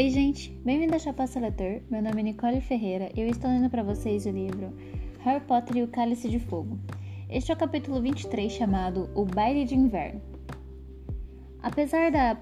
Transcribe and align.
Oi, 0.00 0.08
gente! 0.08 0.50
Bem-vindo 0.64 0.94
ao 0.94 0.98
Chapaça 0.98 1.38
Leitor. 1.38 1.82
Meu 1.90 2.00
nome 2.00 2.20
é 2.20 2.24
Nicole 2.24 2.62
Ferreira 2.62 3.10
e 3.14 3.20
eu 3.20 3.28
estou 3.28 3.50
lendo 3.50 3.68
para 3.68 3.82
vocês 3.82 4.24
o 4.24 4.30
livro 4.30 4.72
Harry 5.18 5.44
Potter 5.44 5.76
e 5.76 5.82
o 5.82 5.88
Cálice 5.88 6.26
de 6.26 6.38
Fogo. 6.38 6.78
Este 7.28 7.52
é 7.52 7.54
o 7.54 7.58
capítulo 7.58 8.00
23 8.00 8.50
chamado 8.50 9.10
O 9.14 9.26
Baile 9.26 9.66
de 9.66 9.74
Inverno. 9.74 10.22
Apesar 11.62 12.10
da, 12.10 12.34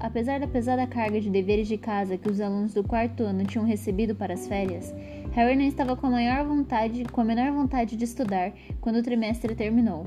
apesar 0.00 0.40
da 0.40 0.48
pesada 0.48 0.86
carga 0.86 1.20
de 1.20 1.28
deveres 1.28 1.68
de 1.68 1.76
casa 1.76 2.16
que 2.16 2.30
os 2.30 2.40
alunos 2.40 2.72
do 2.72 2.82
quarto 2.82 3.24
ano 3.24 3.44
tinham 3.44 3.66
recebido 3.66 4.14
para 4.14 4.32
as 4.32 4.48
férias, 4.48 4.94
Harry 5.32 5.54
não 5.54 5.66
estava 5.66 5.96
com 5.96 6.06
a, 6.06 6.10
maior 6.10 6.46
vontade, 6.46 7.04
com 7.04 7.20
a 7.20 7.24
menor 7.24 7.52
vontade 7.52 7.94
de 7.94 8.04
estudar 8.04 8.54
quando 8.80 8.96
o 8.96 9.02
trimestre 9.02 9.54
terminou. 9.54 10.06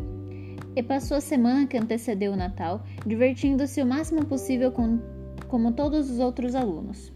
E 0.76 0.82
passou 0.82 1.18
a 1.18 1.22
semana 1.22 1.68
que 1.68 1.78
antecedeu 1.78 2.32
o 2.32 2.36
Natal 2.36 2.84
divertindo-se 3.06 3.80
o 3.80 3.86
máximo 3.86 4.26
possível 4.26 4.72
com 4.72 5.19
como 5.50 5.74
todos 5.74 6.10
os 6.10 6.20
outros 6.20 6.56
alunos. 6.56 7.12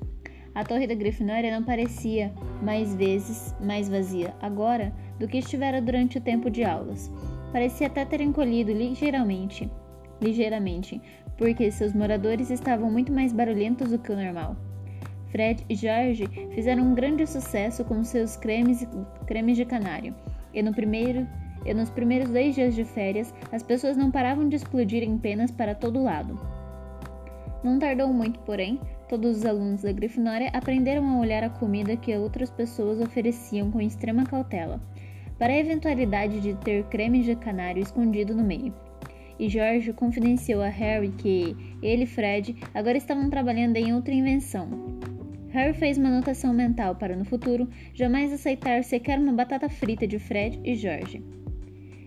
A 0.56 0.64
torre 0.64 0.86
da 0.86 0.94
Grifinória 0.94 1.52
não 1.52 1.64
parecia, 1.64 2.34
mais 2.62 2.94
vezes, 2.94 3.56
mais 3.60 3.88
vazia 3.88 4.36
agora 4.42 4.94
do 5.18 5.28
que 5.28 5.38
estivera 5.38 5.82
durante 5.82 6.18
o 6.18 6.22
tempo 6.22 6.50
de 6.50 6.64
aulas. 6.64 7.10
Parecia 7.52 7.88
até 7.88 8.04
ter 8.04 8.22
encolhido 8.22 8.72
ligeiramente, 8.72 9.72
ligeiramente, 10.22 11.02
porque 11.38 11.72
seus 11.72 11.94
moradores 11.94 12.52
estavam 12.52 12.92
muito 12.92 13.12
mais 13.12 13.32
barulhentos 13.32 13.90
do 13.90 13.98
que 13.98 14.12
o 14.12 14.16
normal. 14.16 14.56
Fred 15.30 15.66
e 15.68 15.74
George 15.74 16.28
fizeram 16.54 16.84
um 16.84 16.94
grande 16.94 17.26
sucesso 17.26 17.84
com 17.84 18.04
seus 18.04 18.36
cremes, 18.36 18.88
cremes 19.26 19.58
de 19.58 19.66
canário, 19.66 20.14
e, 20.54 20.62
no 20.62 20.72
primeiro, 20.72 21.28
e 21.66 21.74
nos 21.74 21.90
primeiros 21.90 22.30
dois 22.30 22.54
dias 22.54 22.76
de 22.76 22.84
férias 22.84 23.34
as 23.52 23.64
pessoas 23.64 23.98
não 23.98 24.12
paravam 24.12 24.48
de 24.48 24.56
explodir 24.56 25.02
em 25.02 25.18
penas 25.18 25.50
para 25.50 25.74
todo 25.74 26.04
lado. 26.04 26.53
Não 27.64 27.80
tardou 27.80 28.12
muito, 28.12 28.40
porém, 28.42 28.80
todos 29.08 29.38
os 29.38 29.46
alunos 29.46 29.84
da 29.84 29.92
Grifinória 29.92 30.50
aprenderam 30.52 31.08
a 31.08 31.20
olhar 31.20 31.44
a 31.44 31.50
comida 31.50 31.96
que 31.96 32.16
outras 32.18 32.50
pessoas 32.52 33.00
ofereciam 33.00 33.72
com 33.72 33.80
extrema 33.80 34.26
cautela, 34.26 34.82
para 35.40 35.54
a 35.54 35.58
eventualidade 35.58 36.42
de 36.42 36.54
ter 36.56 36.84
creme 36.86 37.24
de 37.24 37.36
canário 37.36 37.82
escondido 37.82 38.36
no 38.36 38.44
meio. 38.44 38.74
E 39.40 39.48
George 39.48 39.94
confidenciou 39.94 40.62
a 40.62 40.68
Harry 40.68 41.10
que 41.10 41.56
ele 41.82 42.04
e 42.04 42.08
Fred 42.08 42.56
agora 42.74 42.98
estavam 42.98 43.30
trabalhando 43.30 43.78
em 43.78 43.94
outra 43.94 44.14
invenção. 44.14 44.70
Harry 45.50 45.74
fez 45.74 45.98
uma 45.98 46.10
anotação 46.10 46.54
mental 46.54 46.96
para 46.96 47.16
no 47.16 47.26
futuro 47.26 47.70
jamais 47.94 48.34
aceitar 48.34 48.84
sequer 48.84 49.20
uma 49.20 49.34
batata 49.34 49.70
frita 49.70 50.06
de 50.06 50.20
Fred 50.20 50.60
e 50.64 50.76
George. 50.76 51.24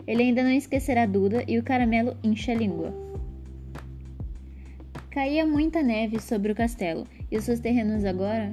Ele 0.06 0.22
ainda 0.22 0.42
não 0.42 0.50
esquecerá 0.50 1.06
Duda 1.06 1.44
e 1.48 1.58
o 1.58 1.62
caramelo 1.62 2.16
enche 2.22 2.50
a 2.50 2.54
língua. 2.54 3.05
Caía 5.16 5.46
muita 5.46 5.82
neve 5.82 6.20
sobre 6.20 6.52
o 6.52 6.54
castelo 6.54 7.06
e 7.30 7.40
seus 7.40 7.58
terrenos 7.58 8.04
agora. 8.04 8.52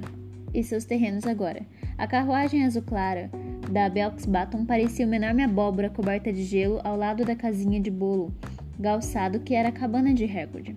E 0.54 0.64
seus 0.64 0.86
terrenos 0.86 1.26
agora. 1.26 1.60
A 1.98 2.06
carruagem 2.06 2.64
azul 2.64 2.80
clara 2.80 3.30
da 3.70 3.86
Belks 3.90 4.24
Baton 4.24 4.64
parecia 4.64 5.04
uma 5.04 5.16
enorme 5.16 5.42
abóbora 5.42 5.90
coberta 5.90 6.32
de 6.32 6.42
gelo 6.42 6.80
ao 6.82 6.96
lado 6.96 7.22
da 7.22 7.36
casinha 7.36 7.78
de 7.78 7.90
bolo 7.90 8.32
galçado 8.80 9.40
que 9.40 9.54
era 9.54 9.68
a 9.68 9.72
cabana 9.72 10.14
de 10.14 10.24
Hagrid. 10.24 10.74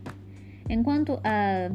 Enquanto 0.69 1.21
a 1.23 1.71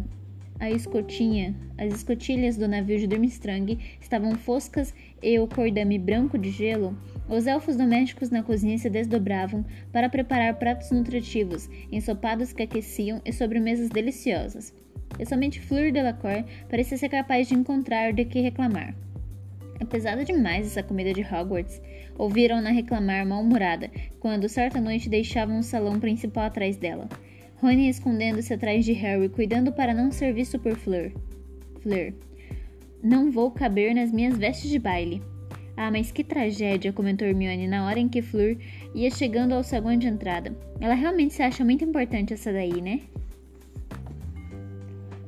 a 0.63 0.71
escotinha, 0.71 1.57
as 1.77 1.93
escotilhas 1.93 2.57
do 2.57 2.69
navio 2.69 2.97
de 2.97 3.09
Durmstrang 3.09 3.77
estavam 4.01 4.37
foscas 4.37 4.95
e 5.21 5.37
o 5.41 5.49
cordame 5.49 5.99
branco 5.99 6.39
de 6.39 6.51
gelo, 6.51 6.97
os 7.29 7.49
elfos 7.49 7.75
domésticos 7.75 8.31
na 8.31 8.45
cozinha 8.45 8.79
se 8.79 8.89
desdobravam 8.89 9.65
para 9.93 10.09
preparar 10.09 10.55
pratos 10.61 10.93
nutritivos, 10.93 11.69
ensopados 11.91 12.53
que 12.53 12.63
aqueciam 12.63 13.21
e 13.25 13.33
sobremesas 13.33 13.89
deliciosas. 13.89 14.73
E 15.19 15.27
somente 15.27 15.61
Fleur 15.61 15.91
Delacour 15.91 16.45
parecia 16.71 16.97
ser 16.97 17.09
capaz 17.09 17.49
de 17.49 17.55
encontrar 17.55 18.13
de 18.13 18.25
que 18.25 18.41
reclamar. 18.41 18.95
É 19.81 19.85
pesada 19.85 20.25
demais 20.25 20.65
essa 20.65 20.83
comida 20.85 21.13
de 21.13 21.23
Hogwarts, 21.23 21.83
ouviram-na 22.17 22.71
reclamar 22.71 23.27
mal-humorada, 23.27 23.91
quando 24.21 24.49
certa 24.49 24.81
noite 24.81 25.09
deixavam 25.09 25.59
o 25.59 25.63
salão 25.65 25.99
principal 25.99 26.45
atrás 26.45 26.77
dela. 26.77 27.09
Rony 27.63 27.89
escondendo-se 27.89 28.53
atrás 28.53 28.85
de 28.85 28.93
Harry, 28.93 29.29
cuidando 29.29 29.73
para 29.73 29.95
não 29.95 30.11
ser 30.11 30.35
visto 30.35 30.59
por 30.59 30.75
Fleur. 30.75 31.13
Fleur. 31.81 32.13
Não 33.01 33.31
vou 33.31 33.53
caber 33.53 33.95
nas 33.95 34.11
minhas 34.11 34.37
vestes 34.37 34.69
de 34.69 34.81
baile. 34.81 35.23
Ah, 35.77 35.89
mas 35.89 36.11
que 36.11 36.25
tragédia, 36.25 36.93
comentou 36.93 37.27
Hermione 37.27 37.69
na 37.69 37.87
hora 37.87 38.01
em 38.01 38.09
que 38.09 38.21
Fleur 38.21 38.57
ia 38.93 39.09
chegando 39.13 39.55
ao 39.55 39.63
saguão 39.63 39.97
de 39.97 40.09
entrada. 40.09 40.53
Ela 40.81 40.95
realmente 40.95 41.35
se 41.35 41.43
acha 41.43 41.65
muito 41.65 41.85
importante 41.85 42.35
essa 42.35 42.53
daí, 42.53 42.83
né? 42.83 43.03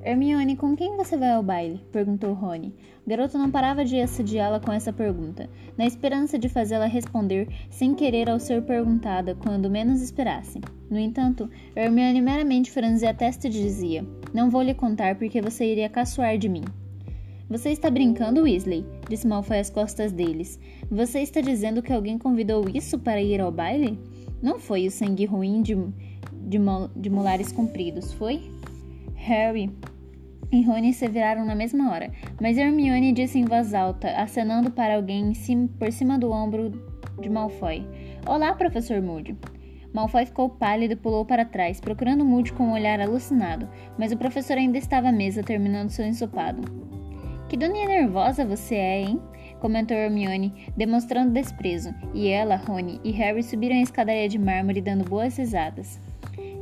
Hermione, 0.02 0.56
com 0.56 0.74
quem 0.74 0.96
você 0.96 1.16
vai 1.16 1.30
ao 1.30 1.42
baile? 1.42 1.80
perguntou 1.92 2.34
Rony. 2.34 2.74
Garoto 3.06 3.36
não 3.36 3.50
parava 3.50 3.84
de 3.84 4.00
assediá-la 4.00 4.58
com 4.58 4.72
essa 4.72 4.92
pergunta, 4.92 5.48
na 5.76 5.84
esperança 5.84 6.38
de 6.38 6.48
fazê-la 6.48 6.86
responder 6.86 7.48
sem 7.68 7.94
querer 7.94 8.30
ao 8.30 8.40
ser 8.40 8.62
perguntada 8.62 9.34
quando 9.34 9.70
menos 9.70 10.00
esperasse. 10.00 10.60
No 10.90 10.98
entanto, 10.98 11.50
Hermione 11.76 12.22
meramente 12.22 12.70
franzia 12.70 13.10
a 13.10 13.14
testa 13.14 13.46
e 13.46 13.50
dizia: 13.50 14.06
Não 14.32 14.48
vou 14.48 14.62
lhe 14.62 14.72
contar 14.72 15.16
porque 15.16 15.42
você 15.42 15.70
iria 15.70 15.88
caçoar 15.88 16.38
de 16.38 16.48
mim. 16.48 16.64
Você 17.50 17.70
está 17.70 17.90
brincando, 17.90 18.42
Weasley? 18.42 18.86
disse 19.08 19.26
Malfoy 19.26 19.58
às 19.58 19.68
costas 19.68 20.10
deles. 20.10 20.58
Você 20.90 21.20
está 21.20 21.42
dizendo 21.42 21.82
que 21.82 21.92
alguém 21.92 22.16
convidou 22.16 22.64
isso 22.72 22.98
para 22.98 23.20
ir 23.20 23.38
ao 23.40 23.52
baile? 23.52 23.98
Não 24.42 24.58
foi 24.58 24.86
o 24.86 24.90
sangue 24.90 25.26
ruim 25.26 25.60
de, 25.60 25.74
de, 26.32 26.58
de 26.96 27.10
molares 27.10 27.52
compridos, 27.52 28.14
foi? 28.14 28.50
Harry, 29.14 29.70
e 30.54 30.62
Rony 30.62 30.92
se 30.92 31.08
viraram 31.08 31.44
na 31.44 31.54
mesma 31.54 31.90
hora, 31.90 32.12
mas 32.40 32.56
Hermione 32.56 33.12
disse 33.12 33.40
em 33.40 33.44
voz 33.44 33.74
alta, 33.74 34.08
acenando 34.10 34.70
para 34.70 34.94
alguém 34.94 35.34
cima, 35.34 35.68
por 35.78 35.90
cima 35.90 36.16
do 36.16 36.30
ombro 36.30 36.70
de 37.20 37.28
Malfoy: 37.28 37.84
Olá, 38.24 38.54
professor 38.54 39.02
Moody. 39.02 39.36
Malfoy 39.92 40.24
ficou 40.24 40.48
pálido 40.48 40.92
e 40.92 40.96
pulou 40.96 41.24
para 41.24 41.44
trás, 41.44 41.80
procurando 41.80 42.24
Moody 42.24 42.52
com 42.52 42.64
um 42.64 42.72
olhar 42.72 43.00
alucinado, 43.00 43.68
mas 43.98 44.12
o 44.12 44.16
professor 44.16 44.56
ainda 44.56 44.78
estava 44.78 45.08
à 45.08 45.12
mesa 45.12 45.42
terminando 45.42 45.90
seu 45.90 46.06
ensopado. 46.06 46.62
Que 47.48 47.56
doninha 47.56 47.88
nervosa 47.88 48.46
você 48.46 48.76
é, 48.76 49.02
hein? 49.02 49.20
comentou 49.60 49.96
Hermione, 49.96 50.68
demonstrando 50.76 51.32
desprezo, 51.32 51.92
e 52.12 52.28
ela, 52.28 52.54
Rony 52.54 53.00
e 53.02 53.10
Harry 53.10 53.42
subiram 53.42 53.76
a 53.76 53.82
escadaria 53.82 54.28
de 54.28 54.38
mármore 54.38 54.80
dando 54.80 55.08
boas 55.08 55.36
risadas. 55.36 55.98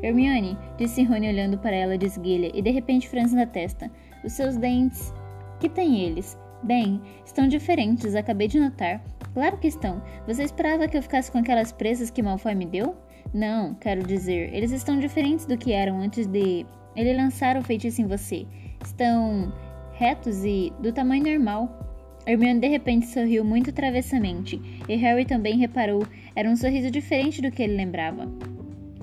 Hermione, 0.03 0.59
disse 0.77 1.05
Rony 1.05 1.29
olhando 1.29 1.59
para 1.59 1.77
ela 1.77 1.97
de 1.97 2.07
esguelha 2.07 2.51
e 2.53 2.61
de 2.61 2.71
repente 2.71 3.09
franzindo 3.09 3.43
a 3.43 3.47
testa. 3.47 3.91
Os 4.25 4.33
seus 4.33 4.57
dentes. 4.57 5.13
Que 5.61 5.69
tem 5.69 6.01
eles? 6.01 6.37
Bem, 6.65 7.01
estão 7.25 7.47
diferentes, 7.47 8.15
acabei 8.15 8.49
de 8.49 8.59
notar. 8.59 9.03
Claro 9.33 9.59
que 9.59 9.69
estão. 9.69 10.03
Você 10.27 10.43
esperava 10.43 10.89
que 10.89 10.97
eu 10.97 11.03
ficasse 11.03 11.31
com 11.31 11.39
aquelas 11.39 11.73
presas 11.73 12.11
que 12.11 12.23
Malfoy 12.23 12.55
me 12.55 12.67
deu? 12.67 12.97
Não, 13.33 13.75
quero 13.75 14.03
dizer, 14.03 14.53
eles 14.53 14.73
estão 14.73 14.99
diferentes 14.99 15.47
do 15.47 15.57
que 15.57 15.73
eram 15.73 16.01
antes 16.01 16.27
de 16.27 16.67
ele 16.95 17.15
lançar 17.15 17.57
o 17.57 17.63
feitiço 17.63 18.03
em 18.03 18.07
você. 18.07 18.47
Estão 18.85 19.53
retos 19.93 20.45
e 20.45 20.73
do 20.81 20.93
tamanho 20.93 21.25
normal. 21.25 21.79
Hermione 22.27 22.61
de 22.61 22.69
repente 22.69 23.07
sorriu 23.07 23.45
muito 23.45 23.73
travessamente, 23.73 24.61
e 24.89 24.95
Harry 24.97 25.25
também 25.25 25.57
reparou, 25.57 26.07
era 26.37 26.49
um 26.49 26.55
sorriso 26.55 26.91
diferente 26.91 27.43
do 27.43 27.51
que 27.51 27.63
ele 27.63 27.75
lembrava. 27.75 28.31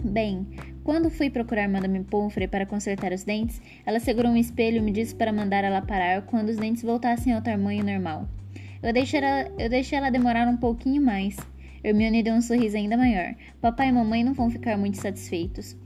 Bem, 0.03 0.47
quando 0.89 1.11
fui 1.11 1.29
procurar 1.29 1.69
Madame 1.69 2.03
Pomfrey 2.03 2.47
para 2.47 2.65
consertar 2.65 3.13
os 3.13 3.23
dentes, 3.23 3.61
ela 3.85 3.99
segurou 3.99 4.31
um 4.31 4.35
espelho 4.35 4.77
e 4.77 4.81
me 4.81 4.91
disse 4.91 5.13
para 5.13 5.31
mandar 5.31 5.63
ela 5.63 5.83
parar 5.83 6.23
quando 6.23 6.49
os 6.49 6.57
dentes 6.57 6.81
voltassem 6.81 7.31
ao 7.31 7.43
tamanho 7.43 7.85
normal. 7.85 8.27
Eu 8.81 8.91
deixei 8.91 9.19
ela, 9.19 9.51
eu 9.59 9.69
deixei 9.69 9.99
ela 9.99 10.09
demorar 10.09 10.47
um 10.47 10.57
pouquinho 10.57 10.99
mais. 10.99 11.37
Hermione 11.83 12.23
deu 12.23 12.33
um 12.33 12.41
sorriso 12.41 12.75
ainda 12.75 12.97
maior. 12.97 13.35
Papai 13.61 13.89
e 13.89 13.91
mamãe 13.91 14.23
não 14.23 14.33
vão 14.33 14.49
ficar 14.49 14.79
muito 14.79 14.97
satisfeitos. 14.97 15.77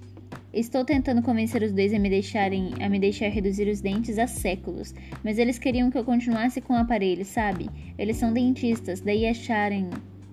Estou 0.54 0.86
tentando 0.86 1.22
convencer 1.22 1.62
os 1.64 1.74
dois 1.74 1.94
a 1.94 2.00
me 2.00 2.10
deixarem 2.10 2.72
a 2.80 2.88
me 2.88 2.98
deixar 2.98 3.28
reduzir 3.28 3.68
os 3.68 3.82
dentes 3.82 4.18
há 4.18 4.26
séculos, 4.26 4.96
mas 5.22 5.38
eles 5.38 5.60
queriam 5.60 5.92
que 5.92 5.98
eu 5.98 6.06
continuasse 6.06 6.62
com 6.62 6.76
o 6.76 6.78
aparelho, 6.78 7.26
sabe? 7.26 7.70
Eles 7.98 8.16
são 8.16 8.32
dentistas, 8.32 9.02
daí 9.02 9.28
acharem 9.28 9.90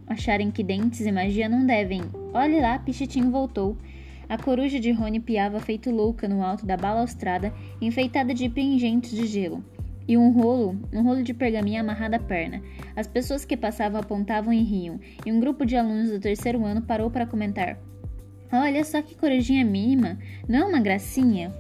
acharem 0.07 0.51
que 0.51 0.63
dentes 0.63 1.07
e 1.07 1.11
magia 1.11 1.49
não 1.49 1.67
devem. 1.67 2.03
Olhe 2.33 2.61
lá, 2.61 2.79
Pichitinho 2.79 3.33
voltou. 3.33 3.77
A 4.31 4.39
coruja 4.39 4.79
de 4.79 4.93
Rony 4.93 5.19
piava 5.19 5.59
feito 5.59 5.91
louca 5.91 6.29
no 6.29 6.41
alto 6.41 6.65
da 6.65 6.77
balaustrada, 6.77 7.53
enfeitada 7.81 8.33
de 8.33 8.49
pingentes 8.49 9.11
de 9.11 9.27
gelo, 9.27 9.65
e 10.07 10.17
um 10.17 10.31
rolo, 10.31 10.79
um 10.93 11.03
rolo 11.03 11.25
de 11.25 11.35
pergaminho 11.35 11.81
amarrado 11.81 12.15
à 12.15 12.21
perna. 12.21 12.63
As 12.95 13.09
pessoas 13.09 13.45
que 13.45 13.57
passavam 13.57 14.01
apontavam 14.01 14.53
e 14.53 14.63
riam, 14.63 15.01
e 15.27 15.33
um 15.33 15.41
grupo 15.41 15.67
de 15.67 15.77
alunos 15.77 16.11
do 16.11 16.21
terceiro 16.21 16.65
ano 16.65 16.81
parou 16.81 17.11
para 17.11 17.27
comentar: 17.27 17.77
Olha 18.53 18.85
só 18.85 19.03
que 19.03 19.17
corujinha 19.17 19.65
mínima, 19.65 20.17
não 20.49 20.61
é 20.61 20.65
uma 20.65 20.81
gracinha? 20.81 21.53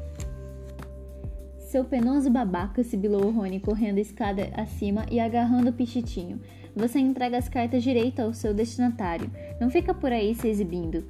Seu 1.58 1.84
penoso 1.84 2.30
babaca, 2.30 2.84
sibilou 2.84 3.32
Rony, 3.32 3.58
correndo 3.58 3.98
a 3.98 4.02
escada 4.02 4.48
acima 4.54 5.06
e 5.10 5.18
agarrando 5.18 5.70
o 5.70 5.72
pichitinho. 5.72 6.40
Você 6.76 7.00
entrega 7.00 7.36
as 7.36 7.48
cartas 7.48 7.82
direito 7.82 8.20
ao 8.20 8.32
seu 8.32 8.54
destinatário. 8.54 9.28
Não 9.60 9.68
fica 9.70 9.92
por 9.92 10.12
aí 10.12 10.36
se 10.36 10.46
exibindo. 10.46 11.04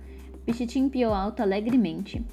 Pichitim 0.50 0.88
piou 0.88 1.14
alto 1.14 1.42
alegremente. 1.42 2.24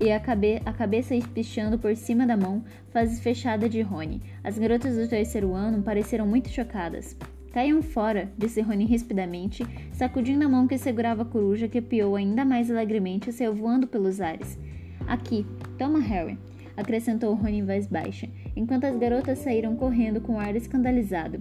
e 0.00 0.10
a, 0.10 0.18
cabe 0.18 0.60
a 0.66 0.72
cabeça 0.72 1.14
espichando 1.14 1.78
por 1.78 1.94
cima 1.94 2.26
da 2.26 2.36
mão 2.36 2.64
fase 2.90 3.20
fechada 3.20 3.68
de 3.68 3.80
Rony. 3.82 4.20
As 4.42 4.58
garotas 4.58 4.96
do 4.96 5.06
terceiro 5.06 5.54
ano 5.54 5.80
pareceram 5.80 6.26
muito 6.26 6.48
chocadas. 6.48 7.16
Caiam 7.52 7.80
fora, 7.80 8.32
disse 8.36 8.60
Rony 8.60 8.84
rispidamente, 8.84 9.64
sacudindo 9.92 10.44
a 10.44 10.48
mão 10.48 10.66
que 10.66 10.76
segurava 10.76 11.22
a 11.22 11.24
coruja 11.24 11.68
que 11.68 11.80
piou 11.80 12.16
ainda 12.16 12.44
mais 12.44 12.68
alegremente 12.68 13.30
e 13.30 13.32
saiu 13.32 13.54
voando 13.54 13.86
pelos 13.86 14.20
ares. 14.20 14.58
Aqui, 15.06 15.46
toma 15.78 16.00
Harry, 16.00 16.36
acrescentou 16.76 17.32
Rony 17.34 17.58
em 17.58 17.64
voz 17.64 17.86
baixa, 17.86 18.28
enquanto 18.56 18.86
as 18.86 18.96
garotas 18.96 19.38
saíram 19.38 19.76
correndo 19.76 20.20
com 20.20 20.36
ar 20.36 20.56
escandalizado. 20.56 21.40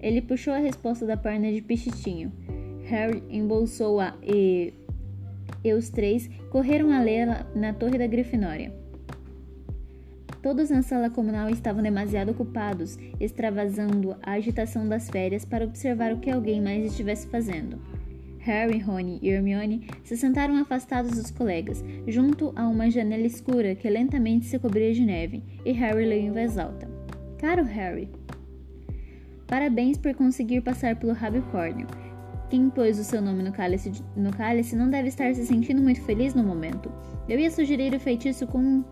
Ele 0.00 0.22
puxou 0.22 0.54
a 0.54 0.58
resposta 0.58 1.04
da 1.04 1.16
perna 1.16 1.50
de 1.50 1.60
Pichitinho. 1.60 2.30
Harry 2.84 3.22
embolsou-a 3.30 4.14
e 4.20 4.74
e 5.64 5.72
os 5.72 5.88
três 5.90 6.28
correram 6.50 6.90
a 6.90 7.02
lê-la 7.02 7.46
na 7.54 7.72
torre 7.72 7.98
da 7.98 8.06
Grifinória. 8.06 8.72
Todos 10.42 10.70
na 10.70 10.82
sala 10.82 11.10
comunal 11.10 11.50
estavam 11.50 11.82
demasiado 11.82 12.30
ocupados, 12.30 12.98
extravasando 13.20 14.16
a 14.22 14.32
agitação 14.32 14.88
das 14.88 15.10
férias 15.10 15.44
para 15.44 15.64
observar 15.64 16.14
o 16.14 16.18
que 16.18 16.30
alguém 16.30 16.62
mais 16.62 16.86
estivesse 16.86 17.26
fazendo. 17.26 17.78
Harry, 18.40 18.78
Rony 18.78 19.18
e 19.20 19.28
Hermione 19.28 19.86
se 20.02 20.16
sentaram 20.16 20.56
afastados 20.56 21.10
dos 21.10 21.30
colegas, 21.30 21.84
junto 22.08 22.54
a 22.56 22.66
uma 22.66 22.90
janela 22.90 23.26
escura 23.26 23.74
que 23.74 23.88
lentamente 23.88 24.46
se 24.46 24.58
cobria 24.58 24.94
de 24.94 25.04
neve, 25.04 25.42
e 25.62 25.72
Harry 25.72 26.06
leu 26.06 26.18
em 26.18 26.32
voz 26.32 26.56
alta: 26.56 26.88
Caro 27.38 27.64
Harry, 27.64 28.08
parabéns 29.46 29.98
por 29.98 30.14
conseguir 30.14 30.62
passar 30.62 30.96
pelo 30.96 31.12
rabicórnio. 31.12 31.86
Quem 32.50 32.68
pôs 32.68 32.98
o 32.98 33.04
seu 33.04 33.22
nome 33.22 33.44
no 33.44 33.52
cálice, 33.52 33.92
no 34.16 34.32
cálice 34.32 34.74
não 34.74 34.90
deve 34.90 35.06
estar 35.08 35.32
se 35.32 35.46
sentindo 35.46 35.80
muito 35.80 36.02
feliz 36.02 36.34
no 36.34 36.42
momento. 36.42 36.92
Eu 37.28 37.38
ia 37.38 37.48
sugerir 37.48 37.94
o 37.94 38.00
feitiço 38.00 38.44
com 38.44 38.82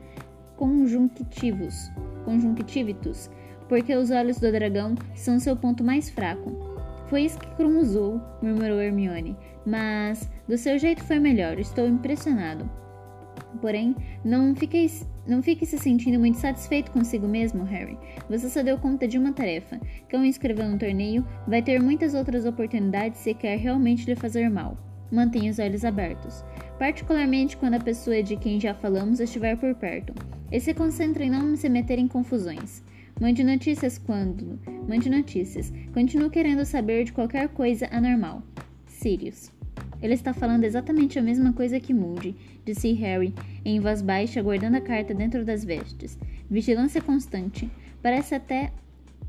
conjunctivitus, 0.56 1.90
porque 3.68 3.96
os 3.96 4.12
olhos 4.12 4.38
do 4.38 4.52
dragão 4.52 4.94
são 5.16 5.40
seu 5.40 5.56
ponto 5.56 5.82
mais 5.82 6.08
fraco. 6.08 6.52
Foi 7.08 7.22
isso 7.22 7.38
que 7.38 7.50
Krum 7.56 7.80
usou, 7.80 8.20
murmurou 8.40 8.80
Hermione. 8.80 9.36
Mas 9.66 10.30
do 10.46 10.56
seu 10.56 10.78
jeito 10.78 11.02
foi 11.02 11.18
melhor, 11.18 11.58
estou 11.58 11.86
impressionado. 11.86 12.70
Porém, 13.60 13.96
não 14.24 14.54
fique, 14.54 14.88
não 15.28 15.42
fique 15.42 15.66
se 15.66 15.78
sentindo 15.78 16.18
muito 16.18 16.38
satisfeito 16.38 16.90
consigo 16.90 17.28
mesmo, 17.28 17.62
Harry. 17.64 17.98
Você 18.30 18.48
só 18.48 18.62
deu 18.62 18.78
conta 18.78 19.06
de 19.06 19.18
uma 19.18 19.32
tarefa. 19.32 19.78
Quem 20.08 20.26
inscreveu 20.26 20.66
no 20.66 20.78
torneio 20.78 21.24
vai 21.46 21.60
ter 21.60 21.80
muitas 21.80 22.14
outras 22.14 22.46
oportunidades 22.46 23.20
se 23.20 23.34
quer 23.34 23.58
realmente 23.58 24.06
lhe 24.06 24.16
fazer 24.16 24.48
mal. 24.48 24.76
Mantenha 25.12 25.50
os 25.50 25.58
olhos 25.58 25.84
abertos, 25.84 26.44
particularmente 26.78 27.56
quando 27.56 27.74
a 27.74 27.80
pessoa 27.80 28.22
de 28.22 28.36
quem 28.36 28.58
já 28.58 28.74
falamos 28.74 29.20
estiver 29.20 29.56
por 29.56 29.74
perto, 29.74 30.14
e 30.50 30.58
se 30.60 30.72
concentre 30.72 31.24
em 31.24 31.30
não 31.30 31.54
se 31.56 31.68
meter 31.68 31.98
em 31.98 32.08
confusões. 32.08 32.82
Mande 33.20 33.42
notícias 33.42 33.98
quando. 33.98 34.58
Mande 34.88 35.10
notícias. 35.10 35.72
Continuo 35.92 36.30
querendo 36.30 36.64
saber 36.64 37.04
de 37.04 37.12
qualquer 37.12 37.48
coisa 37.48 37.88
anormal. 37.90 38.42
Sirius. 38.86 39.57
Ele 40.02 40.14
está 40.14 40.32
falando 40.32 40.64
exatamente 40.64 41.18
a 41.18 41.22
mesma 41.22 41.52
coisa 41.52 41.80
que 41.80 41.92
Moody, 41.92 42.36
disse 42.64 42.92
Harry, 42.92 43.34
em 43.64 43.80
voz 43.80 44.00
baixa, 44.00 44.42
guardando 44.42 44.76
a 44.76 44.80
carta 44.80 45.12
dentro 45.12 45.44
das 45.44 45.64
vestes. 45.64 46.18
Vigilância 46.50 47.00
constante. 47.00 47.70
Parece 48.02 48.34
até 48.34 48.72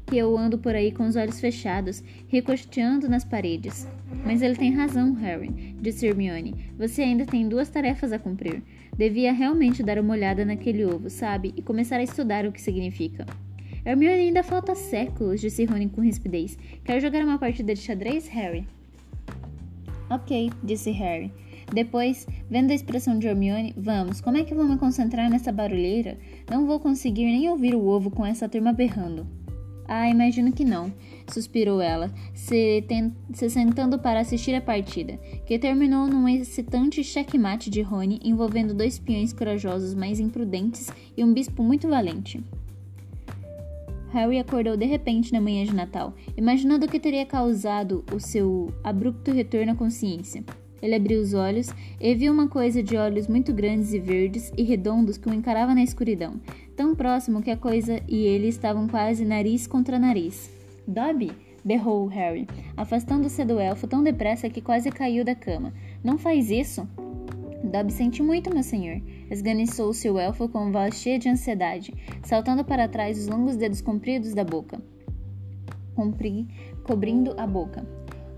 que 0.06 0.18
eu 0.18 0.36
ando 0.38 0.58
por 0.58 0.74
aí 0.74 0.92
com 0.92 1.06
os 1.06 1.16
olhos 1.16 1.40
fechados, 1.40 2.04
ricocheteando 2.28 3.08
nas 3.08 3.24
paredes. 3.24 3.88
Mas 4.26 4.42
ele 4.42 4.56
tem 4.56 4.72
razão, 4.72 5.14
Harry, 5.14 5.50
disse 5.80 6.08
Hermione. 6.08 6.74
Você 6.78 7.04
ainda 7.04 7.26
tem 7.26 7.48
duas 7.48 7.70
tarefas 7.70 8.12
a 8.12 8.20
cumprir. 8.20 8.64
Devia 8.98 9.32
realmente 9.32 9.84
dar 9.84 10.00
uma 10.00 10.14
olhada 10.14 10.44
naquele 10.44 10.84
ovo, 10.84 11.10
sabe? 11.10 11.54
E 11.56 11.62
começar 11.62 11.98
a 11.98 12.04
estudar 12.04 12.46
o 12.46 12.52
que 12.52 12.62
significa. 12.62 13.26
Hermione 13.86 14.22
ainda 14.22 14.44
falta 14.44 14.76
séculos, 14.76 15.42
disse 15.42 15.64
Rony 15.66 15.90
com 15.90 16.02
rispidez. 16.02 16.58
Quer 16.84 17.00
jogar 17.00 17.24
uma 17.24 17.38
partida 17.38 17.74
de 17.74 17.80
xadrez, 17.80 18.28
Harry? 18.28 18.68
Ok, 20.10 20.52
disse 20.64 20.92
Harry. 20.92 21.32
Depois, 21.72 22.28
vendo 22.50 22.72
a 22.72 22.74
expressão 22.74 23.20
de 23.20 23.28
Hermione, 23.28 23.76
vamos, 23.78 24.22
como 24.22 24.38
é 24.38 24.44
que 24.44 24.56
vou 24.56 24.66
me 24.66 24.78
concentrar 24.78 25.30
nessa 25.30 25.52
barulheira? 25.52 26.18
Não 26.50 26.66
vou 26.66 26.80
conseguir 26.80 27.26
nem 27.26 27.48
ouvir 27.48 27.76
o 27.76 27.86
ovo 27.86 28.10
com 28.10 28.26
essa 28.26 28.50
turma 28.50 28.74
berrando. 28.74 29.28
Ah, 29.88 30.08
imagino 30.08 30.52
que 30.52 30.64
não, 30.64 30.94
suspirou 31.28 31.82
ela, 31.82 32.14
se, 32.34 32.84
se, 33.34 33.50
sentando 33.50 33.98
para 33.98 34.20
assistir 34.20 34.54
a 34.54 34.62
partida, 34.62 35.18
que 35.48 35.58
terminou 35.58 36.08
num 36.08 36.30
excitante 36.30 37.04
checkmate 37.04 37.72
de 37.72 37.82
Rony 37.82 38.20
envolvendo 38.24 38.74
dois 38.74 39.00
peões 39.00 39.34
corajosos 39.34 39.96
mais 39.96 40.20
imprudentes 40.20 40.90
e 41.18 41.24
um 41.24 41.34
bispo 41.34 41.64
muito 41.64 41.88
valente. 41.88 42.40
Harry 44.12 44.40
acordou 44.40 44.76
de 44.76 44.86
repente 44.86 45.32
na 45.32 45.42
manhã 45.42 45.66
de 45.66 45.76
Natal, 45.76 46.14
imaginando 46.36 46.86
o 46.86 46.90
que 46.90 47.00
teria 47.00 47.26
causado 47.26 48.04
o 48.14 48.20
seu 48.20 48.74
abrupto 48.84 49.32
retorno 49.32 49.72
à 49.72 49.76
consciência. 49.76 50.44
Ele 50.82 50.96
abriu 50.96 51.22
os 51.22 51.34
olhos 51.34 51.70
e 52.00 52.16
viu 52.16 52.32
uma 52.32 52.48
coisa 52.48 52.82
de 52.82 52.96
olhos 52.96 53.28
muito 53.28 53.54
grandes 53.54 53.94
e 53.94 54.00
verdes 54.00 54.52
e 54.58 54.64
redondos 54.64 55.18
que 55.18 55.30
o 55.30 55.34
encarava 55.34 55.76
na 55.76 55.84
escuridão, 55.84 56.40
tão 56.76 56.96
próximo 56.96 57.42
que 57.42 57.52
a 57.52 57.58
coisa 57.58 58.02
e 58.08 58.26
ele 58.26 58.48
estavam 58.48 58.88
quase 58.88 59.26
nariz 59.26 59.68
contra 59.68 60.00
nariz. 60.00 60.50
Dobby! 60.88 61.32
berrou 61.64 62.08
Harry, 62.08 62.48
afastando-se 62.78 63.44
do 63.44 63.60
elfo 63.60 63.86
tão 63.86 64.02
depressa 64.02 64.50
que 64.50 64.62
quase 64.62 64.90
caiu 64.90 65.26
da 65.26 65.36
cama. 65.36 65.74
Não 66.02 66.18
faz 66.18 66.50
isso! 66.50 66.88
Dobby 67.64 67.92
sente 67.92 68.24
muito, 68.24 68.54
meu 68.54 68.64
senhor, 68.64 69.02
esganiçou-se 69.30 70.10
o 70.10 70.18
elfo 70.18 70.48
com 70.48 70.72
voz 70.72 70.96
cheia 70.96 71.20
de 71.20 71.28
ansiedade, 71.28 71.94
saltando 72.24 72.64
para 72.64 72.88
trás 72.88 73.20
os 73.20 73.28
longos 73.28 73.58
dedos 73.58 73.82
compridos 73.82 74.34
da 74.34 74.44
boca, 74.44 74.82
compri, 75.94 76.48
cobrindo 76.84 77.36
a 77.38 77.46
boca. 77.46 77.86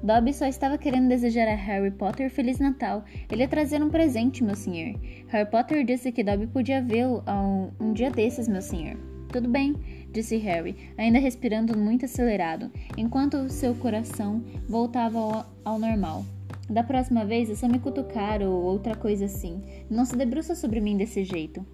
Dobby 0.03 0.33
só 0.33 0.47
estava 0.47 0.79
querendo 0.79 1.07
desejar 1.07 1.47
a 1.47 1.53
Harry 1.53 1.91
Potter 1.91 2.27
Feliz 2.31 2.57
Natal. 2.57 3.05
Ele 3.31 3.43
ia 3.43 3.47
trazer 3.47 3.83
um 3.83 3.89
presente, 3.89 4.43
meu 4.43 4.55
senhor. 4.55 4.99
Harry 5.27 5.47
Potter 5.47 5.85
disse 5.85 6.11
que 6.11 6.23
Dobby 6.23 6.47
podia 6.47 6.81
vê-lo 6.81 7.23
um, 7.27 7.69
um 7.79 7.93
dia 7.93 8.09
desses, 8.09 8.47
meu 8.47 8.63
senhor. 8.63 8.97
Tudo 9.31 9.47
bem, 9.47 9.75
disse 10.11 10.37
Harry, 10.37 10.75
ainda 10.97 11.19
respirando 11.19 11.77
muito 11.77 12.05
acelerado, 12.05 12.71
enquanto 12.97 13.47
seu 13.49 13.75
coração 13.75 14.43
voltava 14.67 15.19
ao, 15.19 15.45
ao 15.63 15.79
normal. 15.79 16.25
Da 16.71 16.83
próxima 16.83 17.25
vez 17.25 17.49
é 17.49 17.55
só 17.55 17.67
me 17.67 17.79
cutucar 17.79 18.41
ou 18.41 18.63
outra 18.63 18.95
coisa 18.95 19.25
assim. 19.25 19.61
Não 19.89 20.05
se 20.05 20.15
debruça 20.15 20.55
sobre 20.55 20.79
mim 20.79 20.95
desse 20.95 21.21
jeito. 21.21 21.65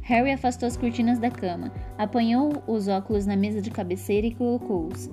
Harry 0.00 0.32
afastou 0.32 0.66
as 0.66 0.76
cortinas 0.76 1.18
da 1.18 1.30
cama, 1.30 1.70
apanhou 1.98 2.50
os 2.66 2.88
óculos 2.88 3.26
na 3.26 3.36
mesa 3.36 3.60
de 3.60 3.70
cabeceira 3.70 4.26
e 4.26 4.34
colocou-os. 4.34 5.10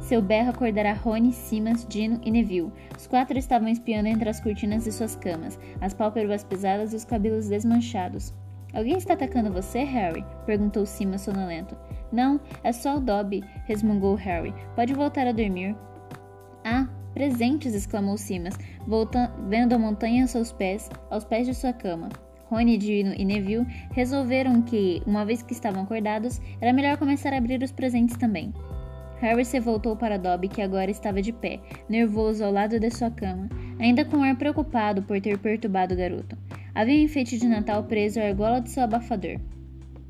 Seu 0.00 0.22
berro 0.22 0.50
acordará 0.50 0.94
Rony, 0.94 1.32
Simas, 1.32 1.86
Dino 1.86 2.18
e 2.24 2.30
Neville. 2.30 2.72
Os 2.96 3.06
quatro 3.06 3.38
estavam 3.38 3.68
espiando 3.68 4.08
entre 4.08 4.28
as 4.28 4.40
cortinas 4.40 4.84
de 4.84 4.90
suas 4.90 5.14
camas, 5.14 5.60
as 5.80 5.92
pálpebras 5.92 6.42
pesadas 6.42 6.94
e 6.94 6.96
os 6.96 7.04
cabelos 7.04 7.48
desmanchados. 7.48 8.32
Alguém 8.72 8.96
está 8.96 9.12
atacando 9.12 9.52
você, 9.52 9.84
Harry? 9.84 10.24
perguntou 10.46 10.86
Simas 10.86 11.20
sonolento. 11.20 11.76
Não, 12.10 12.40
é 12.64 12.72
só 12.72 12.96
o 12.96 13.00
Dobby, 13.00 13.44
resmungou 13.66 14.14
Harry. 14.14 14.54
Pode 14.74 14.94
voltar 14.94 15.26
a 15.26 15.32
dormir. 15.32 15.76
Ah, 16.64 16.88
Presentes! 17.14 17.74
exclamou 17.74 18.16
Simas, 18.16 18.58
vendo 19.48 19.74
a 19.74 19.78
montanha 19.78 20.22
aos 20.22 20.30
seus 20.30 20.52
pés, 20.52 20.88
aos 21.10 21.24
pés 21.24 21.46
de 21.46 21.54
sua 21.54 21.72
cama. 21.72 22.08
Rony, 22.46 22.76
Dino 22.76 23.14
e 23.16 23.24
Neville 23.24 23.66
resolveram 23.92 24.60
que, 24.60 25.02
uma 25.06 25.24
vez 25.24 25.42
que 25.42 25.52
estavam 25.52 25.84
acordados, 25.84 26.40
era 26.60 26.72
melhor 26.72 26.98
começar 26.98 27.32
a 27.32 27.38
abrir 27.38 27.62
os 27.62 27.72
presentes 27.72 28.16
também. 28.16 28.52
Harry 29.20 29.44
se 29.44 29.60
voltou 29.60 29.96
para 29.96 30.18
Dobby, 30.18 30.48
que 30.48 30.60
agora 30.60 30.90
estava 30.90 31.22
de 31.22 31.32
pé, 31.32 31.60
nervoso 31.88 32.44
ao 32.44 32.52
lado 32.52 32.80
de 32.80 32.90
sua 32.90 33.10
cama, 33.10 33.48
ainda 33.78 34.04
com 34.04 34.22
ar 34.22 34.36
preocupado 34.36 35.02
por 35.02 35.20
ter 35.20 35.38
perturbado 35.38 35.94
o 35.94 35.96
garoto. 35.96 36.36
Havia 36.74 36.96
um 36.96 37.04
enfeite 37.04 37.38
de 37.38 37.46
Natal 37.46 37.84
preso 37.84 38.18
à 38.18 38.24
argola 38.24 38.60
de 38.60 38.70
seu 38.70 38.82
abafador. 38.82 39.38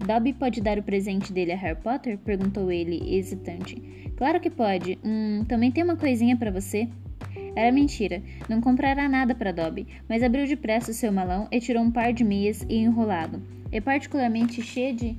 Dobby 0.03 0.33
pode 0.33 0.61
dar 0.61 0.79
o 0.79 0.83
presente 0.83 1.33
dele 1.33 1.53
a 1.53 1.57
Harry 1.57 1.79
Potter? 1.81 2.19
perguntou 2.19 2.71
ele, 2.71 3.17
hesitante. 3.17 3.77
Claro 4.17 4.41
que 4.41 4.51
pode. 4.51 4.99
Hum, 5.05 5.45
também 5.49 5.71
tem 5.71 5.85
uma 5.85 5.97
coisinha 5.97 6.37
para 6.37 6.51
você. 6.51 6.89
Era 7.55 7.71
mentira. 7.71 8.23
Não 8.49 8.61
comprará 8.61 9.09
nada 9.09 9.35
para 9.35 9.53
Dobby, 9.53 9.87
mas 10.09 10.23
abriu 10.23 10.47
depressa 10.47 10.91
o 10.91 10.95
seu 10.95 11.13
malão 11.13 11.49
e 11.51 11.61
tirou 11.61 11.83
um 11.83 11.91
par 11.91 12.13
de 12.13 12.25
meias 12.25 12.65
e 12.69 12.77
enrolado, 12.77 13.43
e 13.71 13.81
particularmente 13.81 14.63
cheio 14.63 14.95
de 14.95 15.17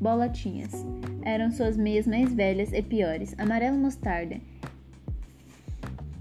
bolotinhas. 0.00 0.84
Eram 1.22 1.50
suas 1.50 1.76
meias 1.76 2.06
mais 2.06 2.32
velhas 2.32 2.72
e 2.72 2.82
piores, 2.82 3.34
amarelo 3.38 3.76
mostarda. 3.76 4.36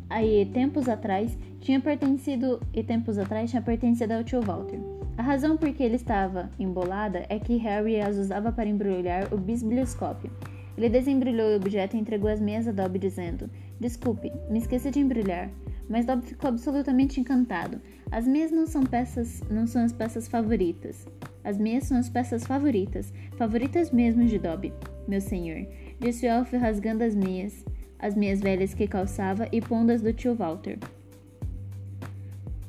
Aí, 0.10 0.46
tempos 0.54 0.88
atrás, 0.88 1.38
tinha 1.60 1.80
pertencido 1.80 2.60
e 2.74 2.84
tempos 2.84 3.18
atrás 3.18 3.50
tinha 3.50 3.62
pertencido 3.62 4.14
ao 4.14 4.24
tio 4.24 4.42
Walter. 4.42 4.93
A 5.16 5.22
razão 5.22 5.56
por 5.56 5.72
que 5.74 5.84
ele 5.84 5.96
estava 5.96 6.50
embolada 6.58 7.26
é 7.30 7.38
que 7.38 7.58
Harry 7.58 8.02
as 8.02 8.18
usava 8.18 8.52
para 8.52 8.68
embrulhar 8.68 9.32
o 9.32 9.38
bisbilhoscópio. 9.38 10.32
Ele 10.76 10.90
desembrulhou 10.90 11.52
o 11.52 11.56
objeto 11.56 11.96
e 11.96 12.00
entregou 12.00 12.30
as 12.30 12.40
meias 12.40 12.68
a 12.68 12.72
Dobby, 12.72 12.98
dizendo: 12.98 13.48
Desculpe, 13.80 14.32
me 14.50 14.58
esqueci 14.58 14.90
de 14.90 15.00
embrulhar. 15.00 15.52
mas 15.88 16.06
Dobby 16.06 16.26
ficou 16.26 16.50
absolutamente 16.50 17.20
encantado. 17.20 17.80
As 18.12 18.28
meias 18.28 18.52
não 18.52 18.66
são 18.66 18.82
peças, 18.84 19.44
não 19.52 19.68
são 19.68 19.84
as 19.84 19.94
peças 19.94 20.28
favoritas. 20.28 21.06
As 21.44 21.60
meias 21.60 21.84
são 21.84 21.98
as 21.98 22.10
peças 22.10 22.44
favoritas, 22.46 23.14
favoritas 23.38 23.92
mesmo 23.92 24.26
de 24.26 24.40
Dobby, 24.40 24.74
meu 25.08 25.20
senhor, 25.20 25.68
disse 26.00 26.26
o 26.26 26.30
elfo 26.30 26.58
rasgando 26.58 27.04
as 27.04 27.14
meias, 27.14 27.66
as 28.00 28.16
meias 28.16 28.40
velhas 28.40 28.74
que 28.74 28.88
calçava 28.88 29.48
e 29.52 29.62
pondo-as 29.62 30.02
do 30.02 30.14
tio 30.14 30.34
Walter. 30.34 30.80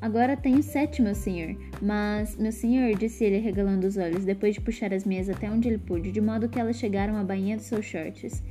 Agora 0.00 0.36
tenho 0.36 0.62
sete, 0.62 1.00
meu 1.00 1.14
senhor. 1.14 1.56
Mas, 1.80 2.36
meu 2.36 2.52
senhor, 2.52 2.96
disse 2.96 3.24
ele 3.24 3.38
regalando 3.38 3.86
os 3.86 3.96
olhos, 3.96 4.24
depois 4.24 4.54
de 4.54 4.60
puxar 4.60 4.92
as 4.92 5.04
meias 5.04 5.28
até 5.28 5.50
onde 5.50 5.68
ele 5.68 5.78
pôde, 5.78 6.12
de 6.12 6.20
modo 6.20 6.48
que 6.48 6.60
elas 6.60 6.76
chegaram 6.76 7.16
à 7.16 7.24
bainha 7.24 7.56
dos 7.56 7.66
seus 7.66 7.84
shorts. 7.84 8.42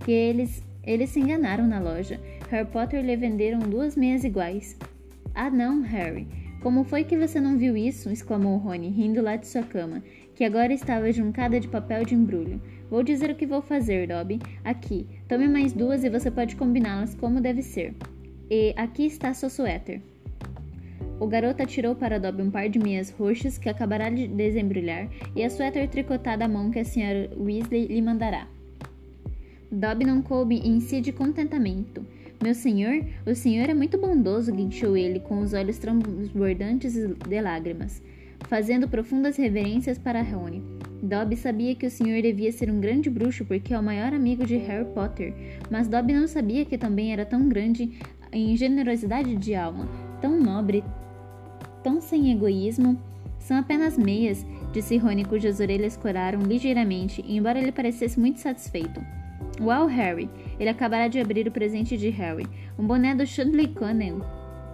Que 0.00 0.12
eles. 0.12 0.62
Eles 0.84 1.10
se 1.10 1.20
enganaram 1.20 1.66
na 1.66 1.78
loja. 1.78 2.20
Harry 2.50 2.68
Potter 2.68 3.04
lhe 3.04 3.16
venderam 3.16 3.60
duas 3.60 3.94
meias 3.94 4.24
iguais. 4.24 4.76
Ah, 5.34 5.48
não, 5.48 5.80
Harry. 5.82 6.26
Como 6.62 6.84
foi 6.84 7.02
que 7.02 7.16
você 7.16 7.40
não 7.40 7.58
viu 7.58 7.76
isso? 7.76 8.10
exclamou 8.10 8.56
Rony, 8.56 8.88
rindo 8.88 9.20
lá 9.20 9.36
de 9.36 9.48
sua 9.48 9.62
cama, 9.62 10.02
que 10.34 10.44
agora 10.44 10.72
estava 10.72 11.10
juncada 11.12 11.58
de 11.58 11.66
papel 11.68 12.04
de 12.04 12.14
embrulho. 12.14 12.60
Vou 12.88 13.02
dizer 13.02 13.30
o 13.30 13.34
que 13.34 13.46
vou 13.46 13.62
fazer, 13.62 14.06
Dobby. 14.06 14.38
Aqui, 14.64 15.06
tome 15.26 15.48
mais 15.48 15.72
duas 15.72 16.04
e 16.04 16.10
você 16.10 16.30
pode 16.30 16.54
combiná-las 16.56 17.14
como 17.14 17.40
deve 17.40 17.62
ser. 17.62 17.94
E 18.50 18.74
aqui 18.76 19.06
está 19.06 19.32
seu 19.32 19.48
suéter. 19.48 20.02
O 21.22 21.26
garoto 21.28 21.62
atirou 21.62 21.94
para 21.94 22.18
Dobby 22.18 22.42
um 22.42 22.50
par 22.50 22.68
de 22.68 22.80
meias 22.80 23.10
roxas 23.10 23.56
que 23.56 23.68
acabará 23.68 24.10
de 24.10 24.26
desembrulhar 24.26 25.08
e 25.36 25.44
a 25.44 25.48
suéter 25.48 25.88
tricotada 25.88 26.46
à 26.46 26.48
mão 26.48 26.68
que 26.68 26.80
a 26.80 26.84
senhora 26.84 27.30
Weasley 27.38 27.86
lhe 27.86 28.02
mandará. 28.02 28.48
Dobby 29.70 30.04
não 30.04 30.20
coube 30.20 30.56
em 30.56 30.80
si 30.80 31.00
de 31.00 31.12
contentamento. 31.12 32.04
Meu 32.42 32.56
senhor, 32.56 33.06
o 33.24 33.36
senhor 33.36 33.70
é 33.70 33.72
muito 33.72 33.96
bondoso, 33.96 34.52
guinchou 34.52 34.96
ele, 34.96 35.20
com 35.20 35.38
os 35.38 35.52
olhos 35.52 35.78
transbordantes 35.78 36.94
de 36.94 37.40
lágrimas, 37.40 38.02
fazendo 38.48 38.88
profundas 38.88 39.36
reverências 39.36 39.98
para 39.98 40.22
Rony. 40.22 40.60
Dobby 41.00 41.36
sabia 41.36 41.76
que 41.76 41.86
o 41.86 41.90
senhor 41.90 42.20
devia 42.20 42.50
ser 42.50 42.68
um 42.68 42.80
grande 42.80 43.08
bruxo 43.08 43.44
porque 43.44 43.72
é 43.72 43.78
o 43.78 43.82
maior 43.82 44.12
amigo 44.12 44.44
de 44.44 44.56
Harry 44.56 44.86
Potter, 44.86 45.32
mas 45.70 45.86
Dobby 45.86 46.14
não 46.14 46.26
sabia 46.26 46.64
que 46.64 46.76
também 46.76 47.12
era 47.12 47.24
tão 47.24 47.48
grande 47.48 47.92
em 48.32 48.56
generosidade 48.56 49.36
de 49.36 49.54
alma, 49.54 49.86
tão 50.20 50.40
nobre, 50.40 50.82
tão 51.82 52.00
sem 52.00 52.30
egoísmo. 52.32 52.98
São 53.38 53.56
apenas 53.56 53.98
meias, 53.98 54.46
disse 54.72 54.96
Rony, 54.96 55.24
cujas 55.24 55.58
orelhas 55.58 55.96
coraram 55.96 56.40
ligeiramente, 56.40 57.24
embora 57.26 57.58
ele 57.58 57.72
parecesse 57.72 58.18
muito 58.18 58.38
satisfeito. 58.38 59.04
Uau, 59.60 59.86
Harry! 59.86 60.30
Ele 60.58 60.70
acabará 60.70 61.08
de 61.08 61.20
abrir 61.20 61.46
o 61.46 61.52
presente 61.52 61.96
de 61.96 62.08
Harry. 62.10 62.46
Um 62.78 62.86
boné 62.86 63.14
do 63.14 63.26
Chudley 63.26 63.68
Cannon. 63.68 64.20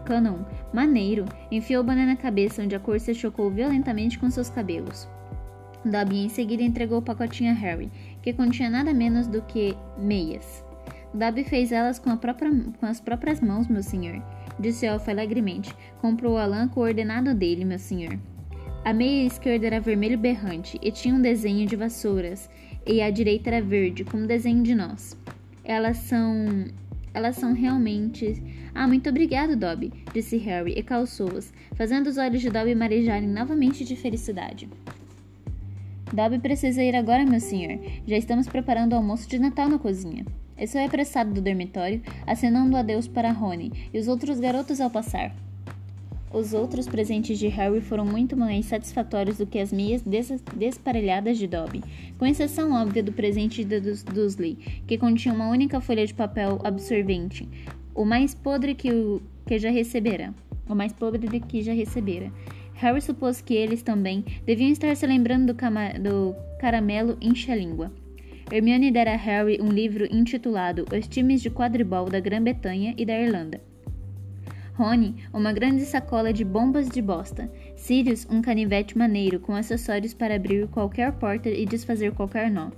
Cannon. 0.05 0.45
Maneiro. 0.73 1.25
Enfiou 1.51 1.83
o 1.83 1.85
boné 1.85 2.07
na 2.07 2.17
cabeça, 2.17 2.63
onde 2.63 2.77
a 2.77 2.81
cor 2.81 3.01
se 3.01 3.15
chocou 3.15 3.51
violentamente 3.51 4.19
com 4.19 4.31
seus 4.31 4.51
cabelos. 4.51 5.09
Dobby 5.85 6.25
em 6.25 6.29
seguida 6.29 6.63
entregou 6.63 6.99
o 6.99 7.03
pacotinho 7.03 7.53
a 7.53 7.55
Harry, 7.55 7.91
que 8.23 8.33
continha 8.33 8.69
nada 8.69 8.93
menos 8.93 9.27
do 9.27 9.43
que 9.43 9.77
meias. 9.97 10.65
Dobby 11.15 11.45
fez 11.45 11.73
elas 11.73 11.99
com, 11.99 12.15
própria, 12.17 12.51
com 12.79 12.87
as 12.87 13.01
próprias 13.01 13.41
mãos, 13.41 13.67
meu 13.67 13.83
senhor 13.83 14.23
disse 14.59 14.87
Elfa 14.87 15.11
alegremente. 15.11 15.75
Comprou 16.01 16.37
a 16.37 16.47
lã 16.47 16.69
coordenado 16.69 17.35
dele, 17.35 17.65
meu 17.65 17.79
senhor. 17.79 18.19
A 18.85 18.93
meia 18.93 19.27
esquerda 19.27 19.67
era 19.67 19.81
vermelho 19.81 20.17
berrante 20.17 20.79
e 20.83 20.91
tinha 20.91 21.15
um 21.15 21.21
desenho 21.21 21.67
de 21.67 21.77
vassouras, 21.77 22.49
e 22.87 23.03
a 23.03 23.11
direita 23.11 23.51
era 23.51 23.61
verde, 23.61 24.05
com 24.05 24.19
um 24.19 24.27
desenho 24.27 24.63
de 24.63 24.75
nós. 24.75 25.17
Elas 25.65 25.99
são. 25.99 26.65
Elas 27.13 27.37
são 27.37 27.53
realmente. 27.53 28.43
Ah, 28.75 28.87
muito 28.87 29.11
obrigado, 29.11 29.57
Dobby, 29.57 29.93
disse 30.15 30.37
Harry 30.37 30.73
e 30.77 30.83
calçou-as, 30.83 31.53
fazendo 31.75 32.07
os 32.07 32.17
olhos 32.17 32.41
de 32.41 32.49
Dobby 32.49 32.75
marejarem 32.75 33.29
novamente 33.29 33.85
de 33.85 33.97
felicidade. 33.97 34.69
Dobby 36.13 36.39
precisa 36.39 36.83
ir 36.83 36.95
agora, 36.95 37.27
meu 37.27 37.41
senhor. 37.41 37.79
Já 38.07 38.17
estamos 38.17 38.47
preparando 38.47 38.93
o 38.93 38.97
almoço 38.97 39.29
de 39.29 39.39
Natal 39.39 39.69
na 39.69 39.79
cozinha. 39.79 40.25
Eu 40.59 40.67
sou 40.67 40.85
apressado 40.85 41.33
do 41.33 41.41
dormitório, 41.41 42.03
acenando 42.27 42.77
adeus 42.77 43.07
para 43.07 43.31
Rony 43.31 43.71
e 43.95 43.99
os 43.99 44.09
outros 44.09 44.41
garotos 44.41 44.81
ao 44.81 44.91
passar. 44.91 45.33
Os 46.33 46.53
outros 46.53 46.89
presentes 46.89 47.39
de 47.39 47.47
Harry 47.47 47.81
foram 47.81 48.05
muito 48.05 48.37
mais 48.37 48.67
satisfatórios 48.67 49.39
do 49.39 49.47
que 49.47 49.61
as 49.61 49.73
meias 49.73 50.03
des 50.03 50.43
desparelhadas 50.57 51.39
de 51.39 51.47
Dobby, 51.47 51.85
com 52.19 52.27
exceção 52.27 52.73
óbvia 52.73 53.05
do 53.05 53.13
presente 53.13 53.63
de 53.63 53.81
Dursley, 53.81 54.57
que 54.85 54.99
continha 54.99 55.33
uma 55.33 55.49
única 55.49 55.81
folha 55.81 56.05
de 56.05 56.13
papel 56.13 56.61
absorvente, 56.65 57.49
o 57.95 58.05
mais 58.05 58.35
podre 58.35 58.75
que, 58.75 58.91
o, 58.91 59.23
que 59.47 59.61
já 59.61 59.71
recebera. 59.71 60.35
O 60.69 60.75
mais 60.75 60.93
podre 60.93 61.41
que 61.41 61.63
já 61.63 61.73
recebera. 61.73 62.33
Harry 62.75 63.01
supôs 63.01 63.41
que 63.41 63.55
eles 63.55 63.83
também 63.83 64.25
deviam 64.45 64.71
estar 64.71 64.95
se 64.97 65.07
lembrando 65.07 65.53
do, 65.53 66.03
do 66.03 66.35
caramelo 66.59 67.17
enche-língua. 67.21 67.93
Hermione 68.51 68.91
dera 68.91 69.13
a 69.13 69.17
Harry 69.17 69.59
um 69.61 69.69
livro 69.69 70.07
intitulado 70.11 70.87
Os 70.91 71.07
Times 71.07 71.43
de 71.43 71.51
Quadribol 71.51 72.07
da 72.07 72.19
Grã-Bretanha 72.19 72.95
e 72.97 73.05
da 73.05 73.13
Irlanda. 73.21 73.61
Rony, 74.73 75.17
uma 75.35 75.53
grande 75.53 75.85
sacola 75.85 76.33
de 76.33 76.47
bombas 76.47 76.89
de 76.89 77.03
bosta. 77.03 77.51
Sirius, 77.77 78.27
um 78.31 78.41
canivete 78.41 78.97
maneiro 78.97 79.39
com 79.39 79.55
acessórios 79.55 80.15
para 80.15 80.37
abrir 80.37 80.67
qualquer 80.69 81.13
porta 81.13 81.51
e 81.51 81.67
desfazer 81.67 82.13
qualquer 82.13 82.51
nó. 82.51 82.71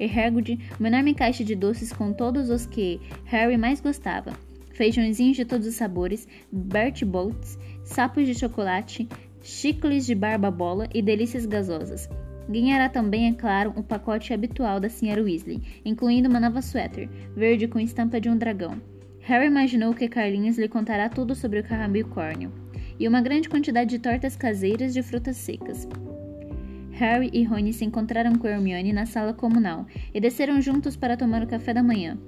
E 0.00 0.06
Hagrid, 0.06 0.58
uma 0.80 0.88
enorme 0.88 1.12
caixa 1.12 1.44
de 1.44 1.54
doces 1.54 1.92
com 1.92 2.10
todos 2.14 2.48
os 2.48 2.64
que 2.64 2.98
Harry 3.26 3.58
mais 3.58 3.82
gostava. 3.82 4.32
Feijõezinhos 4.72 5.36
de 5.36 5.44
todos 5.44 5.66
os 5.66 5.74
sabores, 5.74 6.26
Bert 6.50 7.04
Bolts, 7.04 7.58
sapos 7.84 8.26
de 8.26 8.34
chocolate, 8.34 9.06
chicles 9.42 10.06
de 10.06 10.14
barba-bola 10.14 10.88
e 10.94 11.02
delícias 11.02 11.44
gasosas. 11.44 12.08
Ganhará 12.52 12.90
também, 12.90 13.28
é 13.28 13.32
claro, 13.32 13.72
o 13.76 13.82
pacote 13.82 14.34
habitual 14.34 14.78
da 14.78 14.86
Sra. 14.86 15.22
Weasley, 15.22 15.62
incluindo 15.86 16.28
uma 16.28 16.38
nova 16.38 16.60
suéter, 16.60 17.08
verde 17.34 17.66
com 17.66 17.80
estampa 17.80 18.20
de 18.20 18.28
um 18.28 18.36
dragão. 18.36 18.78
Harry 19.20 19.46
imaginou 19.46 19.94
que 19.94 20.06
Carlinhos 20.06 20.58
lhe 20.58 20.68
contará 20.68 21.08
tudo 21.08 21.34
sobre 21.34 21.60
o 21.60 21.64
carrambicórnio, 21.64 22.52
e 23.00 23.08
uma 23.08 23.22
grande 23.22 23.48
quantidade 23.48 23.88
de 23.88 23.98
tortas 23.98 24.36
caseiras 24.36 24.92
de 24.92 25.02
frutas 25.02 25.38
secas. 25.38 25.88
Harry 26.90 27.30
e 27.32 27.42
Rony 27.42 27.72
se 27.72 27.86
encontraram 27.86 28.36
com 28.36 28.46
Hermione 28.46 28.92
na 28.92 29.06
sala 29.06 29.32
comunal 29.32 29.86
e 30.12 30.20
desceram 30.20 30.60
juntos 30.60 30.94
para 30.94 31.16
tomar 31.16 31.42
o 31.42 31.46
café 31.46 31.72
da 31.72 31.82
manhã. 31.82 32.18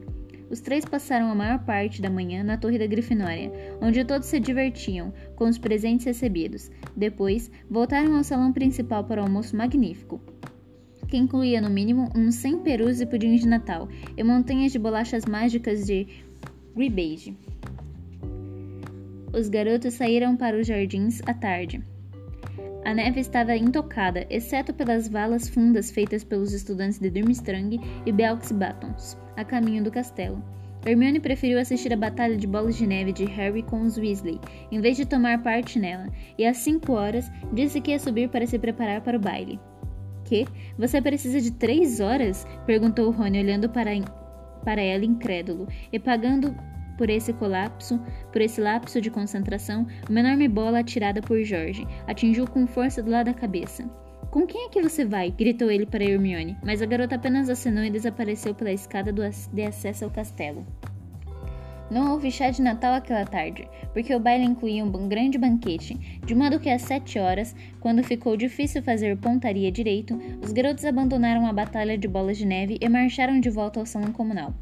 Os 0.50 0.60
três 0.60 0.84
passaram 0.84 1.30
a 1.30 1.34
maior 1.34 1.64
parte 1.64 2.02
da 2.02 2.10
manhã 2.10 2.44
na 2.44 2.56
Torre 2.56 2.78
da 2.78 2.86
Grifinória, 2.86 3.50
onde 3.80 4.04
todos 4.04 4.28
se 4.28 4.38
divertiam 4.38 5.12
com 5.36 5.48
os 5.48 5.58
presentes 5.58 6.06
recebidos. 6.06 6.70
Depois, 6.96 7.50
voltaram 7.68 8.16
ao 8.16 8.24
salão 8.24 8.52
principal 8.52 9.04
para 9.04 9.20
o 9.22 9.24
almoço 9.24 9.56
magnífico, 9.56 10.20
que 11.08 11.16
incluía 11.16 11.60
no 11.60 11.70
mínimo 11.70 12.10
uns 12.14 12.36
100 12.36 12.58
perus 12.58 13.00
e 13.00 13.06
pudins 13.06 13.40
de 13.40 13.48
Natal 13.48 13.88
e 14.16 14.22
montanhas 14.22 14.72
de 14.72 14.78
bolachas 14.78 15.24
mágicas 15.24 15.86
de 15.86 16.06
Rebage. 16.76 17.36
Os 19.32 19.48
garotos 19.48 19.94
saíram 19.94 20.36
para 20.36 20.56
os 20.56 20.66
jardins 20.66 21.20
à 21.26 21.34
tarde. 21.34 21.82
A 22.84 22.92
neve 22.92 23.20
estava 23.20 23.56
intocada, 23.56 24.26
exceto 24.28 24.74
pelas 24.74 25.08
valas 25.08 25.48
fundas 25.48 25.90
feitas 25.90 26.22
pelos 26.22 26.52
estudantes 26.52 26.98
de 26.98 27.10
Durmstrang 27.10 27.80
e 28.04 28.12
Belks 28.12 28.52
Batons 28.52 29.16
a 29.36 29.44
caminho 29.44 29.82
do 29.82 29.90
castelo. 29.90 30.42
Hermione 30.86 31.18
preferiu 31.18 31.58
assistir 31.58 31.92
a 31.92 31.96
batalha 31.96 32.36
de 32.36 32.46
bolas 32.46 32.76
de 32.76 32.86
neve 32.86 33.12
de 33.12 33.24
Harry 33.24 33.62
com 33.62 33.80
os 33.82 33.96
Weasley, 33.96 34.38
em 34.70 34.80
vez 34.80 34.96
de 34.96 35.06
tomar 35.06 35.42
parte 35.42 35.78
nela, 35.78 36.08
e 36.38 36.44
às 36.44 36.58
cinco 36.58 36.92
horas 36.92 37.30
disse 37.52 37.80
que 37.80 37.90
ia 37.90 37.98
subir 37.98 38.28
para 38.28 38.46
se 38.46 38.58
preparar 38.58 39.00
para 39.00 39.16
o 39.16 39.20
baile. 39.20 39.58
Que? 40.24 40.46
Você 40.78 41.00
precisa 41.00 41.40
de 41.40 41.52
três 41.52 42.00
horas? 42.00 42.46
perguntou 42.66 43.10
Rony, 43.10 43.40
olhando 43.40 43.68
para, 43.68 43.90
para 44.62 44.82
ela 44.82 45.04
incrédulo, 45.04 45.66
e 45.90 45.98
pagando 45.98 46.54
por 46.96 47.10
esse 47.10 47.32
colapso, 47.32 48.00
por 48.32 48.40
esse 48.40 48.60
lapso 48.60 49.00
de 49.00 49.10
concentração, 49.10 49.86
uma 50.08 50.20
enorme 50.20 50.48
bola 50.48 50.80
atirada 50.80 51.20
por 51.20 51.42
Jorge 51.42 51.86
atingiu 52.06 52.46
com 52.46 52.66
força 52.66 53.02
do 53.02 53.10
lado 53.10 53.26
da 53.26 53.34
cabeça. 53.34 53.84
Com 54.30 54.46
quem 54.46 54.66
é 54.66 54.68
que 54.68 54.82
você 54.82 55.04
vai? 55.04 55.30
gritou 55.30 55.70
ele 55.70 55.86
para 55.86 56.02
Hermione, 56.02 56.56
mas 56.64 56.82
a 56.82 56.86
garota 56.86 57.14
apenas 57.14 57.48
acenou 57.48 57.84
e 57.84 57.90
desapareceu 57.90 58.54
pela 58.54 58.72
escada 58.72 59.12
de 59.12 59.62
acesso 59.62 60.04
ao 60.04 60.10
castelo. 60.10 60.66
Não 61.90 62.12
houve 62.12 62.30
chá 62.30 62.50
de 62.50 62.62
Natal 62.62 62.94
aquela 62.94 63.24
tarde, 63.24 63.68
porque 63.92 64.14
o 64.14 64.18
baile 64.18 64.44
incluía 64.44 64.84
um 64.84 65.08
grande 65.08 65.38
banquete, 65.38 65.94
de 66.24 66.34
modo 66.34 66.58
que 66.58 66.70
às 66.70 66.82
sete 66.82 67.18
horas, 67.18 67.54
quando 67.78 68.02
ficou 68.02 68.36
difícil 68.36 68.82
fazer 68.82 69.16
pontaria 69.18 69.70
direito, 69.70 70.18
os 70.42 70.50
garotos 70.50 70.84
abandonaram 70.84 71.46
a 71.46 71.52
batalha 71.52 71.96
de 71.96 72.08
bolas 72.08 72.38
de 72.38 72.46
neve 72.46 72.78
e 72.80 72.88
marcharam 72.88 73.38
de 73.38 73.50
volta 73.50 73.78
ao 73.78 73.86
salão 73.86 74.10
comunal. 74.12 74.54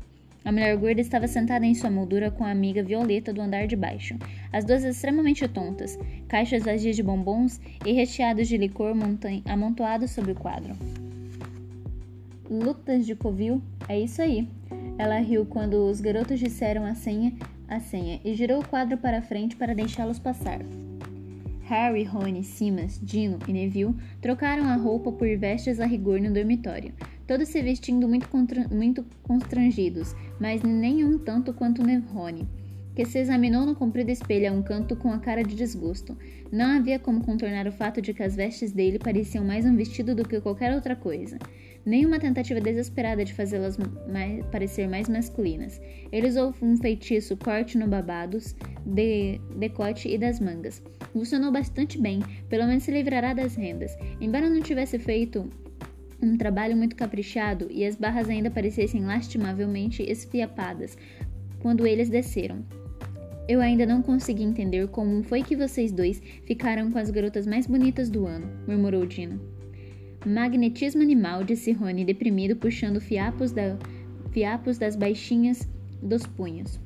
A 0.45 0.51
mulher 0.51 0.77
gorda 0.77 1.01
estava 1.01 1.29
sentada 1.29 1.65
em 1.65 1.75
sua 1.75 1.91
moldura 1.91 2.31
com 2.31 2.45
a 2.45 2.51
amiga 2.51 2.83
Violeta 2.83 3.33
do 3.33 3.41
andar 3.41 3.67
de 3.67 3.77
baixo, 3.77 4.17
as 4.53 4.65
duas 4.65 4.83
extremamente 4.85 5.47
tontas, 5.47 5.99
caixas 6.29 6.65
vazias 6.65 6.97
de 6.97 7.03
bombons 7.03 7.61
e 7.87 7.93
recheados 7.93 8.49
de 8.49 8.57
licor 8.57 8.93
amontoados 9.47 10.11
sobre 10.11 10.33
o 10.33 10.37
quadro. 10.37 10.75
Lutas 12.51 13.07
de 13.07 13.15
covil? 13.15 13.63
É 13.89 13.99
isso 13.99 14.21
aí. 14.21 14.49
Ela 14.99 15.19
riu 15.19 15.47
quando 15.47 15.89
os 15.89 16.01
garotos 16.01 16.39
disseram 16.39 16.85
a 16.85 16.95
senha 16.95 17.33
a 17.73 17.81
senha 17.81 18.21
e 18.23 18.35
girou 18.35 18.61
o 18.61 18.69
quadro 18.69 18.99
para 18.99 19.23
frente 19.23 19.57
para 19.57 19.75
deixá-los 19.75 20.19
passar. 20.19 20.61
Harry, 21.63 22.05
Rony, 22.05 22.45
Simas, 22.45 23.01
Dino 23.03 23.39
e 23.49 23.53
Neville 23.53 23.95
trocaram 24.21 24.65
a 24.65 24.77
roupa 24.77 25.11
por 25.11 25.29
vestes 25.39 25.81
a 25.81 25.87
rigor 25.87 26.21
no 26.21 26.33
dormitório, 26.33 26.93
todos 27.33 27.49
se 27.49 27.63
vestindo 27.63 28.07
muito, 28.07 28.29
muito 28.71 29.07
constrangidos, 29.23 30.15
mas 30.39 30.63
nenhum 30.63 31.17
tanto 31.19 31.55
quanto 31.55 31.81
Rony, 32.13 32.47
que 32.95 33.07
se 33.07 33.21
examinou 33.21 33.65
no 33.65 33.75
comprido 33.75 34.11
espelho 34.11 34.51
a 34.51 34.53
um 34.53 34.63
canto 34.63 34.95
com 34.97 35.11
a 35.11 35.19
cara 35.19 35.43
de 35.43 35.55
desgosto. 35.55 36.15
Não 36.53 36.77
havia 36.77 36.99
como 36.99 37.25
contornar 37.25 37.67
o 37.67 37.73
fato 37.73 38.03
de 38.03 38.13
que 38.13 38.23
as 38.23 38.37
vestes 38.37 38.71
dele 38.71 38.99
pareciam 38.99 39.47
mais 39.47 39.65
um 39.65 39.75
vestido 39.75 40.15
do 40.15 40.29
que 40.29 40.43
qualquer 40.43 40.75
outra 40.75 40.95
coisa. 40.95 41.39
Nenhuma 41.87 42.21
tentativa 42.21 42.61
desesperada 42.61 43.25
de 43.25 43.33
fazê-las 43.33 43.79
mais, 44.07 44.45
parecer 44.53 44.87
mais 44.87 45.09
masculinas. 45.09 45.81
Ele 46.13 46.29
usou 46.29 46.55
um 46.61 46.77
feitiço 46.77 47.35
corte 47.39 47.79
no 47.79 47.89
babados, 47.89 48.55
de, 48.85 49.41
decote 49.57 50.07
e 50.07 50.19
das 50.19 50.39
mangas. 50.39 50.83
Funcionou 51.15 51.51
bastante 51.51 51.99
bem, 51.99 52.21
pelo 52.51 52.67
menos 52.67 52.83
se 52.83 52.91
livrará 52.91 53.33
das 53.33 53.55
rendas. 53.55 53.97
Embora 54.21 54.51
não 54.51 54.61
tivesse 54.61 54.99
feito 54.99 55.49
um 56.23 56.37
trabalho 56.37 56.77
muito 56.77 56.97
caprichado 56.97 57.67
e 57.71 57.85
as 57.85 57.97
barras 57.97 58.29
ainda 58.29 58.51
parecessem 58.51 59.05
lastimavelmente 59.05 60.03
esfiapadas 60.03 60.97
quando 61.61 61.87
eles 61.87 62.09
desceram. 62.09 62.65
Eu 63.49 63.61
ainda 63.61 63.85
não 63.85 64.03
consegui 64.03 64.45
entender 64.45 64.87
como 64.89 65.23
foi 65.25 65.43
que 65.43 65.57
vocês 65.57 65.91
dois 65.91 66.23
ficaram 66.45 66.91
com 66.91 66.99
as 66.99 67.11
garotas 67.11 67.47
mais 67.47 67.67
bonitas 67.67 68.09
do 68.09 68.27
ano, 68.27 68.47
murmurou 68.67 69.05
Dino. 69.05 69.41
Magnetismo 70.25 71.03
animal, 71.03 71.43
disse 71.43 71.73
Rony, 71.73 72.05
deprimido, 72.05 72.55
puxando 72.55 73.01
fiapos, 73.01 73.51
da, 73.51 73.77
fiapos 74.31 74.79
das 74.79 74.95
baixinhas 74.95 75.69
dos 76.01 76.23
punhos. 76.25 76.79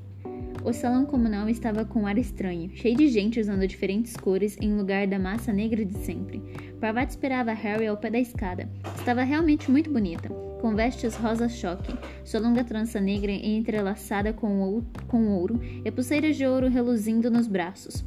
O 0.67 0.73
salão 0.73 1.07
comunal 1.07 1.49
estava 1.49 1.85
com 1.85 2.01
um 2.01 2.07
ar 2.09 2.19
estranho, 2.19 2.69
cheio 2.75 2.97
de 2.97 3.07
gente 3.07 3.39
usando 3.39 3.69
diferentes 3.69 4.17
cores 4.17 4.59
em 4.61 4.77
lugar 4.77 5.07
da 5.07 5.17
massa 5.17 5.53
negra 5.53 5.85
de 5.85 5.97
sempre. 5.99 6.43
Parvati 6.81 7.11
esperava 7.11 7.53
Harry 7.53 7.87
ao 7.87 7.97
pé 7.97 8.11
da 8.11 8.19
escada. 8.19 8.69
Estava 8.99 9.23
realmente 9.23 9.71
muito 9.71 9.89
bonita, 9.93 10.29
com 10.61 10.75
vestes 10.75 11.15
rosa 11.15 11.49
choque, 11.49 11.97
sua 12.25 12.41
longa 12.41 12.65
trança 12.65 13.01
negra 13.01 13.31
entrelaçada 13.31 14.33
com, 14.33 14.83
com 15.07 15.29
ouro 15.29 15.61
e 15.85 15.91
pulseiras 15.93 16.37
de 16.37 16.45
ouro 16.45 16.67
reluzindo 16.67 17.31
nos 17.31 17.47
braços. 17.47 18.05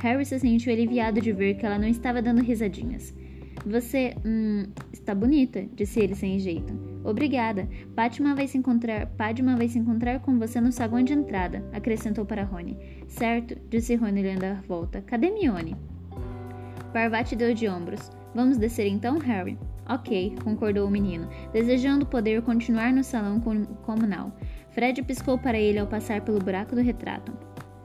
Harry 0.00 0.24
se 0.24 0.38
sentiu 0.38 0.72
aliviado 0.72 1.20
de 1.20 1.30
ver 1.30 1.56
que 1.56 1.66
ela 1.66 1.78
não 1.78 1.88
estava 1.88 2.22
dando 2.22 2.40
risadinhas. 2.40 3.14
Você, 3.68 4.14
hum, 4.24 4.64
está 4.92 5.14
bonita, 5.14 5.66
disse 5.74 6.00
ele 6.00 6.14
sem 6.14 6.38
jeito. 6.38 6.72
Obrigada. 7.04 7.68
Padma 7.94 8.34
vai 8.34 8.46
se 8.46 8.56
encontrar, 8.56 9.06
Padma 9.08 9.56
vai 9.56 9.68
se 9.68 9.78
encontrar 9.78 10.20
com 10.20 10.38
você 10.38 10.58
no 10.60 10.72
saguão 10.72 11.02
de 11.02 11.12
entrada, 11.12 11.62
acrescentou 11.72 12.24
para 12.24 12.44
Rony. 12.44 12.78
Certo, 13.06 13.56
disse 13.68 13.94
Rony 13.94 14.20
olhando 14.20 14.44
à 14.44 14.54
volta. 14.66 15.02
Cadê 15.02 15.30
Mione? 15.30 15.76
Parvati 16.94 17.36
deu 17.36 17.52
de 17.52 17.68
ombros. 17.68 18.10
Vamos 18.34 18.56
descer 18.56 18.86
então, 18.86 19.18
Harry? 19.18 19.58
Ok, 19.86 20.34
concordou 20.42 20.86
o 20.86 20.90
menino, 20.90 21.28
desejando 21.52 22.06
poder 22.06 22.42
continuar 22.42 22.92
no 22.92 23.04
salão 23.04 23.40
comunal. 23.82 24.34
Fred 24.70 25.02
piscou 25.02 25.38
para 25.38 25.58
ele 25.58 25.78
ao 25.78 25.86
passar 25.86 26.22
pelo 26.22 26.38
buraco 26.38 26.74
do 26.74 26.80
retrato. 26.80 27.32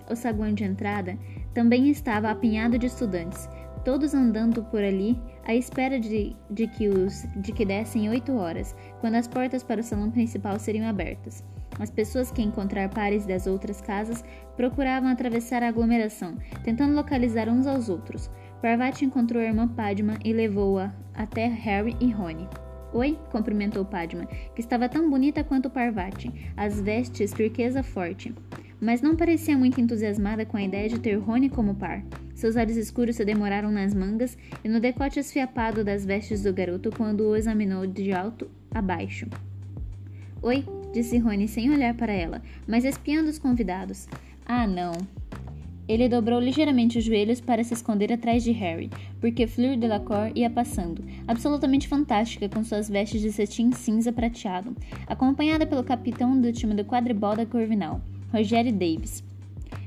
O 0.09 0.15
saguão 0.15 0.53
de 0.53 0.63
entrada 0.63 1.17
também 1.53 1.89
estava 1.89 2.29
apinhado 2.29 2.77
de 2.77 2.87
estudantes, 2.87 3.47
todos 3.83 4.13
andando 4.13 4.63
por 4.63 4.83
ali 4.83 5.19
à 5.45 5.53
espera 5.53 5.99
de, 5.99 6.35
de, 6.49 6.67
que, 6.67 6.87
os, 6.87 7.25
de 7.35 7.51
que 7.51 7.65
dessem 7.65 8.09
oito 8.09 8.33
horas, 8.33 8.75
quando 9.01 9.15
as 9.15 9.27
portas 9.27 9.63
para 9.63 9.81
o 9.81 9.83
salão 9.83 10.09
principal 10.09 10.57
seriam 10.59 10.87
abertas. 10.87 11.43
As 11.79 11.89
pessoas 11.89 12.31
que 12.31 12.41
encontrar 12.41 12.89
pares 12.89 13.25
das 13.25 13.47
outras 13.47 13.81
casas 13.81 14.23
procuravam 14.55 15.09
atravessar 15.09 15.63
a 15.63 15.67
aglomeração, 15.67 16.37
tentando 16.63 16.95
localizar 16.95 17.49
uns 17.49 17.65
aos 17.65 17.89
outros. 17.89 18.29
Parvati 18.61 19.05
encontrou 19.05 19.41
a 19.41 19.45
irmã 19.45 19.67
Padma 19.67 20.17
e 20.23 20.31
levou-a 20.31 20.93
até 21.13 21.47
Harry 21.47 21.95
e 21.99 22.11
Rony. 22.11 22.47
Oi, 22.93 23.17
cumprimentou 23.31 23.83
Padma, 23.83 24.25
que 24.53 24.61
estava 24.61 24.87
tão 24.87 25.09
bonita 25.09 25.43
quanto 25.43 25.69
Parvati, 25.69 26.31
as 26.55 26.79
vestes 26.79 27.31
turquesa 27.31 27.81
forte, 27.81 28.33
mas 28.83 29.01
não 29.01 29.15
parecia 29.15 29.57
muito 29.57 29.79
entusiasmada 29.79 30.45
com 30.45 30.57
a 30.57 30.61
ideia 30.61 30.89
de 30.89 30.99
ter 30.99 31.15
Rony 31.15 31.49
como 31.49 31.73
par. 31.73 32.03
Seus 32.35 32.57
olhos 32.57 32.75
escuros 32.75 33.15
se 33.15 33.23
demoraram 33.23 33.71
nas 33.71 33.93
mangas 33.93 34.37
e 34.63 34.67
no 34.67 34.79
decote 34.79 35.19
esfiapado 35.19 35.83
das 35.83 36.05
vestes 36.05 36.43
do 36.43 36.53
garoto 36.53 36.91
quando 36.95 37.21
o 37.21 37.35
examinou 37.35 37.87
de 37.87 38.11
alto 38.11 38.51
a 38.69 38.81
baixo. 38.81 39.27
Oi, 40.41 40.65
disse 40.91 41.17
Rony 41.17 41.47
sem 41.47 41.71
olhar 41.71 41.93
para 41.93 42.11
ela, 42.11 42.41
mas 42.67 42.83
espiando 42.83 43.29
os 43.29 43.39
convidados. 43.39 44.09
Ah, 44.45 44.67
não. 44.67 44.91
Ele 45.87 46.09
dobrou 46.09 46.39
ligeiramente 46.39 46.97
os 46.97 47.03
joelhos 47.05 47.39
para 47.39 47.63
se 47.63 47.73
esconder 47.73 48.11
atrás 48.11 48.43
de 48.43 48.51
Harry, 48.51 48.89
porque 49.19 49.47
Fleur 49.47 49.77
Delacour 49.77 50.31
ia 50.35 50.49
passando, 50.49 51.03
absolutamente 51.27 51.87
fantástica 51.87 52.49
com 52.49 52.63
suas 52.63 52.89
vestes 52.89 53.21
de 53.21 53.31
cetim 53.31 53.71
cinza 53.71 54.11
prateado, 54.11 54.75
acompanhada 55.07 55.65
pelo 55.65 55.83
capitão 55.83 56.39
do 56.39 56.51
time 56.53 56.73
do 56.73 56.85
quadribol 56.85 57.35
da 57.35 57.45
Corvinal, 57.45 58.01
Roger 58.33 58.71
Davis. 58.71 59.23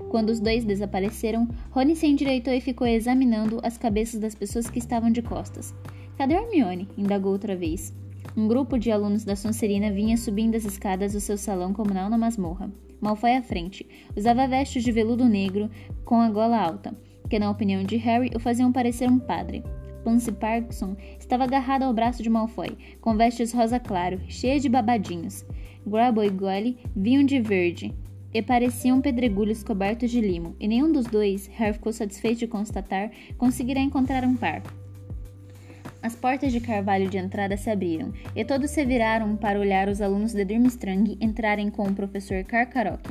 Quando 0.08 0.30
os 0.30 0.38
dois 0.38 0.64
desapareceram, 0.64 1.48
Rony 1.72 1.96
se 1.96 2.06
endireitou 2.06 2.54
e 2.54 2.60
ficou 2.60 2.86
examinando 2.86 3.58
as 3.64 3.76
cabeças 3.76 4.20
das 4.20 4.36
pessoas 4.36 4.70
que 4.70 4.78
estavam 4.78 5.10
de 5.10 5.20
costas. 5.20 5.74
Cadê 6.16 6.34
Hermione? 6.34 6.86
indagou 6.96 7.32
outra 7.32 7.56
vez. 7.56 7.92
Um 8.36 8.46
grupo 8.46 8.78
de 8.78 8.92
alunos 8.92 9.24
da 9.24 9.34
Sonserina 9.34 9.90
vinha 9.90 10.16
subindo 10.16 10.54
as 10.54 10.64
escadas 10.64 11.14
do 11.14 11.20
seu 11.20 11.36
salão 11.36 11.72
comunal 11.72 12.08
na 12.08 12.16
masmorra. 12.16 12.70
Malfoy 13.00 13.32
à 13.32 13.42
frente. 13.42 13.84
Usava 14.16 14.46
vestes 14.46 14.84
de 14.84 14.92
veludo 14.92 15.24
negro 15.24 15.68
com 16.04 16.20
a 16.20 16.30
gola 16.30 16.56
alta, 16.56 16.96
que 17.28 17.40
na 17.40 17.50
opinião 17.50 17.82
de 17.82 17.96
Harry 17.96 18.30
o 18.32 18.38
faziam 18.38 18.70
parecer 18.70 19.10
um 19.10 19.18
padre. 19.18 19.64
Pansy 20.04 20.30
Parkinson 20.30 20.96
estava 21.18 21.42
agarrado 21.42 21.82
ao 21.82 21.92
braço 21.92 22.22
de 22.22 22.30
Malfoy, 22.30 22.78
com 23.00 23.16
vestes 23.16 23.52
rosa 23.52 23.80
claro, 23.80 24.20
cheias 24.28 24.62
de 24.62 24.68
babadinhos. 24.68 25.44
Grabo 25.84 26.22
e 26.22 26.30
Goyle 26.30 26.78
vinham 26.94 27.24
de 27.24 27.40
verde, 27.40 27.92
e 28.36 28.42
pareciam 28.42 29.00
pedregulhos 29.00 29.62
cobertos 29.62 30.10
de 30.10 30.20
limo, 30.20 30.54
e 30.60 30.68
nenhum 30.68 30.92
dos 30.92 31.06
dois, 31.06 31.46
Harry 31.54 31.72
ficou 31.72 31.90
satisfeito 31.90 32.40
de 32.40 32.46
constatar, 32.46 33.10
conseguirá 33.38 33.80
encontrar 33.80 34.24
um 34.24 34.36
par. 34.36 34.62
As 36.02 36.14
portas 36.14 36.52
de 36.52 36.60
carvalho 36.60 37.08
de 37.08 37.16
entrada 37.16 37.56
se 37.56 37.70
abriram, 37.70 38.12
e 38.34 38.44
todos 38.44 38.70
se 38.70 38.84
viraram 38.84 39.36
para 39.36 39.58
olhar 39.58 39.88
os 39.88 40.02
alunos 40.02 40.34
de 40.34 40.44
Durmstrang 40.44 41.16
entrarem 41.18 41.70
com 41.70 41.84
o 41.84 41.94
professor 41.94 42.44
Karkaroff. 42.44 43.02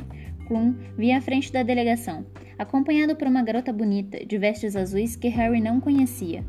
Klum 0.46 0.76
vinha 0.96 1.18
à 1.18 1.20
frente 1.20 1.52
da 1.52 1.64
delegação, 1.64 2.24
acompanhado 2.56 3.16
por 3.16 3.26
uma 3.26 3.42
garota 3.42 3.72
bonita, 3.72 4.24
de 4.24 4.38
vestes 4.38 4.76
azuis 4.76 5.16
que 5.16 5.26
Harry 5.26 5.60
não 5.60 5.80
conhecia. 5.80 6.44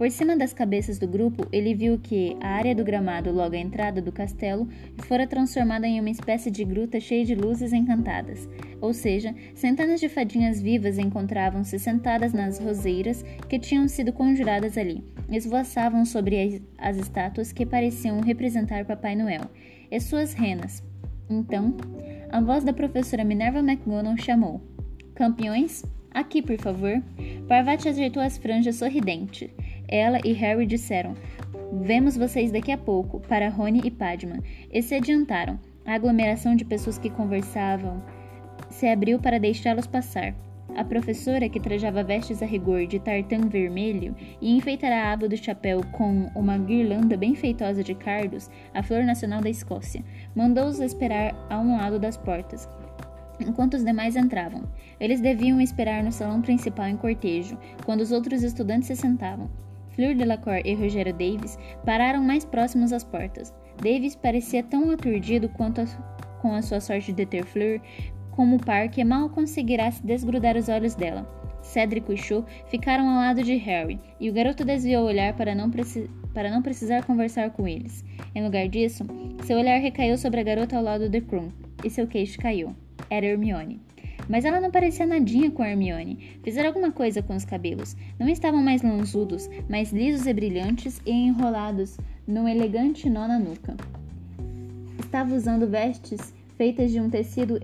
Por 0.00 0.10
cima 0.10 0.34
das 0.34 0.54
cabeças 0.54 0.98
do 0.98 1.06
grupo, 1.06 1.46
ele 1.52 1.74
viu 1.74 1.98
que 1.98 2.34
a 2.40 2.48
área 2.48 2.74
do 2.74 2.82
gramado 2.82 3.30
logo 3.30 3.54
à 3.54 3.58
entrada 3.58 4.00
do 4.00 4.10
castelo 4.10 4.66
fora 5.00 5.26
transformada 5.26 5.86
em 5.86 6.00
uma 6.00 6.08
espécie 6.08 6.50
de 6.50 6.64
gruta 6.64 6.98
cheia 6.98 7.22
de 7.22 7.34
luzes 7.34 7.70
encantadas. 7.70 8.48
Ou 8.80 8.94
seja, 8.94 9.34
centenas 9.54 10.00
de 10.00 10.08
fadinhas 10.08 10.58
vivas 10.58 10.96
encontravam-se 10.96 11.78
sentadas 11.78 12.32
nas 12.32 12.58
roseiras 12.58 13.22
que 13.46 13.58
tinham 13.58 13.86
sido 13.88 14.10
conjuradas 14.10 14.78
ali, 14.78 15.04
esvoaçavam 15.30 16.06
sobre 16.06 16.62
as 16.78 16.96
estátuas 16.96 17.52
que 17.52 17.66
pareciam 17.66 18.22
representar 18.22 18.86
Papai 18.86 19.14
Noel 19.14 19.50
e 19.90 20.00
suas 20.00 20.32
renas. 20.32 20.82
Então, 21.28 21.76
a 22.30 22.40
voz 22.40 22.64
da 22.64 22.72
professora 22.72 23.22
Minerva 23.22 23.58
McGonagall 23.58 24.16
chamou: 24.16 24.62
Campeões? 25.14 25.84
Aqui, 26.10 26.40
por 26.40 26.58
favor. 26.58 27.02
Parvati 27.46 27.88
ajeitou 27.88 28.22
as 28.22 28.38
franjas 28.38 28.76
sorridente. 28.76 29.52
Ela 29.90 30.20
e 30.24 30.32
Harry 30.32 30.66
disseram: 30.66 31.14
Vemos 31.82 32.16
vocês 32.16 32.52
daqui 32.52 32.70
a 32.70 32.78
pouco, 32.78 33.18
para 33.20 33.48
Rony 33.48 33.80
e 33.84 33.90
Padma, 33.90 34.38
e 34.72 34.80
se 34.80 34.94
adiantaram. 34.94 35.58
A 35.84 35.94
aglomeração 35.94 36.54
de 36.54 36.64
pessoas 36.64 36.98
que 36.98 37.10
conversavam 37.10 38.00
se 38.70 38.86
abriu 38.86 39.18
para 39.18 39.40
deixá-los 39.40 39.88
passar. 39.88 40.34
A 40.76 40.84
professora, 40.84 41.48
que 41.48 41.58
trajava 41.58 42.04
vestes 42.04 42.40
a 42.42 42.46
rigor 42.46 42.86
de 42.86 43.00
tartan 43.00 43.48
vermelho 43.48 44.14
e 44.40 44.56
enfeitara 44.56 44.94
a 44.94 45.12
aba 45.12 45.28
do 45.28 45.36
chapéu 45.36 45.80
com 45.90 46.30
uma 46.36 46.56
guirlanda 46.56 47.16
bem 47.16 47.34
feitosa 47.34 47.82
de 47.82 47.94
cardos, 47.94 48.48
a 48.72 48.82
flor 48.82 49.02
nacional 49.02 49.40
da 49.40 49.50
Escócia, 49.50 50.04
mandou-os 50.34 50.78
esperar 50.78 51.34
a 51.50 51.58
um 51.58 51.76
lado 51.76 51.98
das 51.98 52.16
portas, 52.16 52.68
enquanto 53.40 53.74
os 53.74 53.84
demais 53.84 54.14
entravam. 54.14 54.62
Eles 55.00 55.20
deviam 55.20 55.60
esperar 55.60 56.04
no 56.04 56.12
salão 56.12 56.40
principal 56.40 56.86
em 56.86 56.96
cortejo, 56.96 57.58
quando 57.84 58.02
os 58.02 58.12
outros 58.12 58.44
estudantes 58.44 58.86
se 58.86 58.94
sentavam. 58.94 59.50
Fleur 60.00 60.14
Delacour 60.14 60.62
e 60.64 60.72
Rogério 60.72 61.12
Davis 61.12 61.58
pararam 61.84 62.22
mais 62.22 62.42
próximos 62.42 62.90
às 62.90 63.04
portas. 63.04 63.52
Davis 63.82 64.16
parecia 64.16 64.62
tão 64.62 64.90
aturdido 64.90 65.46
quanto 65.50 65.82
a, 65.82 65.84
com 66.40 66.54
a 66.54 66.62
sua 66.62 66.80
sorte 66.80 67.12
de 67.12 67.26
ter 67.26 67.44
Fleur 67.44 67.78
como 68.30 68.56
par 68.64 68.88
que 68.88 69.04
mal 69.04 69.28
conseguirá 69.28 69.90
se 69.90 70.02
desgrudar 70.02 70.56
os 70.56 70.70
olhos 70.70 70.94
dela. 70.94 71.28
Cedric 71.60 72.10
e 72.10 72.16
Cho 72.16 72.46
ficaram 72.68 73.06
ao 73.10 73.16
lado 73.16 73.42
de 73.42 73.56
Harry, 73.56 74.00
e 74.18 74.30
o 74.30 74.32
garoto 74.32 74.64
desviou 74.64 75.02
o 75.04 75.08
olhar 75.08 75.34
para 75.34 75.54
não, 75.54 75.70
para 76.32 76.50
não 76.50 76.62
precisar 76.62 77.04
conversar 77.04 77.50
com 77.50 77.68
eles. 77.68 78.02
Em 78.34 78.42
lugar 78.42 78.68
disso, 78.68 79.04
seu 79.44 79.58
olhar 79.58 79.76
recaiu 79.82 80.16
sobre 80.16 80.40
a 80.40 80.44
garota 80.44 80.78
ao 80.78 80.82
lado 80.82 81.10
de 81.10 81.20
Krum, 81.20 81.50
e 81.84 81.90
seu 81.90 82.06
queixo 82.06 82.38
caiu. 82.38 82.74
Era 83.10 83.26
Hermione. 83.26 83.82
Mas 84.30 84.44
ela 84.44 84.60
não 84.60 84.70
parecia 84.70 85.04
nadinha 85.04 85.50
com 85.50 85.64
Hermione. 85.64 86.38
Fizeram 86.44 86.68
alguma 86.68 86.92
coisa 86.92 87.20
com 87.20 87.34
os 87.34 87.44
cabelos. 87.44 87.96
Não 88.16 88.28
estavam 88.28 88.62
mais 88.62 88.80
lonzudos, 88.80 89.50
mas 89.68 89.92
lisos 89.92 90.24
e 90.24 90.32
brilhantes 90.32 91.02
e 91.04 91.10
enrolados 91.10 91.98
num 92.28 92.46
elegante 92.46 93.10
nó 93.10 93.26
na 93.26 93.40
nuca. 93.40 93.76
Estava 95.00 95.34
usando 95.34 95.66
vestes 95.66 96.32
feitas 96.56 96.92
de 96.92 97.00
um 97.00 97.10
tecido 97.10 97.60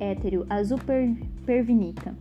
hétero, 0.00 0.46
azul 0.48 0.78
per 0.78 1.14
pervinica. 1.44 2.16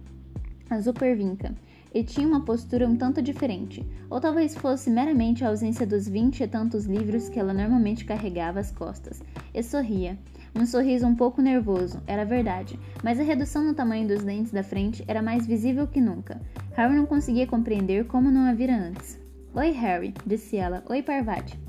Azul 0.70 0.94
pervinca 0.94 1.56
e 1.94 2.04
tinha 2.04 2.28
uma 2.28 2.44
postura 2.44 2.88
um 2.88 2.98
tanto 2.98 3.22
diferente, 3.22 3.86
ou 4.10 4.20
talvez 4.20 4.54
fosse 4.54 4.90
meramente 4.90 5.46
a 5.46 5.48
ausência 5.48 5.88
dos 5.88 6.08
vinte 6.08 6.42
e 6.42 6.48
tantos 6.48 6.86
livros 6.86 7.30
que 7.30 7.40
ela 7.40 7.54
normalmente 7.54 8.04
carregava 8.04 8.60
às 8.60 8.70
costas, 8.70 9.24
e 9.54 9.64
sorria. 9.64 10.18
Um 10.56 10.66
sorriso 10.66 11.06
um 11.06 11.16
pouco 11.16 11.42
nervoso, 11.42 12.02
era 12.08 12.26
verdade, 12.26 12.80
mas 13.04 13.20
a 13.20 13.24
redução 13.24 13.64
no 13.64 13.74
tamanho 13.74 14.08
dos 14.08 14.24
dentes 14.24 14.52
da 14.52 14.64
frente 14.64 15.04
era 15.08 15.22
mais 15.22 15.46
visível 15.46 15.88
que 15.88 16.02
nunca. 16.02 16.42
Harry 16.76 16.96
não 16.96 17.06
conseguia 17.06 17.46
compreender 17.46 18.06
como 18.06 18.32
não 18.32 18.50
a 18.50 18.54
vira 18.54 18.76
antes. 18.76 19.20
Oi, 19.54 19.72
Harry, 19.72 20.14
disse 20.26 20.58
ela. 20.58 20.84
Oi, 20.90 21.02
Parvati. 21.02 21.60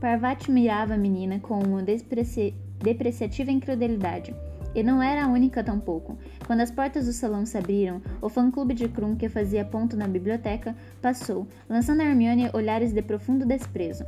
Parvati 0.00 0.50
mirava 0.50 0.94
a 0.94 0.98
menina 0.98 1.38
com 1.40 1.58
uma 1.58 1.82
depreciativa 1.82 3.50
incredulidade. 3.50 4.34
E 4.74 4.82
não 4.82 5.02
era 5.02 5.24
a 5.24 5.28
única 5.28 5.62
tampouco. 5.62 6.16
Quando 6.46 6.60
as 6.60 6.70
portas 6.70 7.06
do 7.06 7.12
salão 7.12 7.44
se 7.44 7.58
abriram, 7.58 8.00
o 8.20 8.28
fã-clube 8.28 8.74
de 8.74 8.88
Krum, 8.88 9.14
que 9.14 9.28
fazia 9.28 9.64
ponto 9.64 9.96
na 9.96 10.08
biblioteca, 10.08 10.74
passou, 11.00 11.46
lançando 11.68 12.00
a 12.00 12.04
Hermione 12.04 12.50
olhares 12.54 12.92
de 12.92 13.02
profundo 13.02 13.44
desprezo. 13.44 14.04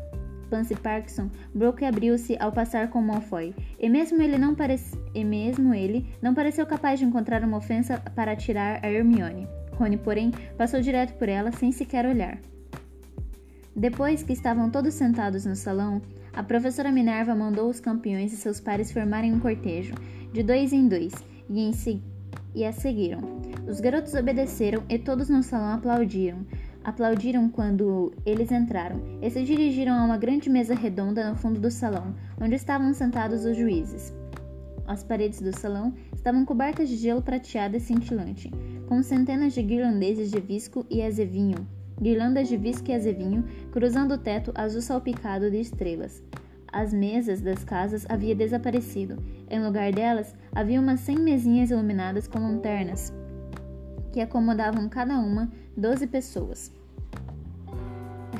Pansy 0.55 0.77
Parkinson, 0.77 1.29
Brooke 1.53 1.85
abriu-se 1.85 2.37
ao 2.39 2.53
passar 2.53 2.89
com 2.89 3.03
Malfoy, 3.03 3.53
e 3.77 3.89
mesmo 3.89 4.23
ele 4.23 4.39
não 4.39 4.55
e 5.13 5.25
mesmo 5.25 5.75
ele 5.75 6.07
não 6.23 6.33
pareceu 6.33 6.65
capaz 6.65 7.01
de 7.01 7.05
encontrar 7.05 7.43
uma 7.43 7.57
ofensa 7.57 7.99
para 8.15 8.31
atirar 8.31 8.79
a 8.81 8.89
Hermione. 8.89 9.49
Rony, 9.73 9.97
porém, 9.97 10.31
passou 10.57 10.81
direto 10.81 11.19
por 11.19 11.29
ela 11.29 11.51
sem 11.51 11.73
sequer 11.73 12.07
olhar. 12.07 12.39
Depois 13.75 14.23
que 14.23 14.33
estavam 14.33 14.71
todos 14.71 14.95
sentados 14.95 15.45
no 15.45 15.57
salão, 15.57 16.01
a 16.33 16.45
professora 16.45 16.93
Minerva 16.93 17.35
mandou 17.35 17.69
os 17.69 17.81
campeões 17.81 18.33
e 18.33 18.37
seus 18.37 18.61
pares 18.61 18.93
formarem 18.93 19.33
um 19.33 19.41
cortejo, 19.41 19.95
de 20.33 20.45
dois 20.45 20.73
em 20.73 20.87
dois, 20.87 21.15
e, 21.51 21.61
em 21.61 21.73
se... 21.73 22.01
e 22.55 22.65
a 22.65 22.71
seguiram. 22.71 23.41
Os 23.67 23.81
garotos 23.81 24.15
obedeceram 24.15 24.85
e 24.89 25.01
todos 25.01 25.29
no 25.29 25.43
salão 25.43 25.75
aplaudiram. 25.75 26.47
Aplaudiram 26.85 27.49
quando 27.49 28.13
eles 28.27 28.53
entraram 28.53 29.01
e 29.23 29.31
se 29.31 29.43
dirigiram 29.43 29.95
a 29.95 30.05
uma 30.05 30.19
grande 30.19 30.51
mesa 30.51 30.75
redonda 30.75 31.31
no 31.31 31.35
fundo 31.35 31.59
do 31.59 31.71
salão, 31.71 32.15
onde 32.39 32.55
estavam 32.55 32.93
sentados 32.93 33.47
os 33.47 33.57
juízes. 33.57 34.13
As 34.87 35.03
paredes 35.03 35.41
do 35.41 35.59
salão 35.59 35.95
estavam 36.15 36.45
cobertas 36.45 36.91
de 36.91 36.97
gelo 36.97 37.23
prateado 37.23 37.75
e 37.75 37.81
cintilante, 37.81 38.51
com 38.87 39.03
centenas 39.03 39.55
de 39.55 39.63
guirlandeses 39.63 40.31
de 40.31 40.39
visco 40.39 40.85
e 40.91 41.03
azevinho, 41.03 41.67
guirlandas 41.99 42.49
de 42.49 42.57
visco 42.59 42.91
e 42.91 42.95
azevinho 42.95 43.45
cruzando 43.73 44.13
o 44.13 44.19
teto 44.19 44.53
azul 44.55 44.83
salpicado 44.83 45.51
de 45.51 45.61
estrelas. 45.61 46.23
As 46.71 46.93
mesas 46.93 47.41
das 47.41 47.65
casas 47.65 48.05
haviam 48.11 48.37
desaparecido. 48.37 49.23
Em 49.49 49.65
lugar 49.65 49.91
delas, 49.91 50.35
havia 50.53 50.81
umas 50.81 51.01
cem 51.01 51.17
mesinhas 51.17 51.71
iluminadas 51.71 52.27
com 52.27 52.41
lanternas, 52.41 53.13
que 54.13 54.21
acomodavam 54.21 54.89
cada 54.89 55.19
uma 55.19 55.51
doze 55.77 56.07
pessoas. 56.07 56.73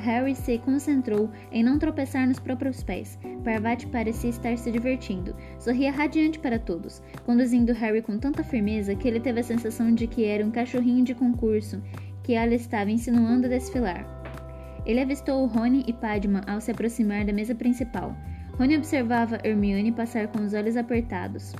Harry 0.05 0.35
se 0.35 0.59
concentrou 0.59 1.31
em 1.51 1.63
não 1.63 1.79
tropeçar 1.79 2.27
nos 2.27 2.39
próprios 2.39 2.83
pés. 2.83 3.17
Parvati 3.43 3.87
parecia 3.87 4.29
estar 4.29 4.55
se 4.55 4.71
divertindo. 4.71 5.35
Sorria 5.57 5.91
radiante 5.91 6.37
para 6.37 6.59
todos, 6.59 7.01
conduzindo 7.25 7.73
Harry 7.73 8.03
com 8.03 8.19
tanta 8.19 8.43
firmeza 8.43 8.95
que 8.95 9.07
ele 9.07 9.19
teve 9.19 9.39
a 9.39 9.43
sensação 9.43 9.93
de 9.93 10.05
que 10.05 10.23
era 10.23 10.45
um 10.45 10.51
cachorrinho 10.51 11.03
de 11.03 11.15
concurso 11.15 11.81
que 12.23 12.33
ela 12.33 12.53
estava 12.53 12.91
insinuando 12.91 13.47
a 13.47 13.49
desfilar. 13.49 14.05
Ele 14.85 15.01
avistou 15.01 15.45
Rony 15.47 15.83
e 15.87 15.93
Padma 15.93 16.41
ao 16.47 16.61
se 16.61 16.69
aproximar 16.69 17.25
da 17.25 17.33
mesa 17.33 17.55
principal. 17.55 18.15
Rony 18.59 18.77
observava 18.77 19.39
Hermione 19.43 19.91
passar 19.91 20.27
com 20.27 20.43
os 20.43 20.53
olhos 20.53 20.77
apertados. 20.77 21.53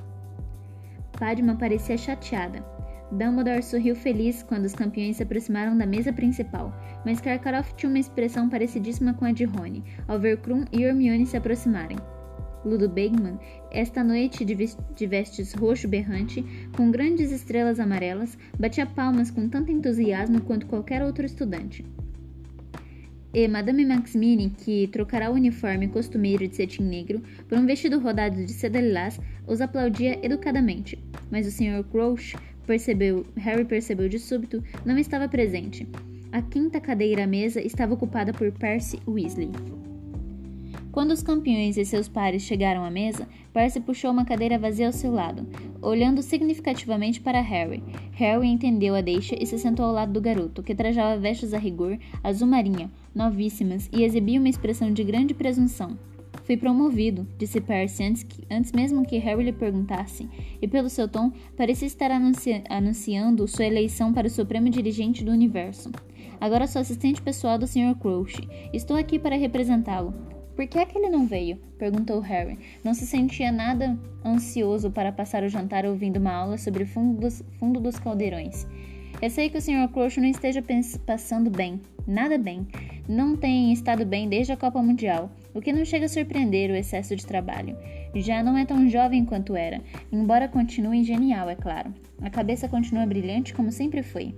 Padma 1.19 1.55
parecia 1.55 1.97
chateada. 1.97 2.74
Dumbledore 3.12 3.62
sorriu 3.62 3.96
feliz 3.96 4.44
quando 4.44 4.65
os 4.65 4.74
campeões 4.74 5.18
se 5.18 5.24
aproximaram 5.24 5.78
da 5.78 5.86
mesa 5.86 6.12
principal, 6.12 6.74
mas 7.06 7.22
Karkaroff 7.22 7.74
tinha 7.76 7.89
uma 7.89 8.00
expressão 8.00 8.50
parecidíssima 8.50 9.13
com 9.13 9.26
a 9.26 9.32
de 9.32 9.46
Rony, 9.46 9.84
ao 10.08 10.20
ver 10.20 10.38
Krum 10.38 10.65
e 10.72 10.84
Hermione 10.84 11.26
se 11.26 11.38
aproximarem. 11.38 11.98
Ludo 12.65 12.89
Bagman, 12.89 13.38
esta 13.72 14.04
noite 14.04 14.44
de 14.44 15.08
vestes 15.08 15.54
roxo 15.54 15.88
berrante, 15.88 16.44
com 16.76 16.89
grandes 16.89 17.32
estrelas 17.32 17.80
amarelas, 17.80 18.38
batia 18.60 18.88
palmas 18.88 19.30
com 19.30 19.48
tanto 19.48 19.72
entusiasmo 19.72 20.41
quanto 20.41 20.65
qualquer 20.65 21.04
outro 21.04 21.26
estudante 21.26 21.86
e 23.36 23.50
Madame 23.50 23.84
Maximine, 23.84 24.50
que 24.50 24.88
trocará 24.88 25.30
o 25.30 25.34
uniforme 25.34 25.89
costumeiro 25.89 26.48
de 26.48 26.56
cetim 26.56 26.84
negro 26.84 27.22
por 27.50 27.58
um 27.58 27.65
vestido 27.65 28.00
rodado 28.00 28.38
de 28.46 28.54
seda 28.54 28.80
lilás, 28.80 29.20
os 29.46 29.60
aplaudia 29.60 30.18
educadamente. 30.26 30.98
Mas 31.30 31.46
o 31.46 31.52
Sr. 31.52 31.84
Crouch 31.91 32.38
percebeu, 32.65 33.25
Harry 33.38 33.63
percebeu 33.63 34.10
de 34.10 34.19
súbito, 34.19 34.63
não 34.86 34.97
estava 34.97 35.28
presente. 35.28 35.88
A 36.32 36.41
quinta 36.41 36.82
cadeira 36.82 37.23
à 37.23 37.28
mesa 37.28 37.62
estava 37.62 37.93
ocupada 37.93 38.34
por 38.34 38.51
Percy 38.51 38.99
Weasley. 39.08 39.51
Quando 40.91 41.12
os 41.12 41.21
campeões 41.21 41.75
e 41.75 41.84
seus 41.84 42.08
pares 42.08 42.41
chegaram 42.43 42.84
à 42.84 42.89
mesa, 42.89 43.28
Percy 43.54 43.82
puxou 43.82 44.12
uma 44.12 44.23
cadeira 44.23 44.58
vazia 44.58 44.88
ao 44.88 44.93
seu 44.93 45.12
lado, 45.12 45.45
olhando 45.82 46.21
significativamente 46.21 47.19
para 47.19 47.41
Harry. 47.41 47.84
Harry 48.13 48.47
entendeu 48.47 48.95
a 48.95 49.01
deixa 49.01 49.36
e 49.38 49.45
se 49.45 49.60
sentou 49.60 49.86
ao 49.86 49.91
lado 49.91 50.13
do 50.13 50.21
garoto, 50.21 50.63
que 50.63 50.73
trajava 50.73 51.19
vestes 51.19 51.54
a 51.54 51.58
rigor, 51.58 51.97
azul 52.23 52.47
marinha, 52.47 52.89
novíssimas, 53.13 53.89
e 53.91 54.04
exibia 54.04 54.39
uma 54.39 54.47
expressão 54.47 54.89
de 54.91 55.04
grande 55.04 55.34
presunção. 55.34 55.97
Fui 56.45 56.55
promovido, 56.55 57.27
disse 57.39 57.60
Percy 57.60 58.03
antes, 58.03 58.21
que, 58.21 58.43
antes 58.51 58.71
mesmo 58.71 59.03
que 59.03 59.17
Harry 59.17 59.43
lhe 59.43 59.51
perguntasse, 59.51 60.29
e 60.62 60.67
pelo 60.67 60.89
seu 60.89 61.08
tom 61.08 61.31
parecia 61.58 61.88
estar 61.88 62.12
anunci 62.12 62.62
anunciando 62.69 63.47
sua 63.47 63.65
eleição 63.65 64.13
para 64.13 64.27
o 64.27 64.29
Supremo 64.29 64.69
Dirigente 64.69 65.23
do 65.23 65.31
Universo. 65.31 65.91
Agora 66.39 66.67
sou 66.67 66.81
assistente 66.81 67.19
pessoal 67.19 67.58
do 67.58 67.65
Sr. 67.65 67.95
Crouch. 67.99 68.47
Estou 68.71 68.95
aqui 68.95 69.17
para 69.17 69.36
representá-lo. 69.36 70.13
Por 70.55 70.67
que 70.67 70.77
é 70.77 70.86
que 70.86 70.95
ele 70.95 71.10
não 71.10 71.25
veio? 71.25 71.58
perguntou 71.79 72.19
Harry. 72.19 72.60
Não 72.84 72.93
se 72.93 73.08
sentia 73.08 73.51
nada 73.51 73.97
ansioso 74.23 74.91
para 74.91 75.12
passar 75.12 75.43
o 75.43 75.49
jantar 75.49 75.84
ouvindo 75.84 76.17
uma 76.17 76.31
aula 76.31 76.58
sobre 76.60 76.84
o 76.84 76.88
fundo 76.88 77.19
dos, 77.19 77.43
fundo 77.60 77.79
dos 77.79 77.97
caldeirões. 77.97 78.67
Receio 79.19 79.49
que 79.49 79.58
o 79.58 79.62
Sr. 79.62 79.89
Crouch 79.91 80.19
não 80.19 80.27
esteja 80.27 80.63
passando 81.08 81.49
bem, 81.49 81.81
nada 82.05 82.38
bem. 82.38 82.67
Não 83.10 83.36
tem 83.36 83.73
estado 83.73 84.05
bem 84.05 84.29
desde 84.29 84.51
a 84.51 84.58
Copa 84.58 84.81
Mundial, 84.81 85.31
o 85.56 85.62
que 85.62 85.74
não 85.74 85.86
chega 85.86 86.06
a 86.06 86.10
surpreender 86.10 86.70
o 86.70 86.76
excesso 86.76 87.15
de 87.15 87.26
trabalho. 87.26 87.78
Já 88.13 88.44
não 88.44 88.58
é 88.58 88.65
tão 88.65 88.88
jovem 88.89 89.26
quanto 89.26 89.56
era, 89.56 89.82
embora 90.12 90.50
continue 90.50 91.04
genial, 91.04 91.50
é 91.50 91.56
claro. 91.56 91.94
A 92.22 92.30
cabeça 92.30 92.68
continua 92.68 93.06
brilhante 93.06 93.54
como 93.54 93.72
sempre 93.72 94.04
foi. 94.04 94.36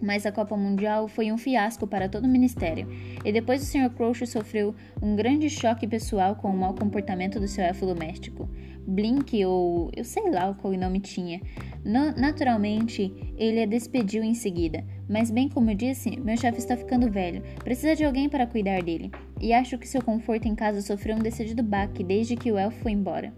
Mas 0.00 0.24
a 0.24 0.30
Copa 0.30 0.56
Mundial 0.56 1.08
foi 1.08 1.32
um 1.32 1.36
fiasco 1.36 1.84
para 1.84 2.08
todo 2.08 2.24
o 2.24 2.28
ministério, 2.28 2.88
e 3.24 3.32
depois 3.32 3.60
o 3.60 3.66
Sr. 3.66 3.90
Crouch 3.90 4.24
sofreu 4.28 4.72
um 5.02 5.16
grande 5.16 5.50
choque 5.50 5.88
pessoal 5.88 6.36
com 6.36 6.48
o 6.48 6.56
mau 6.56 6.72
comportamento 6.72 7.40
do 7.40 7.48
seu 7.48 7.64
elfo 7.64 7.84
doméstico. 7.84 8.48
Blink, 8.88 9.44
ou 9.44 9.90
eu 9.94 10.02
sei 10.02 10.30
lá 10.30 10.54
qual 10.54 10.72
nome 10.72 10.98
tinha. 10.98 11.40
No, 11.84 12.10
naturalmente, 12.16 13.12
ele 13.36 13.62
a 13.62 13.66
despediu 13.66 14.24
em 14.24 14.34
seguida, 14.34 14.82
mas 15.08 15.30
bem 15.30 15.48
como 15.48 15.70
eu 15.70 15.74
disse, 15.74 16.18
meu 16.18 16.36
chefe 16.36 16.58
está 16.58 16.76
ficando 16.76 17.10
velho, 17.10 17.42
precisa 17.62 17.94
de 17.94 18.04
alguém 18.04 18.28
para 18.28 18.46
cuidar 18.46 18.82
dele, 18.82 19.10
e 19.40 19.52
acho 19.52 19.78
que 19.78 19.86
seu 19.86 20.02
conforto 20.02 20.48
em 20.48 20.54
casa 20.54 20.80
sofreu 20.80 21.16
um 21.16 21.20
decidido 21.20 21.62
baque 21.62 22.02
desde 22.02 22.34
que 22.34 22.50
o 22.50 22.58
elfo 22.58 22.80
foi 22.80 22.92
embora. 22.92 23.32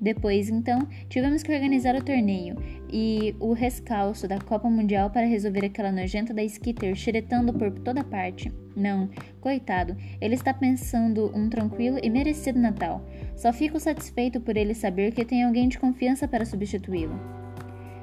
Depois, 0.00 0.48
então, 0.48 0.86
tivemos 1.08 1.42
que 1.42 1.52
organizar 1.52 1.94
o 1.96 2.02
torneio 2.02 2.56
e 2.90 3.34
o 3.38 3.52
rescalço 3.52 4.26
da 4.26 4.38
Copa 4.38 4.68
Mundial 4.68 5.10
para 5.10 5.26
resolver 5.26 5.64
aquela 5.64 5.92
nojenta 5.92 6.32
da 6.32 6.42
Skitter 6.42 6.94
xeretando 6.94 7.52
por 7.52 7.70
toda 7.70 8.02
parte. 8.04 8.52
Não, 8.74 9.08
coitado, 9.40 9.96
ele 10.20 10.34
está 10.34 10.54
pensando 10.54 11.30
um 11.34 11.48
tranquilo 11.48 11.98
e 12.02 12.08
merecido 12.08 12.58
Natal. 12.58 13.04
Só 13.36 13.52
fico 13.52 13.78
satisfeito 13.78 14.40
por 14.40 14.56
ele 14.56 14.74
saber 14.74 15.12
que 15.12 15.24
tem 15.24 15.44
alguém 15.44 15.68
de 15.68 15.78
confiança 15.78 16.26
para 16.28 16.44
substituí-lo. 16.44 17.18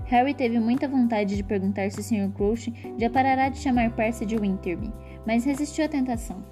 Harry 0.05 0.33
teve 0.33 0.59
muita 0.59 0.87
vontade 0.87 1.35
de 1.35 1.43
perguntar 1.43 1.89
se 1.91 1.99
o 1.99 2.03
Sr. 2.03 2.31
Crouch 2.33 2.71
já 2.97 3.09
parará 3.09 3.49
de 3.49 3.57
chamar 3.57 3.95
Percy 3.95 4.25
de 4.25 4.37
Winterby, 4.37 4.91
mas 5.25 5.45
resistiu 5.45 5.85
à 5.85 5.87
tentação. 5.87 6.43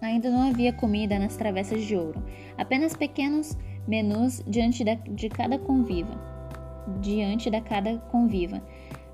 Ainda 0.00 0.30
não 0.30 0.48
havia 0.48 0.72
comida 0.72 1.18
nas 1.18 1.36
travessas 1.36 1.84
de 1.84 1.96
ouro, 1.96 2.22
apenas 2.56 2.96
pequenos 2.96 3.56
menus 3.86 4.42
diante 4.46 4.84
de 4.84 5.28
cada 5.28 5.58
conviva. 5.58 6.31
Diante 7.00 7.50
da 7.50 7.60
cada 7.60 7.98
conviva. 8.10 8.62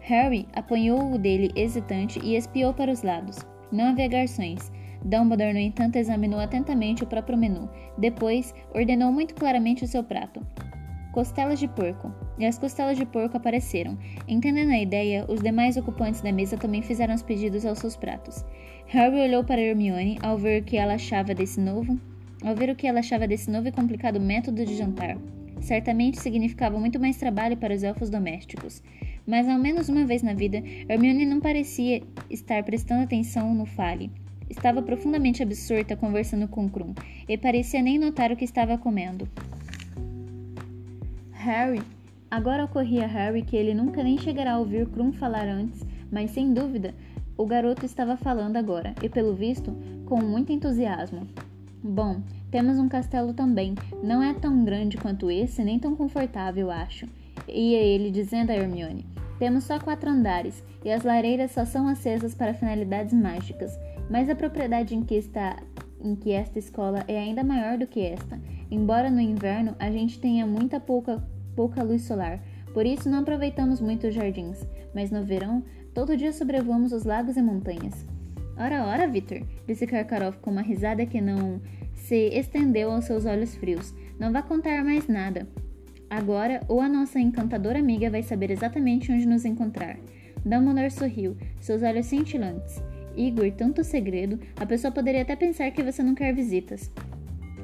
Harry 0.01 0.49
apanhou 0.55 1.13
o 1.13 1.19
dele 1.19 1.53
hesitante 1.55 2.19
e 2.25 2.35
espiou 2.35 2.73
para 2.73 2.91
os 2.91 3.03
lados. 3.03 3.39
Não 3.71 3.91
havia 3.91 4.09
garçons. 4.09 4.73
Dumbledore, 5.05 5.53
no 5.53 5.59
entanto, 5.59 5.97
examinou 5.97 6.41
atentamente 6.41 7.05
o 7.05 7.07
próprio 7.07 7.39
menu. 7.39 7.69
Depois, 7.97 8.55
ordenou 8.75 9.13
muito 9.13 9.35
claramente 9.35 9.85
o 9.85 9.87
seu 9.87 10.03
prato. 10.03 10.45
Costelas 11.13 11.59
de 11.59 11.69
porco. 11.69 12.13
e 12.39 12.47
as 12.47 12.59
costelas 12.59 12.97
de 12.97 13.05
porco 13.05 13.37
apareceram. 13.37 13.99
Entendendo 14.27 14.71
a 14.71 14.79
ideia, 14.79 15.27
os 15.29 15.41
demais 15.41 15.77
ocupantes 15.77 16.21
da 16.21 16.31
mesa 16.33 16.57
também 16.57 16.83
fizeram 16.83 17.15
os 17.15 17.23
pedidos 17.23 17.67
aos 17.67 17.79
seus 17.79 17.97
pratos. 17.97 18.45
Harry 18.87 19.21
olhou 19.21 19.43
para 19.43 19.61
Hermione 19.61 20.19
ao 20.23 20.39
ver 20.39 20.63
o 20.63 20.65
que 20.65 20.77
ela 20.77 20.95
achava 20.95 21.35
desse 21.35 21.61
novo, 21.61 21.99
ao 22.45 22.55
ver 22.55 22.71
o 22.71 22.77
que 22.77 22.87
ela 22.87 23.01
achava 23.01 23.27
desse 23.27 23.51
novo 23.51 23.67
e 23.69 23.73
complicado 23.73 24.21
método 24.21 24.65
de 24.65 24.77
jantar. 24.77 25.17
Certamente 25.61 26.21
significava 26.21 26.79
muito 26.79 26.99
mais 26.99 27.17
trabalho 27.17 27.57
para 27.57 27.75
os 27.75 27.83
elfos 27.83 28.11
domésticos. 28.11 28.83
Mas 29.27 29.49
ao 29.49 29.59
menos 29.59 29.89
uma 29.89 30.07
vez 30.07 30.23
na 30.23 30.33
vida, 30.33 30.63
Hermione 30.89 31.27
não 31.27 31.41
parecia 31.41 32.03
estar 32.31 32.63
prestando 32.63 33.03
atenção 33.03 33.55
no 33.55 33.67
fale. 33.67 34.11
Estava 34.49 34.81
profundamente 34.81 35.43
absorta 35.43 35.95
conversando 35.95 36.49
com 36.49 36.69
Krum 36.69 36.95
e 37.29 37.37
parecia 37.37 37.83
nem 37.83 37.99
notar 37.99 38.33
o 38.33 38.37
que 38.37 38.45
estava 38.45 38.79
comendo. 38.79 39.29
Harry. 41.33 41.83
Agora 42.31 42.65
ocorria 42.65 43.05
a 43.05 43.09
Harry 43.09 43.43
que 43.43 43.57
ele 43.57 43.75
nunca 43.75 44.03
nem 44.03 44.19
chegará 44.19 44.55
a 44.55 44.59
ouvir 44.59 44.87
Krum 44.89 45.13
falar 45.13 45.47
antes, 45.47 45.83
mas 46.11 46.31
sem 46.31 46.53
dúvida 46.53 46.95
o 47.39 47.47
garoto 47.47 47.87
estava 47.87 48.17
falando 48.17 48.57
agora, 48.57 48.95
e 49.01 49.09
pelo 49.09 49.33
visto, 49.33 49.73
com 50.05 50.21
muito 50.21 50.53
entusiasmo. 50.53 51.27
Bom, 51.83 52.23
temos 52.51 52.79
um 52.79 52.89
castelo 52.89 53.33
também. 53.33 53.75
Não 54.03 54.23
é 54.23 54.35
tão 54.35 54.65
grande 54.65 54.97
quanto 54.97 55.31
esse, 55.31 55.63
nem 55.63 55.79
tão 55.79 55.95
confortável, 55.95 56.71
acho. 56.71 57.07
Ia 57.47 57.79
ele 57.79 58.11
dizendo 58.11 58.51
a 58.51 58.55
Hermione. 58.55 59.07
Temos 59.39 59.65
só 59.65 59.79
quatro 59.79 60.11
andares, 60.11 60.65
e 60.85 60.91
as 60.91 61.05
lareiras 61.05 61.53
só 61.53 61.65
são 61.65 61.87
acesas 61.87 62.35
para 62.35 62.55
finalidades 62.55 63.15
mágicas, 63.15 63.79
mas 64.11 64.29
a 64.29 64.35
propriedade 64.35 64.95
em 64.95 65.03
que 65.03 65.15
está 65.15 65.57
em 66.01 66.15
que 66.15 66.33
esta 66.33 66.59
escola 66.59 67.05
é 67.07 67.19
ainda 67.19 67.45
maior 67.45 67.79
do 67.79 67.87
que 67.87 68.01
esta, 68.01 68.41
embora 68.71 69.11
no 69.11 69.21
inverno 69.21 69.75
a 69.79 69.91
gente 69.91 70.19
tenha 70.19 70.47
muita 70.47 70.81
pouca, 70.81 71.23
pouca 71.55 71.83
luz 71.83 72.03
solar, 72.03 72.41
por 72.73 72.87
isso 72.87 73.09
não 73.09 73.21
aproveitamos 73.21 73.81
muito 73.81 74.07
os 74.07 74.15
jardins, 74.15 74.65
mas 74.95 75.11
no 75.11 75.25
verão 75.25 75.63
todo 75.95 76.17
dia 76.17 76.33
sobrevoamos 76.33 76.93
os 76.93 77.05
lagos 77.05 77.37
e 77.37 77.43
montanhas. 77.43 78.07
Ora, 78.59 78.85
ora, 78.85 79.07
Victor, 79.07 79.43
disse 79.69 79.87
Karkaroff 79.87 80.39
com 80.39 80.51
uma 80.51 80.63
risada 80.63 81.07
que 81.07 81.21
não 81.21 81.61
se 81.95 82.29
estendeu 82.31 82.91
aos 82.91 83.05
seus 83.05 83.25
olhos 83.25 83.55
frios. 83.55 83.95
Não 84.19 84.33
vá 84.33 84.43
contar 84.43 84.85
mais 84.85 85.07
nada. 85.07 85.47
Agora, 86.11 86.63
ou 86.67 86.81
a 86.81 86.89
nossa 86.89 87.21
encantadora 87.21 87.79
amiga 87.79 88.11
vai 88.11 88.23
saber 88.23 88.51
exatamente 88.51 89.13
onde 89.13 89.27
nos 89.27 89.45
encontrar. 89.45 89.97
Dumbledore 90.45 90.91
sorriu, 90.91 91.37
seus 91.61 91.83
olhos 91.85 92.07
cintilantes. 92.07 92.83
Igor, 93.17 93.53
tanto 93.53 93.85
segredo, 93.85 94.41
a 94.57 94.67
pessoa 94.67 94.91
poderia 94.91 95.23
até 95.23 95.37
pensar 95.37 95.71
que 95.71 95.83
você 95.83 96.03
não 96.03 96.15
quer 96.15 96.35
visitas. 96.35 96.91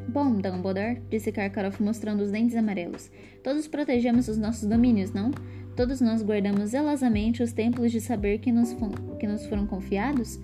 Bom, 0.09 0.33
Dumbledore, 0.35 1.01
disse 1.11 1.33
Karkaroff 1.33 1.83
mostrando 1.83 2.23
os 2.23 2.31
dentes 2.31 2.55
amarelos. 2.55 3.11
Todos 3.43 3.67
protegemos 3.67 4.29
os 4.29 4.39
nossos 4.39 4.69
domínios, 4.69 5.13
não? 5.13 5.33
Todos 5.75 6.01
nós 6.01 6.23
guardamos 6.23 6.71
zelosamente 6.71 7.43
os 7.43 7.53
templos 7.53 7.91
de 7.91 8.01
saber 8.01 8.39
que 8.39 8.53
nos, 8.53 8.77
que 9.19 9.27
nos 9.27 9.45
foram 9.47 9.67
confiados? 9.67 10.39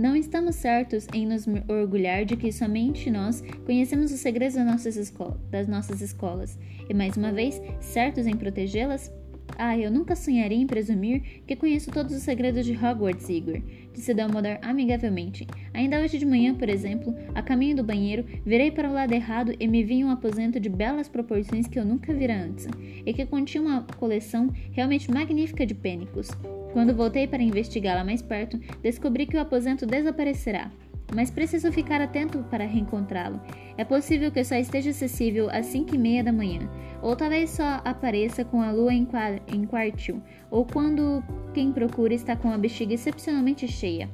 Não 0.00 0.16
estamos 0.16 0.56
certos 0.56 1.06
em 1.12 1.26
nos 1.26 1.44
orgulhar 1.68 2.24
de 2.24 2.34
que 2.34 2.50
somente 2.50 3.10
nós 3.10 3.44
conhecemos 3.66 4.10
os 4.10 4.18
segredos 4.18 4.54
das 4.54 4.64
nossas, 4.64 5.12
das 5.50 5.68
nossas 5.68 6.00
escolas, 6.00 6.58
e 6.88 6.94
mais 6.94 7.18
uma 7.18 7.30
vez, 7.30 7.60
certos 7.82 8.26
em 8.26 8.34
protegê-las? 8.34 9.12
Ah, 9.58 9.76
eu 9.76 9.90
nunca 9.90 10.16
sonharia 10.16 10.56
em 10.56 10.66
presumir 10.66 11.42
que 11.46 11.54
conheço 11.54 11.90
todos 11.90 12.14
os 12.14 12.22
segredos 12.22 12.64
de 12.64 12.72
Hogwarts, 12.72 13.28
Igor, 13.28 13.60
disse 13.92 14.14
Dumbledore 14.14 14.58
amigavelmente. 14.62 15.46
Ainda 15.72 16.00
hoje 16.00 16.18
de 16.18 16.26
manhã, 16.26 16.54
por 16.54 16.68
exemplo, 16.68 17.14
a 17.34 17.42
caminho 17.42 17.76
do 17.76 17.84
banheiro, 17.84 18.24
virei 18.44 18.70
para 18.70 18.88
o 18.88 18.92
lado 18.92 19.12
errado 19.12 19.54
e 19.58 19.66
me 19.66 19.82
vi 19.82 19.94
em 19.94 20.04
um 20.04 20.10
aposento 20.10 20.58
de 20.60 20.68
belas 20.68 21.08
proporções 21.08 21.66
que 21.66 21.78
eu 21.78 21.84
nunca 21.84 22.12
vira 22.12 22.34
antes, 22.34 22.66
e 23.04 23.12
que 23.12 23.26
continha 23.26 23.62
uma 23.62 23.82
coleção 23.98 24.50
realmente 24.72 25.10
magnífica 25.10 25.66
de 25.66 25.74
pênicos. 25.74 26.28
Quando 26.72 26.94
voltei 26.94 27.26
para 27.26 27.42
investigá-la 27.42 28.04
mais 28.04 28.22
perto, 28.22 28.58
descobri 28.82 29.26
que 29.26 29.36
o 29.36 29.40
aposento 29.40 29.84
desaparecerá 29.84 30.70
mas 31.14 31.30
preciso 31.30 31.72
ficar 31.72 32.00
atento 32.00 32.44
para 32.50 32.66
reencontrá-lo. 32.66 33.40
É 33.76 33.84
possível 33.84 34.30
que 34.30 34.44
só 34.44 34.54
esteja 34.54 34.90
acessível 34.90 35.48
às 35.50 35.66
5 35.66 35.94
e 35.94 35.98
meia 35.98 36.24
da 36.24 36.32
manhã, 36.32 36.68
ou 37.02 37.16
talvez 37.16 37.50
só 37.50 37.80
apareça 37.84 38.44
com 38.44 38.62
a 38.62 38.70
lua 38.70 38.92
em, 38.92 39.06
em 39.52 39.64
quartil, 39.64 40.22
ou 40.50 40.64
quando 40.64 41.22
quem 41.54 41.72
procura 41.72 42.14
está 42.14 42.36
com 42.36 42.50
a 42.50 42.58
bexiga 42.58 42.94
excepcionalmente 42.94 43.66
cheia. 43.66 44.08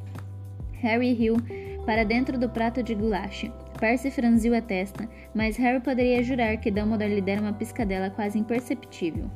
Harry 0.81 1.13
riu 1.13 1.37
para 1.85 2.05
dentro 2.05 2.39
do 2.39 2.49
prato 2.49 2.83
de 2.83 2.95
goulash. 2.95 3.51
Percy 3.79 4.11
franziu 4.11 4.55
a 4.57 4.61
testa, 4.61 5.09
mas 5.35 5.57
Harry 5.57 5.81
poderia 5.81 6.23
jurar 6.23 6.57
que 6.57 6.71
Dumbledore 6.71 7.15
lhe 7.15 7.21
dera 7.21 7.41
uma 7.41 7.53
piscadela 7.53 8.11
quase 8.11 8.39
imperceptível. 8.39 9.31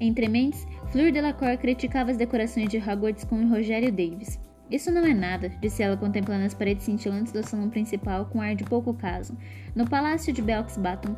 Entre 0.00 0.28
mentes, 0.28 0.66
Fleur 0.90 1.12
Delacour 1.12 1.56
criticava 1.58 2.10
as 2.10 2.16
decorações 2.16 2.68
de 2.68 2.78
Hogwarts 2.78 3.24
com 3.24 3.46
Rogério 3.48 3.92
Davis. 3.92 4.40
Isso 4.70 4.90
não 4.90 5.04
é 5.04 5.12
nada, 5.12 5.50
disse 5.60 5.82
ela 5.82 5.96
contemplando 5.96 6.44
as 6.44 6.54
paredes 6.54 6.84
cintilantes 6.84 7.32
do 7.32 7.46
salão 7.46 7.68
principal 7.68 8.26
com 8.26 8.40
ar 8.40 8.54
de 8.54 8.64
pouco 8.64 8.94
caso. 8.94 9.36
No 9.74 9.88
palácio 9.88 10.32
de 10.32 10.40
Belks-Baton 10.40 11.14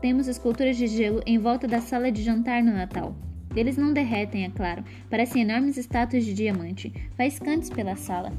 temos 0.00 0.28
esculturas 0.28 0.76
de 0.76 0.86
gelo 0.86 1.22
em 1.24 1.38
volta 1.38 1.66
da 1.66 1.80
sala 1.80 2.12
de 2.12 2.22
jantar 2.22 2.62
no 2.62 2.72
Natal. 2.72 3.16
Eles 3.54 3.76
não 3.76 3.92
derretem, 3.92 4.44
é 4.44 4.50
claro, 4.50 4.84
parecem 5.08 5.42
enormes 5.42 5.76
estátuas 5.76 6.24
de 6.24 6.34
diamante. 6.34 6.92
Faz 7.16 7.38
cantos 7.38 7.70
pela 7.70 7.96
sala. 7.96 8.32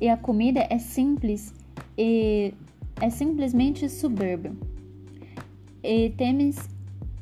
E 0.00 0.08
a 0.08 0.16
comida 0.16 0.66
é 0.70 0.78
simples 0.78 1.54
e 1.96 2.54
é 3.00 3.10
simplesmente 3.10 3.88
soberba. 3.88 4.52
E 5.82 6.10
temos, 6.10 6.56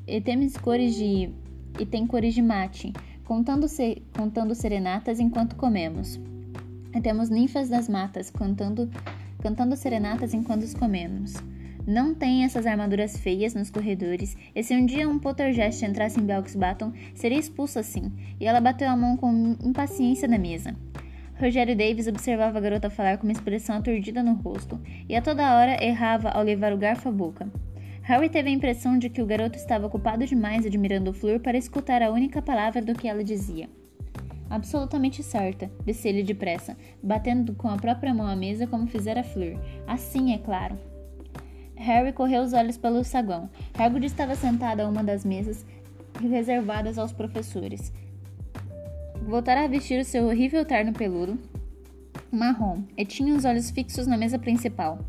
e 0.06 0.20
temos 0.20 0.56
cores 0.56 0.94
de 0.94 1.30
e 1.78 1.84
tem 1.84 2.06
cores 2.06 2.34
de 2.34 2.40
mate 2.40 2.92
contando, 3.26 3.68
se, 3.68 4.02
contando 4.16 4.54
serenatas 4.54 5.20
enquanto 5.20 5.56
comemos. 5.56 6.18
E 6.94 7.00
temos 7.00 7.28
ninfas 7.28 7.68
das 7.68 7.88
matas 7.88 8.30
cantando, 8.30 8.88
cantando 9.42 9.76
serenatas 9.76 10.32
enquanto 10.32 10.62
os 10.62 10.72
comemos. 10.72 11.34
Não 11.86 12.14
tem 12.14 12.44
essas 12.44 12.66
armaduras 12.66 13.16
feias 13.16 13.54
nos 13.54 13.70
corredores, 13.70 14.36
e 14.54 14.62
se 14.62 14.74
um 14.74 14.86
dia 14.86 15.08
um 15.08 15.18
Pottergeist 15.18 15.84
entrasse 15.84 16.18
em 16.18 16.24
Belks 16.24 16.56
Baton, 16.56 16.92
seria 17.14 17.38
expulso 17.38 17.78
assim, 17.78 18.12
e 18.40 18.46
ela 18.46 18.60
bateu 18.60 18.88
a 18.88 18.96
mão 18.96 19.16
com 19.16 19.56
impaciência 19.62 20.26
na 20.26 20.38
mesa. 20.38 20.74
Rogério 21.38 21.76
Davis 21.76 22.08
observava 22.08 22.58
a 22.58 22.60
garota 22.60 22.88
falar 22.88 23.18
com 23.18 23.24
uma 23.24 23.32
expressão 23.32 23.76
aturdida 23.76 24.22
no 24.22 24.34
rosto, 24.34 24.80
e 25.08 25.14
a 25.14 25.22
toda 25.22 25.54
hora 25.54 25.84
errava 25.84 26.30
ao 26.30 26.42
levar 26.42 26.72
o 26.72 26.78
garfo 26.78 27.08
à 27.08 27.12
boca. 27.12 27.46
Harry 28.06 28.28
teve 28.28 28.48
a 28.48 28.52
impressão 28.52 28.96
de 28.96 29.10
que 29.10 29.20
o 29.20 29.26
garoto 29.26 29.58
estava 29.58 29.88
ocupado 29.88 30.24
demais 30.24 30.64
admirando 30.64 31.12
Fleur 31.12 31.40
para 31.40 31.58
escutar 31.58 32.04
a 32.04 32.10
única 32.12 32.40
palavra 32.40 32.80
do 32.80 32.94
que 32.94 33.08
ela 33.08 33.24
dizia. 33.24 33.68
Absolutamente 34.48 35.24
certa, 35.24 35.68
disse 35.84 36.06
ele 36.06 36.22
depressa, 36.22 36.76
batendo 37.02 37.52
com 37.54 37.68
a 37.68 37.76
própria 37.76 38.14
mão 38.14 38.28
à 38.28 38.36
mesa 38.36 38.64
como 38.64 38.86
fizera 38.86 39.24
Fleur. 39.24 39.58
Assim, 39.88 40.32
é 40.32 40.38
claro. 40.38 40.78
Harry 41.74 42.12
correu 42.12 42.42
os 42.42 42.52
olhos 42.52 42.76
pelo 42.76 43.02
saguão. 43.02 43.50
Hagrid 43.76 44.06
estava 44.06 44.36
sentado 44.36 44.82
a 44.82 44.88
uma 44.88 45.02
das 45.02 45.24
mesas 45.24 45.66
reservadas 46.22 46.98
aos 46.98 47.12
professores. 47.12 47.92
Voltara 49.20 49.64
a 49.64 49.68
vestir 49.68 50.00
o 50.00 50.04
seu 50.04 50.26
horrível 50.26 50.64
terno 50.64 50.92
peludo, 50.92 51.36
marrom, 52.30 52.84
e 52.96 53.04
tinha 53.04 53.34
os 53.34 53.44
olhos 53.44 53.68
fixos 53.72 54.06
na 54.06 54.16
mesa 54.16 54.38
principal. 54.38 55.00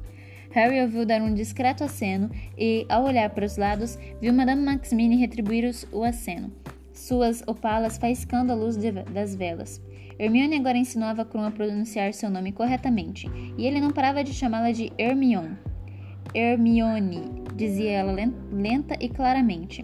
Harry 0.57 0.81
ouviu 0.81 1.05
dar 1.05 1.21
um 1.21 1.35
discreto 1.35 1.83
aceno 1.83 2.31
e, 2.57 2.83
ao 2.89 3.05
olhar 3.05 3.29
para 3.29 3.45
os 3.45 3.57
lados, 3.57 3.95
viu 4.19 4.33
Madame 4.33 4.63
Maximine 4.63 5.15
retribuir 5.15 5.71
o 5.91 6.03
aceno, 6.03 6.51
suas 6.91 7.43
opalas 7.45 7.99
faiscando 7.99 8.51
a 8.51 8.55
luz 8.55 8.75
de, 8.75 8.91
das 8.91 9.35
velas. 9.35 9.79
Hermione 10.17 10.55
agora 10.55 10.75
ensinava 10.75 11.21
a 11.21 11.25
Krum 11.25 11.43
a 11.43 11.51
pronunciar 11.51 12.11
seu 12.11 12.31
nome 12.31 12.51
corretamente, 12.51 13.29
e 13.55 13.67
ele 13.67 13.79
não 13.79 13.91
parava 13.91 14.23
de 14.23 14.33
chamá-la 14.33 14.71
de 14.71 14.91
Hermione. 14.97 15.59
Hermione, 16.33 17.43
dizia 17.55 17.91
ela 17.91 18.15
lenta 18.51 18.97
e 18.99 19.09
claramente. 19.09 19.83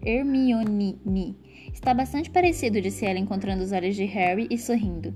Hermione. 0.00 1.36
Está 1.72 1.92
bastante 1.92 2.30
parecido, 2.30 2.80
disse 2.80 3.04
ela, 3.04 3.18
encontrando 3.18 3.64
os 3.64 3.72
olhos 3.72 3.96
de 3.96 4.04
Harry 4.04 4.46
e 4.48 4.56
sorrindo. 4.56 5.12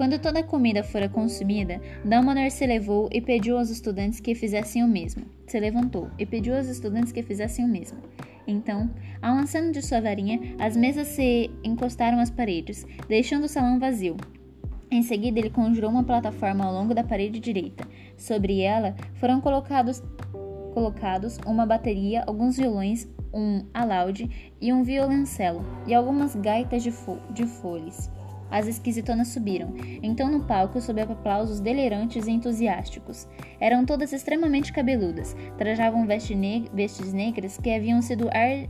Quando 0.00 0.18
toda 0.18 0.40
a 0.40 0.42
comida 0.42 0.82
fora 0.82 1.10
consumida, 1.10 1.78
Dumbledore 2.02 2.50
se 2.50 2.66
levou 2.66 3.10
e 3.12 3.20
pediu 3.20 3.58
aos 3.58 3.68
estudantes 3.68 4.18
que 4.18 4.34
fizessem 4.34 4.82
o 4.82 4.88
mesmo. 4.88 5.26
Se 5.46 5.60
levantou 5.60 6.08
e 6.18 6.24
pediu 6.24 6.56
aos 6.56 6.68
estudantes 6.68 7.12
que 7.12 7.22
fizessem 7.22 7.66
o 7.66 7.68
mesmo. 7.68 7.98
Então, 8.46 8.88
ao 9.20 9.36
aceno 9.36 9.70
de 9.72 9.82
sua 9.82 10.00
varinha, 10.00 10.56
as 10.58 10.74
mesas 10.74 11.06
se 11.08 11.50
encostaram 11.62 12.18
às 12.18 12.30
paredes, 12.30 12.86
deixando 13.10 13.44
o 13.44 13.48
salão 13.48 13.78
vazio. 13.78 14.16
Em 14.90 15.02
seguida, 15.02 15.38
ele 15.38 15.50
conjurou 15.50 15.90
uma 15.90 16.02
plataforma 16.02 16.64
ao 16.64 16.72
longo 16.72 16.94
da 16.94 17.04
parede 17.04 17.38
direita. 17.38 17.86
Sobre 18.16 18.62
ela 18.62 18.96
foram 19.16 19.38
colocados, 19.38 20.02
colocados 20.72 21.36
uma 21.44 21.66
bateria, 21.66 22.24
alguns 22.26 22.56
violões, 22.56 23.06
um 23.34 23.66
alaude 23.74 24.54
e 24.62 24.72
um 24.72 24.82
violoncelo, 24.82 25.62
e 25.86 25.92
algumas 25.92 26.34
gaitas 26.34 26.82
de, 26.82 26.90
fo 26.90 27.18
de 27.34 27.44
folhas. 27.44 28.10
As 28.50 28.66
esquisitonas 28.66 29.28
subiram. 29.28 29.74
Então, 30.02 30.30
no 30.30 30.44
palco, 30.44 30.80
sob 30.80 31.00
aplausos 31.00 31.60
delirantes 31.60 32.26
e 32.26 32.30
entusiásticos. 32.30 33.28
Eram 33.60 33.86
todas 33.86 34.12
extremamente 34.12 34.72
cabeludas. 34.72 35.36
Trajavam 35.56 36.06
vestes, 36.06 36.36
neg 36.36 36.68
vestes 36.74 37.12
negras 37.12 37.56
que 37.56 37.72
haviam 37.72 38.02
sido 38.02 38.28
ar 38.28 38.68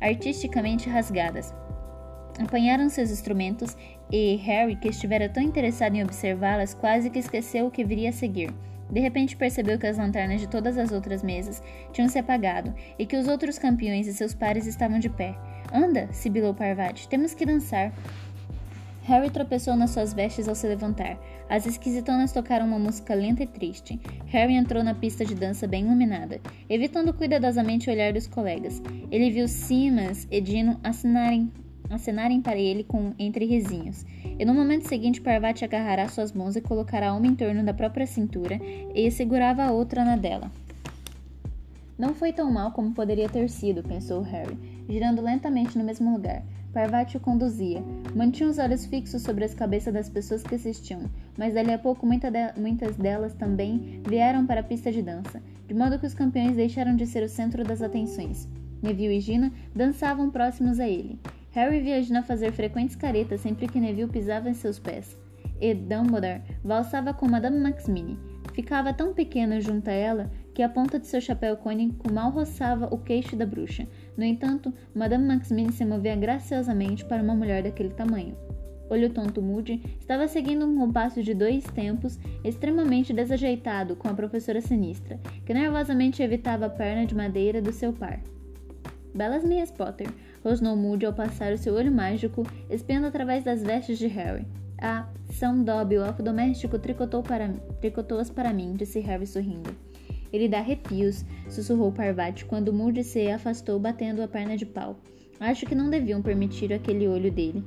artisticamente 0.00 0.88
rasgadas. 0.88 1.54
Apanharam 2.38 2.88
seus 2.90 3.10
instrumentos 3.10 3.76
e 4.12 4.36
Harry, 4.36 4.76
que 4.76 4.88
estivera 4.88 5.28
tão 5.28 5.42
interessado 5.42 5.94
em 5.94 6.02
observá-las, 6.02 6.74
quase 6.74 7.08
que 7.08 7.18
esqueceu 7.18 7.66
o 7.66 7.70
que 7.70 7.84
viria 7.84 8.10
a 8.10 8.12
seguir. 8.12 8.52
De 8.90 9.00
repente 9.00 9.36
percebeu 9.36 9.78
que 9.78 9.86
as 9.86 9.98
lanternas 9.98 10.40
de 10.40 10.48
todas 10.48 10.78
as 10.78 10.92
outras 10.92 11.22
mesas 11.22 11.62
tinham 11.92 12.08
se 12.08 12.18
apagado 12.18 12.72
e 12.98 13.04
que 13.04 13.16
os 13.16 13.26
outros 13.26 13.58
campeões 13.58 14.06
e 14.06 14.14
seus 14.14 14.34
pares 14.34 14.66
estavam 14.66 14.98
de 14.98 15.08
pé. 15.08 15.34
Anda, 15.72 16.08
sibilou 16.12 16.54
Parvati, 16.54 17.08
temos 17.08 17.34
que 17.34 17.44
dançar. 17.44 17.92
Harry 19.06 19.30
tropeçou 19.30 19.76
nas 19.76 19.90
suas 19.90 20.12
vestes 20.12 20.48
ao 20.48 20.54
se 20.56 20.66
levantar. 20.66 21.16
As 21.48 21.64
esquisitonas 21.64 22.32
tocaram 22.32 22.66
uma 22.66 22.78
música 22.78 23.14
lenta 23.14 23.44
e 23.44 23.46
triste. 23.46 24.00
Harry 24.26 24.54
entrou 24.54 24.82
na 24.82 24.94
pista 24.94 25.24
de 25.24 25.32
dança 25.32 25.64
bem 25.68 25.84
iluminada, 25.84 26.40
evitando 26.68 27.14
cuidadosamente 27.14 27.88
o 27.88 27.92
olhar 27.92 28.12
dos 28.12 28.26
colegas. 28.26 28.82
Ele 29.08 29.30
viu 29.30 29.46
Simas 29.46 30.26
e 30.28 30.40
Dino 30.40 30.80
acenarem, 30.82 31.52
acenarem 31.88 32.42
para 32.42 32.58
ele 32.58 32.82
com 32.82 33.12
entre 33.16 33.44
risinhos. 33.44 34.04
E 34.24 34.44
no 34.44 34.52
momento 34.52 34.88
seguinte, 34.88 35.20
Parvati 35.20 35.64
agarrará 35.64 36.08
suas 36.08 36.32
mãos 36.32 36.56
e 36.56 36.60
colocará 36.60 37.14
uma 37.14 37.28
em 37.28 37.36
torno 37.36 37.62
da 37.62 37.72
própria 37.72 38.08
cintura 38.08 38.58
e 38.92 39.08
segurava 39.12 39.62
a 39.62 39.70
outra 39.70 40.04
na 40.04 40.16
dela. 40.16 40.50
Não 41.98 42.14
foi 42.14 42.30
tão 42.30 42.50
mal 42.52 42.72
como 42.72 42.92
poderia 42.92 43.28
ter 43.28 43.48
sido, 43.48 43.82
pensou 43.82 44.20
Harry, 44.20 44.58
girando 44.86 45.22
lentamente 45.22 45.78
no 45.78 45.84
mesmo 45.84 46.12
lugar. 46.12 46.42
Parvati 46.70 47.16
o 47.16 47.20
conduzia. 47.20 47.82
Mantinha 48.14 48.50
os 48.50 48.58
olhos 48.58 48.84
fixos 48.84 49.22
sobre 49.22 49.46
as 49.46 49.54
cabeças 49.54 49.94
das 49.94 50.10
pessoas 50.10 50.42
que 50.42 50.56
assistiam, 50.56 51.08
mas 51.38 51.54
dali 51.54 51.72
a 51.72 51.78
pouco 51.78 52.06
muita 52.06 52.30
de 52.30 52.52
muitas 52.60 52.96
delas 52.96 53.32
também 53.32 54.02
vieram 54.06 54.46
para 54.46 54.60
a 54.60 54.62
pista 54.62 54.92
de 54.92 55.00
dança, 55.00 55.42
de 55.66 55.72
modo 55.72 55.98
que 55.98 56.04
os 56.04 56.12
campeões 56.12 56.54
deixaram 56.54 56.94
de 56.94 57.06
ser 57.06 57.22
o 57.22 57.28
centro 57.30 57.64
das 57.64 57.80
atenções. 57.80 58.46
Neville 58.82 59.16
e 59.16 59.20
Gina 59.20 59.50
dançavam 59.74 60.30
próximos 60.30 60.78
a 60.78 60.86
ele. 60.86 61.18
Harry 61.52 61.80
via 61.80 62.02
Gina 62.02 62.22
fazer 62.22 62.52
frequentes 62.52 62.94
caretas 62.94 63.40
sempre 63.40 63.66
que 63.66 63.80
Neville 63.80 64.12
pisava 64.12 64.50
em 64.50 64.54
seus 64.54 64.78
pés. 64.78 65.16
E 65.58 65.72
Dumbledore 65.72 66.42
valsava 66.62 67.14
com 67.14 67.26
Madame 67.26 67.58
Maxmini. 67.58 68.18
Ficava 68.52 68.92
tão 68.92 69.14
pequeno 69.14 69.58
junto 69.62 69.88
a 69.88 69.92
ela 69.94 70.30
que 70.56 70.62
a 70.62 70.70
ponta 70.70 70.98
de 70.98 71.06
seu 71.06 71.20
chapéu 71.20 71.54
cônico 71.58 72.10
mal 72.10 72.30
roçava 72.30 72.86
o 72.86 72.96
queixo 72.96 73.36
da 73.36 73.44
bruxa, 73.44 73.86
no 74.16 74.24
entanto, 74.24 74.72
Madame 74.94 75.26
Maxmine 75.26 75.70
se 75.70 75.84
movia 75.84 76.16
graciosamente 76.16 77.04
para 77.04 77.22
uma 77.22 77.34
mulher 77.34 77.62
daquele 77.62 77.90
tamanho. 77.90 78.34
Olho 78.88 79.10
tonto 79.10 79.42
Moody 79.42 79.82
estava 80.00 80.26
seguindo 80.26 80.64
um 80.64 80.78
compasso 80.78 81.22
de 81.22 81.34
dois 81.34 81.62
tempos 81.64 82.18
extremamente 82.42 83.12
desajeitado 83.12 83.96
com 83.96 84.08
a 84.08 84.14
professora 84.14 84.62
sinistra, 84.62 85.20
que 85.44 85.52
nervosamente 85.52 86.22
evitava 86.22 86.64
a 86.64 86.70
perna 86.70 87.04
de 87.04 87.14
madeira 87.14 87.60
do 87.60 87.70
seu 87.70 87.92
par. 87.92 88.18
Belas 89.14 89.44
meias, 89.44 89.70
Potter, 89.70 90.08
rosnou 90.42 90.74
Moody 90.74 91.04
ao 91.04 91.12
passar 91.12 91.52
o 91.52 91.58
seu 91.58 91.74
olho 91.74 91.92
mágico, 91.92 92.44
espiando 92.70 93.08
através 93.08 93.44
das 93.44 93.62
vestes 93.62 93.98
de 93.98 94.06
Harry. 94.06 94.46
Ah, 94.80 95.06
São 95.32 95.62
Dobby, 95.62 95.98
o 95.98 96.02
elfo 96.02 96.22
doméstico, 96.22 96.78
tricotou-as 96.78 97.28
para, 97.28 97.48
tricotou 97.78 98.24
para 98.34 98.54
mim, 98.54 98.72
disse 98.72 99.00
Harry 99.00 99.26
sorrindo. 99.26 99.85
Ele 100.32 100.48
dá 100.48 100.58
arrepios, 100.58 101.24
sussurrou 101.48 101.92
Parvati 101.92 102.44
quando 102.44 102.72
Moody 102.72 103.04
se 103.04 103.28
afastou 103.28 103.78
batendo 103.78 104.22
a 104.22 104.28
perna 104.28 104.56
de 104.56 104.66
pau. 104.66 104.98
Acho 105.38 105.66
que 105.66 105.74
não 105.74 105.90
deviam 105.90 106.22
permitir 106.22 106.72
aquele 106.72 107.06
olho 107.06 107.30
dele. 107.30 107.64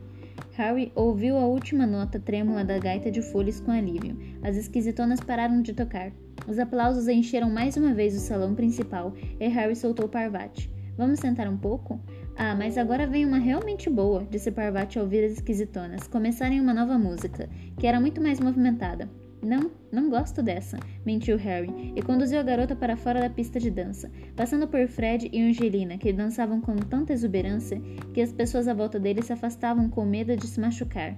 Harry 0.54 0.91
ouviu 0.95 1.38
a 1.38 1.45
última 1.45 1.86
nota 1.86 2.19
trêmula 2.19 2.65
da 2.65 2.78
gaita 2.78 3.10
de 3.10 3.22
folhas 3.22 3.60
com 3.60 3.72
alívio. 3.72 4.17
As 4.41 4.58
esquisitonas 4.58 5.19
pararam 5.19 5.62
de 5.62 5.74
tocar. 5.74 6.12
Os 6.48 6.60
aplausos 6.60 7.08
encheram 7.08 7.50
mais 7.50 7.78
uma 7.78 7.93
vez 7.93 8.15
o 8.15 8.19
salão 8.19 8.56
principal 8.56 9.13
e 9.39 9.48
Harry 9.48 9.76
soltou 9.76 10.10
Parvati. 10.10 10.69
Vamos 10.98 11.19
sentar 11.19 11.48
um 11.48 11.58
pouco? 11.58 11.98
Ah, 12.36 12.56
mas 12.56 12.78
agora 12.78 13.08
vem 13.08 13.26
uma 13.26 13.38
realmente 13.38 13.89
boa, 13.89 14.28
disse 14.30 14.52
Parvati 14.52 14.98
ao 14.98 15.06
ouvir 15.06 15.24
as 15.24 15.34
esquisitonas 15.34 16.08
começarem 16.08 16.60
uma 16.60 16.74
nova 16.74 16.98
música, 16.98 17.50
que 17.78 17.88
era 17.88 18.00
muito 18.00 18.22
mais 18.22 18.39
movimentada. 18.39 19.10
Não, 19.41 19.71
não 19.91 20.10
gosto 20.10 20.43
dessa, 20.43 20.78
mentiu 21.06 21.38
Harry, 21.38 21.93
e 21.95 22.02
conduziu 22.02 22.39
a 22.39 22.43
garota 22.43 22.75
para 22.75 22.97
fora 22.97 23.21
da 23.21 23.30
pista 23.30 23.60
de 23.60 23.71
dança, 23.71 24.12
passando 24.36 24.67
por 24.67 24.86
Fred 24.88 25.30
e 25.32 25.41
Angelina, 25.41 25.97
que 25.97 26.12
dançavam 26.12 26.60
com 26.60 26.75
tanta 26.75 27.13
exuberância 27.13 27.82
que 28.13 28.21
as 28.21 28.34
pessoas 28.34 28.67
à 28.67 28.73
volta 28.73 28.99
deles 28.99 29.25
se 29.25 29.34
afastavam 29.34 29.89
com 29.89 30.06
medo 30.06 30.36
de 30.36 30.45
se 30.45 30.60
machucar. 30.60 31.15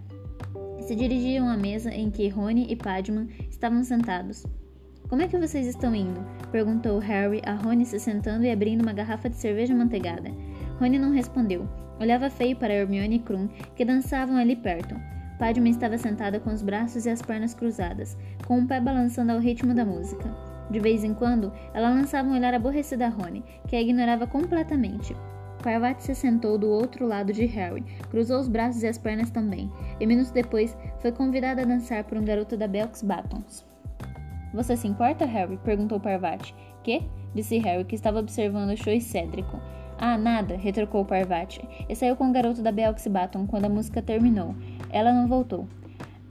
Se 0.82 0.96
dirigiam 0.96 1.50
à 1.50 1.58
mesa 1.58 1.92
em 1.92 2.12
que 2.12 2.28
Rony 2.28 2.68
e 2.70 2.76
Padman 2.76 3.28
estavam 3.50 3.84
sentados. 3.84 4.46
Como 5.10 5.22
é 5.22 5.28
que 5.28 5.38
vocês 5.38 5.68
estão 5.68 5.94
indo? 5.96 6.24
perguntou 6.52 7.00
Harry 7.00 7.42
a 7.46 7.54
Rony 7.54 7.86
se 7.86 8.00
sentando 8.00 8.46
e 8.46 8.52
abrindo 8.52 8.82
uma 8.82 8.94
garrafa 8.94 9.30
de 9.30 9.36
cerveja 9.36 9.76
manteigada. 9.76 10.32
Rony 10.80 10.98
não 10.98 11.12
respondeu. 11.12 11.68
Olhava 12.00 12.30
feio 12.30 12.56
para 12.56 12.74
Hermione 12.74 13.18
e 13.18 13.20
Krum, 13.20 13.48
que 13.76 13.86
dançavam 13.86 14.38
ali 14.38 14.56
perto. 14.56 14.96
Padma 15.42 15.70
estava 15.70 15.98
sentada 15.98 16.40
com 16.40 16.54
os 16.54 16.62
braços 16.62 17.08
e 17.08 17.10
as 17.10 17.20
pernas 17.20 17.56
cruzadas, 17.56 18.16
com 18.46 18.60
um 18.60 18.68
pé 18.68 18.80
balançando 18.80 19.32
ao 19.32 19.40
ritmo 19.40 19.74
da 19.74 19.84
música. 19.84 20.32
De 20.70 20.80
vez 20.80 21.04
em 21.04 21.16
quando, 21.16 21.52
ela 21.74 21.90
lançava 21.90 22.30
um 22.30 22.34
olhar 22.34 22.54
aborrecido 22.54 23.02
a 23.02 23.10
Rony, 23.10 23.44
que 23.68 23.76
a 23.76 23.82
ignorava 23.82 24.28
completamente. 24.28 25.16
Parvati 25.64 26.04
se 26.04 26.14
sentou 26.14 26.60
do 26.60 26.70
outro 26.70 27.08
lado 27.08 27.34
de 27.34 27.44
Harry, 27.48 27.84
cruzou 28.12 28.40
os 28.40 28.48
braços 28.48 28.84
e 28.84 28.88
as 28.88 29.00
pernas 29.00 29.32
também, 29.32 29.72
e 30.00 30.06
minutos 30.06 30.30
depois 30.30 30.78
foi 31.00 31.12
convidada 31.12 31.64
a 31.64 31.66
dançar 31.66 32.04
por 32.04 32.20
um 32.20 32.24
garoto 32.24 32.56
da 32.56 32.68
Belks 32.68 33.02
Batons. 33.02 33.66
Você 34.54 34.78
se 34.78 34.88
importa, 34.88 35.26
Harry? 35.26 35.58
perguntou 35.64 36.00
Parvati. 36.00 36.54
Que? 36.84 37.02
disse 37.34 37.58
Harry, 37.58 37.84
que 37.84 37.96
estava 37.96 38.20
observando 38.20 38.74
o 38.74 38.78
show 38.78 38.94
excêntrico. 38.94 39.60
Ah, 40.04 40.18
nada, 40.18 40.58
retrucou 40.58 41.06
Parvati, 41.06 41.62
e 41.88 41.96
saiu 41.96 42.16
com 42.16 42.28
o 42.28 42.34
garoto 42.34 42.64
da 42.64 42.72
Belks 42.72 43.06
Baton 43.06 43.46
quando 43.46 43.66
a 43.66 43.70
música 43.70 44.02
terminou. 44.02 44.56
Ela 44.90 45.14
não 45.14 45.28
voltou. 45.28 45.68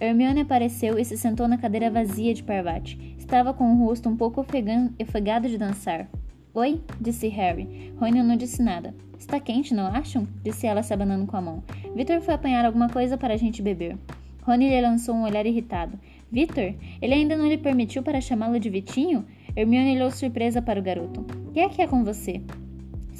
Hermione 0.01 0.41
apareceu 0.41 0.99
e 0.99 1.05
se 1.05 1.17
sentou 1.17 1.47
na 1.47 1.57
cadeira 1.57 1.89
vazia 1.89 2.35
de 2.35 2.43
Parvati. 2.43 3.15
Estava 3.17 3.55
com 3.55 3.73
o 3.73 3.87
rosto 3.87 4.09
um 4.09 4.17
pouco 4.17 4.41
ofegado 4.41 5.49
de 5.49 5.57
dançar. 5.57 6.09
Oi, 6.53 6.81
disse 7.01 7.29
Harry. 7.29 7.95
Rony 7.97 8.21
não 8.25 8.35
disse 8.35 8.61
nada. 8.61 8.93
Está 9.17 9.39
quente, 9.39 9.73
não 9.73 9.87
acham? 9.87 10.27
disse 10.43 10.67
ela 10.67 10.83
se 10.83 10.93
abanando 10.93 11.27
com 11.27 11.37
a 11.37 11.41
mão. 11.41 11.63
Victor 11.95 12.21
foi 12.23 12.35
apanhar 12.35 12.65
alguma 12.65 12.89
coisa 12.89 13.17
para 13.17 13.35
a 13.35 13.37
gente 13.37 13.63
beber. 13.63 13.97
Rony 14.43 14.69
lhe 14.69 14.81
lançou 14.81 15.15
um 15.15 15.23
olhar 15.23 15.47
irritado. 15.47 15.97
Victor? 16.29 16.75
Ele 17.01 17.15
ainda 17.15 17.37
não 17.37 17.47
lhe 17.47 17.57
permitiu 17.57 18.03
para 18.03 18.21
chamá-lo 18.21 18.59
de 18.59 18.69
Vitinho? 18.69 19.25
Hermione 19.55 19.95
olhou 19.95 20.11
surpresa 20.11 20.61
para 20.61 20.81
o 20.81 20.83
garoto. 20.83 21.25
O 21.47 21.53
que 21.53 21.61
é 21.61 21.69
que 21.69 21.83
é 21.83 21.87
com 21.87 22.03
você? 22.03 22.43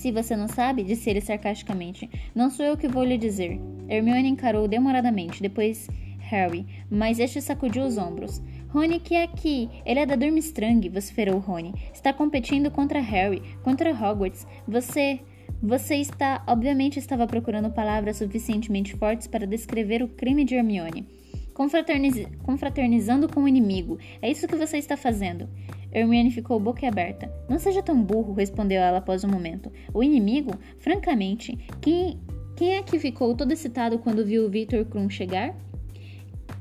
Se 0.01 0.11
você 0.11 0.35
não 0.35 0.49
sabe, 0.49 0.83
disse 0.83 1.11
ele 1.11 1.21
sarcasticamente, 1.21 2.09
não 2.35 2.49
sou 2.49 2.65
eu 2.65 2.75
que 2.75 2.89
vou 2.89 3.05
lhe 3.05 3.19
dizer. 3.19 3.61
Hermione 3.87 4.31
encarou 4.31 4.67
demoradamente, 4.67 5.43
depois 5.43 5.91
Harry, 6.21 6.65
mas 6.91 7.19
este 7.19 7.39
sacudiu 7.43 7.85
os 7.85 7.99
ombros. 7.99 8.41
Rony, 8.69 8.99
que 8.99 9.15
é 9.15 9.25
aqui? 9.25 9.69
Ele 9.85 10.01
é 10.01 10.07
da 10.07 10.17
Durmstrang, 10.17 10.89
vociferou 10.89 11.39
Rony. 11.39 11.75
Está 11.93 12.15
competindo 12.15 12.71
contra 12.71 12.99
Harry, 12.99 13.43
contra 13.63 13.91
Hogwarts. 13.91 14.47
Você. 14.67 15.21
Você 15.63 15.97
está. 15.97 16.43
Obviamente 16.47 16.99
estava 16.99 17.27
procurando 17.27 17.71
palavras 17.71 18.17
suficientemente 18.17 18.97
fortes 18.97 19.27
para 19.27 19.47
descrever 19.47 20.03
o 20.03 20.09
crime 20.09 20.47
de 20.47 20.55
Hermione. 20.55 21.07
Confraterniz... 21.53 22.27
Confraternizando 22.43 23.29
com 23.29 23.43
o 23.43 23.49
inimigo. 23.49 23.99
É 24.23 24.31
isso 24.31 24.49
que 24.49 24.57
você 24.57 24.79
está 24.79 24.97
fazendo. 24.97 25.47
Hermione 25.93 26.31
ficou 26.31 26.61
boquiaberta. 26.61 27.33
Não 27.49 27.59
seja 27.59 27.83
tão 27.83 28.03
burro, 28.03 28.33
respondeu 28.33 28.81
ela 28.81 28.99
após 28.99 29.25
um 29.25 29.29
momento. 29.29 29.73
O 29.93 30.03
inimigo? 30.03 30.53
Francamente, 30.79 31.59
quem, 31.81 32.19
quem 32.57 32.77
é 32.77 32.83
que 32.83 32.99
ficou 32.99 33.35
todo 33.35 33.53
excitado 33.53 33.99
quando 33.99 34.25
viu 34.25 34.45
o 34.47 34.51
Victor 34.51 34.85
Krum 34.85 35.11
chegar? 35.11 35.55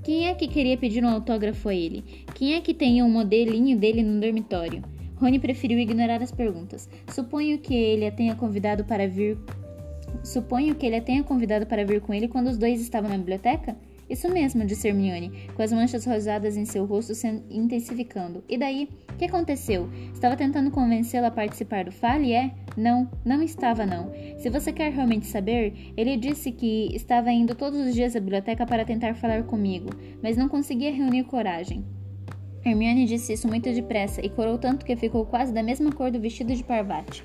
Quem 0.03 0.27
é 0.27 0.33
que 0.33 0.47
queria 0.47 0.77
pedir 0.77 1.03
um 1.03 1.09
autógrafo 1.09 1.69
a 1.69 1.75
ele? 1.75 2.03
Quem 2.33 2.53
é 2.53 2.61
que 2.61 2.73
tem 2.73 3.03
um 3.03 3.09
modelinho 3.09 3.77
dele 3.77 4.01
no 4.01 4.19
dormitório? 4.19 4.81
Rony 5.15 5.37
preferiu 5.37 5.77
ignorar 5.77 6.21
as 6.23 6.31
perguntas. 6.31 6.89
Suponho 7.13 7.59
que 7.59 7.75
ele 7.75 8.07
a 8.07 8.11
tenha 8.11 8.33
convidado 8.35 8.85
para 8.85 9.07
vir. 9.07 9.37
Suponho 10.23 10.75
que 10.75 10.85
ele 10.85 10.95
a 10.95 11.01
tenha 11.01 11.23
convidado 11.23 11.65
para 11.65 11.85
vir 11.85 12.01
com 12.01 12.13
ele 12.13 12.27
quando 12.27 12.47
os 12.47 12.57
dois 12.57 12.79
estavam 12.81 13.09
na 13.09 13.17
biblioteca? 13.17 13.75
Isso 14.09 14.27
mesmo, 14.31 14.65
disse 14.65 14.87
Hermione, 14.87 15.47
com 15.55 15.61
as 15.61 15.71
manchas 15.71 16.03
rosadas 16.03 16.57
em 16.57 16.65
seu 16.65 16.85
rosto 16.85 17.13
se 17.13 17.27
intensificando. 17.49 18.43
E 18.49 18.57
daí? 18.57 18.89
O 19.13 19.17
que 19.17 19.25
aconteceu? 19.25 19.89
Estava 20.13 20.35
tentando 20.35 20.71
convencê-la 20.71 21.27
a 21.27 21.31
participar 21.31 21.85
do 21.85 21.91
Fale, 21.91 22.33
é? 22.33 22.51
Não, 22.75 23.09
não 23.23 23.43
estava 23.43 23.85
não. 23.85 24.11
Se 24.37 24.49
você 24.49 24.73
quer 24.73 24.91
realmente 24.91 25.27
saber, 25.27 25.93
ele 25.95 26.17
disse 26.17 26.51
que 26.51 26.95
estava 26.95 27.31
indo 27.31 27.53
todos 27.53 27.79
os 27.79 27.93
dias 27.93 28.15
à 28.15 28.19
biblioteca 28.19 28.65
para 28.65 28.85
tentar 28.85 29.13
falar 29.13 29.43
comigo, 29.43 29.89
mas 30.23 30.37
não 30.37 30.49
conseguia 30.49 30.91
reunir 30.91 31.25
coragem. 31.25 31.85
Hermione 32.65 33.05
disse 33.05 33.33
isso 33.33 33.47
muito 33.47 33.71
depressa 33.71 34.25
e 34.25 34.29
corou 34.29 34.57
tanto 34.57 34.85
que 34.85 34.95
ficou 34.95 35.25
quase 35.25 35.53
da 35.53 35.61
mesma 35.61 35.91
cor 35.91 36.11
do 36.11 36.19
vestido 36.19 36.55
de 36.55 36.63
Parvati. 36.63 37.23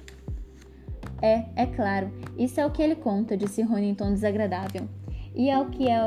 É, 1.22 1.45
é 1.57 1.66
claro. 1.66 2.12
Isso 2.37 2.61
é 2.61 2.66
o 2.66 2.70
que 2.70 2.82
ele 2.82 2.95
conta, 2.95 3.37
disse 3.37 3.62
Rony 3.62 3.89
em 3.89 3.95
tom 3.95 4.12
desagradável. 4.12 4.89
E 5.35 5.49
é 5.49 5.59
o 5.59 5.70
que 5.70 5.89
é 5.89 5.99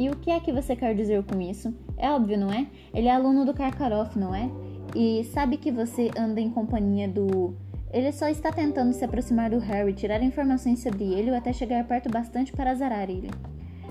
E 0.00 0.08
o 0.08 0.16
que 0.16 0.30
é 0.30 0.40
que 0.40 0.50
você 0.50 0.74
quer 0.74 0.94
dizer 0.94 1.22
com 1.24 1.38
isso? 1.42 1.74
É 1.98 2.10
óbvio, 2.10 2.38
não 2.38 2.50
é? 2.50 2.66
Ele 2.94 3.06
é 3.06 3.14
aluno 3.14 3.44
do 3.44 3.52
Karkaroff, 3.52 4.18
não 4.18 4.34
é? 4.34 4.50
E 4.96 5.24
sabe 5.24 5.58
que 5.58 5.70
você 5.70 6.10
anda 6.16 6.40
em 6.40 6.48
companhia 6.48 7.06
do. 7.06 7.54
Ele 7.92 8.10
só 8.10 8.26
está 8.26 8.50
tentando 8.50 8.94
se 8.94 9.04
aproximar 9.04 9.50
do 9.50 9.58
Harry, 9.58 9.92
tirar 9.92 10.22
informações 10.22 10.82
sobre 10.82 11.04
ele 11.04 11.30
ou 11.30 11.36
até 11.36 11.52
chegar 11.52 11.84
perto 11.84 12.08
bastante 12.08 12.50
para 12.50 12.70
azarar 12.70 13.10
ele. 13.10 13.30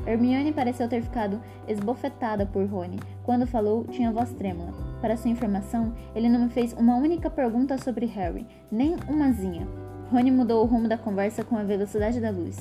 Hermione 0.03 0.51
pareceu 0.51 0.89
ter 0.89 1.03
ficado 1.03 1.39
esbofetada 1.67 2.43
por 2.43 2.65
Rony. 2.65 2.97
Quando 3.21 3.45
falou, 3.45 3.83
tinha 3.83 4.11
voz 4.11 4.31
trêmula. 4.33 4.73
Para 5.01 5.15
sua 5.15 5.29
informação, 5.29 5.93
ele 6.15 6.27
não 6.27 6.39
me 6.39 6.49
fez 6.49 6.73
uma 6.73 6.95
única 6.95 7.29
pergunta 7.29 7.77
sobre 7.77 8.07
Harry, 8.07 8.47
nem 8.71 8.95
umazinha. 9.07 9.67
Rony 10.11 10.31
mudou 10.31 10.63
o 10.63 10.65
rumo 10.65 10.87
da 10.87 10.97
conversa 10.97 11.43
com 11.43 11.55
a 11.55 11.61
velocidade 11.61 12.19
da 12.19 12.31
luz. 12.31 12.57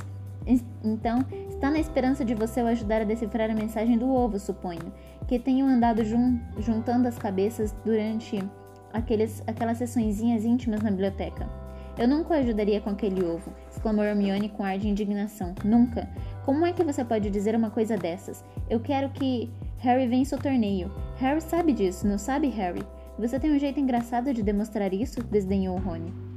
Então, 0.85 1.25
está 1.59 1.73
na 1.73 1.81
esperança 1.81 2.25
de 2.25 2.37
você 2.37 2.63
o 2.63 2.69
ajudar 2.69 3.01
a 3.01 3.05
decifrar 3.05 3.51
a 3.51 3.55
mensagem 3.55 3.99
do 3.99 4.09
ovo, 4.09 4.39
suponho, 4.39 4.93
que 5.27 5.41
tenham 5.41 5.67
andado 5.67 6.05
jun 6.05 6.39
juntando 6.57 7.09
as 7.09 7.19
cabeças 7.19 7.75
durante 7.85 8.41
aqueles, 8.93 9.43
aquelas 9.45 9.79
sessõezinhas 9.79 10.45
íntimas 10.45 10.83
na 10.83 10.91
biblioteca. 10.91 11.51
Eu 11.99 12.07
nunca 12.07 12.33
o 12.33 12.37
ajudaria 12.37 12.81
com 12.81 12.91
aquele 12.91 13.25
ovo, 13.25 13.53
exclamou 13.69 14.05
Hermione 14.05 14.51
com 14.51 14.63
ar 14.63 14.79
de 14.79 14.89
indignação. 14.89 15.53
Nunca. 15.65 16.09
Como 16.45 16.65
é 16.65 16.73
que 16.73 16.85
você 16.85 17.05
pode 17.05 17.29
dizer 17.29 17.57
uma 17.57 17.71
coisa 17.71 17.97
dessas? 17.97 18.45
Eu 18.71 18.79
quero 18.79 19.09
que 19.11 19.51
Harry 19.79 20.07
vença 20.07 20.37
o 20.37 20.41
torneio. 20.41 20.93
Harry 21.17 21.41
sabe 21.41 21.73
disso, 21.73 22.07
não 22.07 22.19
sabe, 22.19 22.47
Harry? 22.51 22.87
Você 23.19 23.37
tem 23.41 23.51
um 23.51 23.59
jeito 23.59 23.81
engraçado 23.81 24.33
de 24.33 24.45
demonstrar 24.45 24.95
isso? 24.95 25.21
desdenhou 25.25 25.77
Rony. 25.77 26.28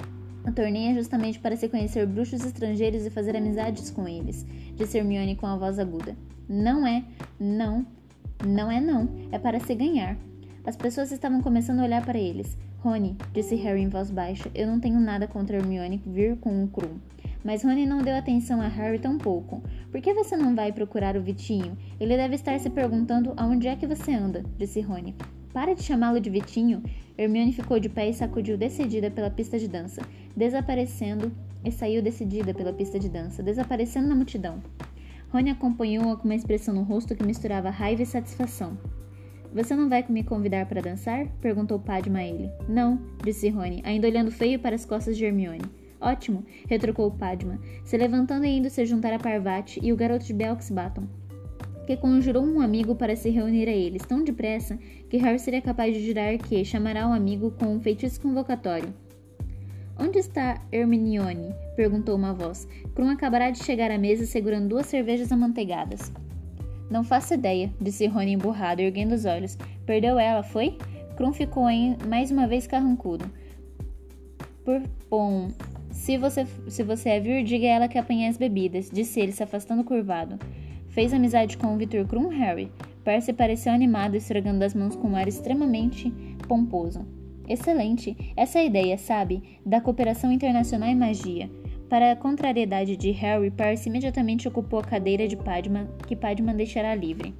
O 0.45 0.51
torneio 0.51 0.91
é 0.91 0.95
justamente 0.95 1.39
para 1.39 1.55
se 1.55 1.69
conhecer 1.69 2.07
bruxos 2.07 2.43
estrangeiros 2.43 3.05
e 3.05 3.11
fazer 3.11 3.35
amizades 3.35 3.91
com 3.91 4.07
eles, 4.07 4.45
disse 4.75 4.97
Hermione 4.97 5.35
com 5.35 5.45
a 5.45 5.55
voz 5.55 5.77
aguda. 5.77 6.15
Não 6.49 6.85
é, 6.85 7.03
não, 7.39 7.85
não 8.45 8.71
é 8.71 8.81
não, 8.81 9.07
é 9.31 9.37
para 9.37 9.59
se 9.59 9.75
ganhar. 9.75 10.17
As 10.65 10.75
pessoas 10.75 11.11
estavam 11.11 11.41
começando 11.41 11.79
a 11.79 11.83
olhar 11.83 12.03
para 12.03 12.17
eles. 12.17 12.57
Rony, 12.79 13.15
disse 13.31 13.55
Harry 13.55 13.81
em 13.81 13.89
voz 13.89 14.09
baixa, 14.09 14.49
eu 14.55 14.65
não 14.65 14.79
tenho 14.79 14.99
nada 14.99 15.27
contra 15.27 15.57
Hermione 15.57 16.01
vir 16.05 16.35
com 16.37 16.63
um 16.63 16.67
Krum. 16.67 16.97
Mas 17.43 17.63
Rony 17.63 17.85
não 17.85 18.01
deu 18.01 18.15
atenção 18.15 18.61
a 18.61 18.67
Harry 18.67 18.97
tão 18.97 19.17
pouco. 19.19 19.61
Por 19.91 20.01
que 20.01 20.13
você 20.13 20.35
não 20.35 20.55
vai 20.55 20.71
procurar 20.71 21.15
o 21.15 21.21
Vitinho? 21.21 21.77
Ele 21.99 22.17
deve 22.17 22.35
estar 22.35 22.59
se 22.59 22.69
perguntando 22.69 23.33
aonde 23.37 23.67
é 23.67 23.75
que 23.75 23.85
você 23.85 24.11
anda, 24.11 24.43
disse 24.57 24.81
Rony. 24.81 25.15
Para 25.53 25.73
de 25.73 25.83
chamá-lo 25.83 26.19
de 26.19 26.29
Vitinho. 26.29 26.81
Hermione 27.17 27.51
ficou 27.51 27.79
de 27.79 27.89
pé 27.89 28.09
e 28.09 28.13
sacudiu 28.13 28.57
decidida 28.57 29.11
pela 29.11 29.29
pista 29.29 29.59
de 29.59 29.67
dança, 29.67 30.01
desaparecendo 30.35 31.31
e 31.63 31.71
saiu 31.71 32.01
decidida 32.01 32.53
pela 32.53 32.71
pista 32.71 32.97
de 32.97 33.09
dança, 33.09 33.43
desaparecendo 33.43 34.07
na 34.07 34.15
multidão. 34.15 34.63
Rony 35.29 35.49
acompanhou-a 35.49 36.15
com 36.15 36.25
uma 36.25 36.35
expressão 36.35 36.73
no 36.73 36.83
rosto 36.83 37.15
que 37.15 37.25
misturava 37.25 37.69
raiva 37.69 38.01
e 38.01 38.05
satisfação. 38.05 38.77
Você 39.53 39.75
não 39.75 39.89
vai 39.89 40.05
me 40.07 40.23
convidar 40.23 40.65
para 40.65 40.81
dançar? 40.81 41.27
perguntou 41.41 41.77
Padma 41.77 42.19
a 42.19 42.23
ele. 42.23 42.49
Não, 42.67 42.99
disse 43.21 43.49
Rony, 43.49 43.81
ainda 43.83 44.07
olhando 44.07 44.31
feio 44.31 44.57
para 44.57 44.75
as 44.75 44.85
costas 44.85 45.17
de 45.17 45.25
Hermione. 45.25 45.65
Ótimo, 45.99 46.45
retrucou 46.67 47.11
Padma, 47.11 47.59
se 47.83 47.97
levantando 47.97 48.45
e 48.45 48.57
indo 48.57 48.69
se 48.69 48.85
juntar 48.85 49.13
a 49.13 49.19
Parvati 49.19 49.79
e 49.83 49.91
o 49.91 49.97
garoto 49.97 50.25
de 50.25 50.33
Belks-Baton 50.33 51.20
que 51.85 51.97
conjurou 51.97 52.43
um 52.43 52.61
amigo 52.61 52.95
para 52.95 53.15
se 53.15 53.29
reunir 53.29 53.67
a 53.67 53.71
eles 53.71 54.03
tão 54.03 54.23
depressa 54.23 54.77
que 55.09 55.17
Harry 55.17 55.39
seria 55.39 55.61
capaz 55.61 55.93
de 55.93 56.05
jurar 56.05 56.37
que 56.37 56.63
chamará 56.63 57.07
o 57.07 57.13
amigo 57.13 57.51
com 57.51 57.75
um 57.75 57.79
feitiço 57.79 58.21
convocatório. 58.21 58.93
Onde 59.99 60.19
está 60.19 60.61
Hermione? 60.71 61.53
perguntou 61.75 62.15
uma 62.15 62.33
voz. 62.33 62.67
Krum 62.95 63.09
acabará 63.09 63.51
de 63.51 63.63
chegar 63.63 63.91
à 63.91 63.97
mesa 63.97 64.25
segurando 64.25 64.69
duas 64.69 64.87
cervejas 64.87 65.31
amanteigadas. 65.31 66.11
Não 66.89 67.03
faço 67.03 67.33
ideia, 67.33 67.71
disse 67.79 68.07
Rony 68.07 68.33
emburrado, 68.33 68.81
erguendo 68.81 69.13
os 69.13 69.25
olhos. 69.25 69.57
Perdeu 69.85 70.17
ela, 70.17 70.43
foi? 70.43 70.77
Krum 71.15 71.31
ficou 71.31 71.69
em, 71.69 71.97
mais 72.07 72.31
uma 72.31 72.47
vez 72.47 72.65
carrancudo. 72.65 73.25
Por 74.65 74.81
bom, 75.09 75.49
se 75.91 76.17
você, 76.17 76.47
se 76.67 76.83
você 76.83 77.09
é 77.09 77.19
vir, 77.19 77.43
diga 77.43 77.65
a 77.67 77.69
ela 77.69 77.87
que 77.87 77.97
apanhei 77.97 78.27
as 78.27 78.37
bebidas, 78.37 78.89
disse 78.91 79.19
ele, 79.19 79.31
se 79.31 79.43
afastando 79.43 79.83
curvado. 79.83 80.39
Fez 80.91 81.13
amizade 81.13 81.57
com 81.57 81.73
o 81.73 81.77
Victor 81.77 82.05
Krum 82.05 82.27
Harry. 82.27 82.69
Percy 83.03 83.31
pareceu 83.31 83.71
animado, 83.71 84.15
esfregando 84.15 84.63
as 84.63 84.75
mãos 84.75 84.95
com 84.95 85.09
um 85.09 85.15
ar 85.15 85.27
extremamente 85.27 86.11
pomposo. 86.47 87.05
Excelente! 87.47 88.15
Essa 88.35 88.59
é 88.59 88.61
a 88.61 88.65
ideia, 88.65 88.97
sabe? 88.97 89.59
Da 89.65 89.79
cooperação 89.79 90.31
internacional 90.31 90.89
em 90.89 90.95
magia. 90.95 91.49
Para 91.89 92.11
a 92.11 92.15
contrariedade 92.15 92.95
de 92.97 93.11
Harry, 93.11 93.49
Percy 93.51 93.89
imediatamente 93.89 94.47
ocupou 94.47 94.79
a 94.79 94.83
cadeira 94.83 95.27
de 95.27 95.37
Padma, 95.37 95.89
que 96.07 96.15
Padma 96.15 96.53
deixará 96.53 96.93
livre. 96.93 97.33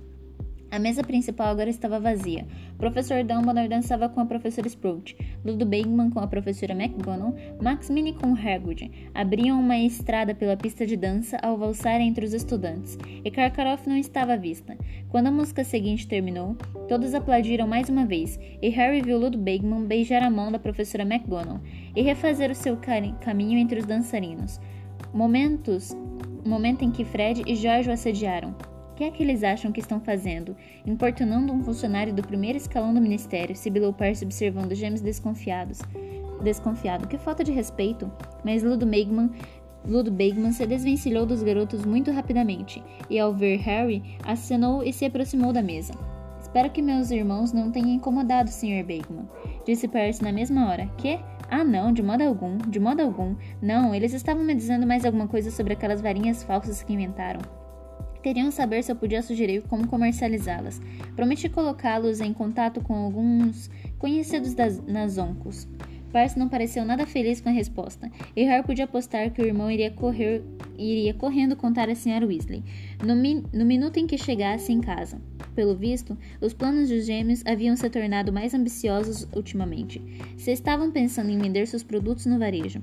A 0.71 0.79
mesa 0.79 1.03
principal 1.03 1.47
agora 1.47 1.69
estava 1.69 1.99
vazia. 1.99 2.47
O 2.75 2.77
professor 2.77 3.25
Dumbledore 3.25 3.67
dançava 3.67 4.07
com 4.07 4.21
a 4.21 4.25
professora 4.25 4.67
Sprout, 4.67 5.17
Ludo 5.43 5.65
Bagman 5.65 6.09
com 6.09 6.21
a 6.21 6.27
professora 6.27 6.71
McGonagall, 6.71 7.35
Max 7.61 7.89
Mini 7.89 8.13
com 8.13 8.33
Hagrid. 8.33 8.89
Abriam 9.13 9.59
uma 9.59 9.77
estrada 9.77 10.33
pela 10.33 10.55
pista 10.55 10.87
de 10.87 10.95
dança 10.95 11.37
ao 11.43 11.57
valsar 11.57 11.99
entre 11.99 12.23
os 12.23 12.33
estudantes, 12.33 12.97
e 13.21 13.29
Karkaroff 13.29 13.87
não 13.89 13.97
estava 13.97 14.31
à 14.31 14.37
vista. 14.37 14.77
Quando 15.09 15.27
a 15.27 15.31
música 15.31 15.65
seguinte 15.65 16.07
terminou, 16.07 16.55
todos 16.87 17.13
aplaudiram 17.13 17.67
mais 17.67 17.89
uma 17.89 18.05
vez, 18.05 18.39
e 18.61 18.69
Harry 18.69 19.01
viu 19.01 19.19
Ludo 19.19 19.37
Bagman 19.37 19.85
beijar 19.85 20.23
a 20.23 20.29
mão 20.29 20.53
da 20.53 20.57
professora 20.57 21.03
McGonagall 21.03 21.59
e 21.93 22.01
refazer 22.01 22.49
o 22.49 22.55
seu 22.55 22.77
caminho 23.19 23.59
entre 23.59 23.77
os 23.77 23.85
dançarinos. 23.85 24.57
Momentos, 25.13 25.93
momento 26.45 26.85
em 26.85 26.91
que 26.91 27.03
Fred 27.03 27.43
e 27.45 27.55
George 27.55 27.89
o 27.89 27.91
assediaram 27.91 28.70
que 29.01 29.05
é 29.05 29.09
que 29.09 29.23
eles 29.23 29.43
acham 29.43 29.71
que 29.71 29.79
estão 29.79 29.99
fazendo? 29.99 30.55
Importunando 30.85 31.51
um 31.51 31.63
funcionário 31.63 32.13
do 32.13 32.21
primeiro 32.21 32.55
escalão 32.55 32.93
do 32.93 33.01
ministério, 33.01 33.55
sibilou 33.55 33.91
Percy 33.91 34.25
observando 34.25 34.75
gêmeos 34.75 35.01
desconfiados. 35.01 35.79
Desconfiado, 36.43 37.07
que 37.07 37.17
falta 37.17 37.43
de 37.43 37.51
respeito. 37.51 38.11
Mas 38.45 38.61
Ludo 38.61 38.85
Bagman, 38.85 39.31
Ludo 39.83 40.11
Bagman 40.11 40.51
se 40.51 40.67
desvencilhou 40.67 41.25
dos 41.25 41.41
garotos 41.41 41.83
muito 41.83 42.11
rapidamente, 42.11 42.83
e 43.09 43.17
ao 43.17 43.33
ver 43.33 43.57
Harry, 43.61 44.03
acenou 44.23 44.83
e 44.83 44.93
se 44.93 45.03
aproximou 45.03 45.51
da 45.51 45.63
mesa. 45.63 45.93
Espero 46.39 46.69
que 46.69 46.83
meus 46.83 47.09
irmãos 47.09 47.51
não 47.51 47.71
tenham 47.71 47.89
incomodado, 47.89 48.51
Sr. 48.51 48.83
Bagman, 48.83 49.27
disse 49.65 49.87
Percy 49.87 50.21
na 50.21 50.31
mesma 50.31 50.69
hora. 50.69 50.85
Que? 50.99 51.19
Ah, 51.49 51.63
não, 51.63 51.91
de 51.91 52.03
modo 52.03 52.21
algum, 52.21 52.55
de 52.59 52.79
modo 52.79 53.01
algum. 53.01 53.35
Não, 53.59 53.95
eles 53.95 54.13
estavam 54.13 54.43
me 54.43 54.53
dizendo 54.53 54.85
mais 54.85 55.05
alguma 55.05 55.27
coisa 55.27 55.49
sobre 55.49 55.73
aquelas 55.73 56.01
varinhas 56.01 56.43
falsas 56.43 56.83
que 56.83 56.93
inventaram. 56.93 57.60
Queriam 58.21 58.51
saber 58.51 58.83
se 58.83 58.91
eu 58.91 58.95
podia 58.95 59.21
sugerir 59.23 59.63
como 59.63 59.87
comercializá-las. 59.87 60.79
Prometi 61.15 61.49
colocá-los 61.49 62.21
em 62.21 62.31
contato 62.31 62.79
com 62.81 62.93
alguns 62.93 63.69
conhecidos 63.97 64.53
das, 64.53 64.79
nas 64.85 65.17
oncos. 65.17 65.67
Percy 66.11 66.37
não 66.37 66.49
pareceu 66.49 66.83
nada 66.83 67.07
feliz 67.07 67.39
com 67.39 67.49
a 67.49 67.53
resposta, 67.53 68.11
e 68.35 68.43
Harry 68.43 68.65
podia 68.65 68.83
apostar 68.83 69.31
que 69.31 69.41
o 69.41 69.45
irmão 69.45 69.71
iria, 69.71 69.89
correr, 69.89 70.43
iria 70.77 71.13
correndo 71.13 71.55
contar 71.55 71.87
a 71.87 71.93
Sra. 71.93 72.25
Weasley, 72.25 72.63
no, 73.03 73.15
mi, 73.15 73.43
no 73.53 73.65
minuto 73.65 73.97
em 73.97 74.05
que 74.05 74.17
chegasse 74.17 74.73
em 74.73 74.81
casa. 74.81 75.21
Pelo 75.55 75.75
visto, 75.75 76.17
os 76.41 76.53
planos 76.53 76.89
dos 76.89 77.05
gêmeos 77.05 77.43
haviam 77.45 77.75
se 77.75 77.89
tornado 77.89 78.31
mais 78.31 78.53
ambiciosos 78.53 79.27
ultimamente. 79.33 80.01
Se 80.37 80.51
estavam 80.51 80.91
pensando 80.91 81.29
em 81.29 81.37
vender 81.37 81.65
seus 81.65 81.83
produtos 81.83 82.25
no 82.25 82.37
varejo. 82.37 82.81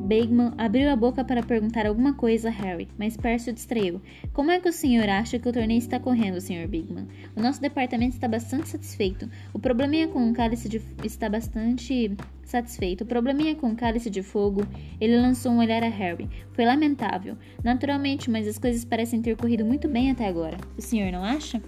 Bagman 0.00 0.52
abriu 0.56 0.90
a 0.90 0.96
boca 0.96 1.22
para 1.22 1.42
perguntar 1.42 1.86
alguma 1.86 2.14
coisa 2.14 2.48
a 2.48 2.50
Harry, 2.50 2.88
mas 2.98 3.16
Percy 3.16 3.50
o 3.50 3.52
distraiu. 3.52 4.00
Como 4.32 4.50
é 4.50 4.58
que 4.58 4.68
o 4.68 4.72
senhor 4.72 5.08
acha 5.08 5.38
que 5.38 5.48
o 5.48 5.52
torneio 5.52 5.78
está 5.78 6.00
correndo, 6.00 6.40
Sr. 6.40 6.66
Bigman? 6.66 7.06
O 7.36 7.40
nosso 7.40 7.60
departamento 7.60 8.14
está 8.14 8.26
bastante 8.26 8.70
satisfeito. 8.70 9.28
O 9.52 9.58
probleminha 9.58 10.08
com 10.08 10.30
o 10.30 10.32
cálice 10.32 10.68
de... 10.68 10.80
está 11.04 11.28
bastante 11.28 12.16
satisfeito. 12.44 13.04
O 13.04 13.06
probleminha 13.06 13.54
com 13.54 13.70
o 13.70 13.76
cálice 13.76 14.08
de 14.08 14.22
fogo. 14.22 14.66
Ele 15.00 15.16
lançou 15.16 15.52
um 15.52 15.58
olhar 15.58 15.82
a 15.84 15.88
Harry. 15.88 16.28
Foi 16.54 16.64
lamentável. 16.64 17.36
Naturalmente, 17.62 18.30
mas 18.30 18.48
as 18.48 18.58
coisas 18.58 18.84
parecem 18.84 19.20
ter 19.20 19.36
corrido 19.36 19.64
muito 19.64 19.86
bem 19.86 20.10
até 20.10 20.26
agora. 20.26 20.56
O 20.78 20.82
senhor 20.82 21.12
não 21.12 21.22
acha? 21.22 21.62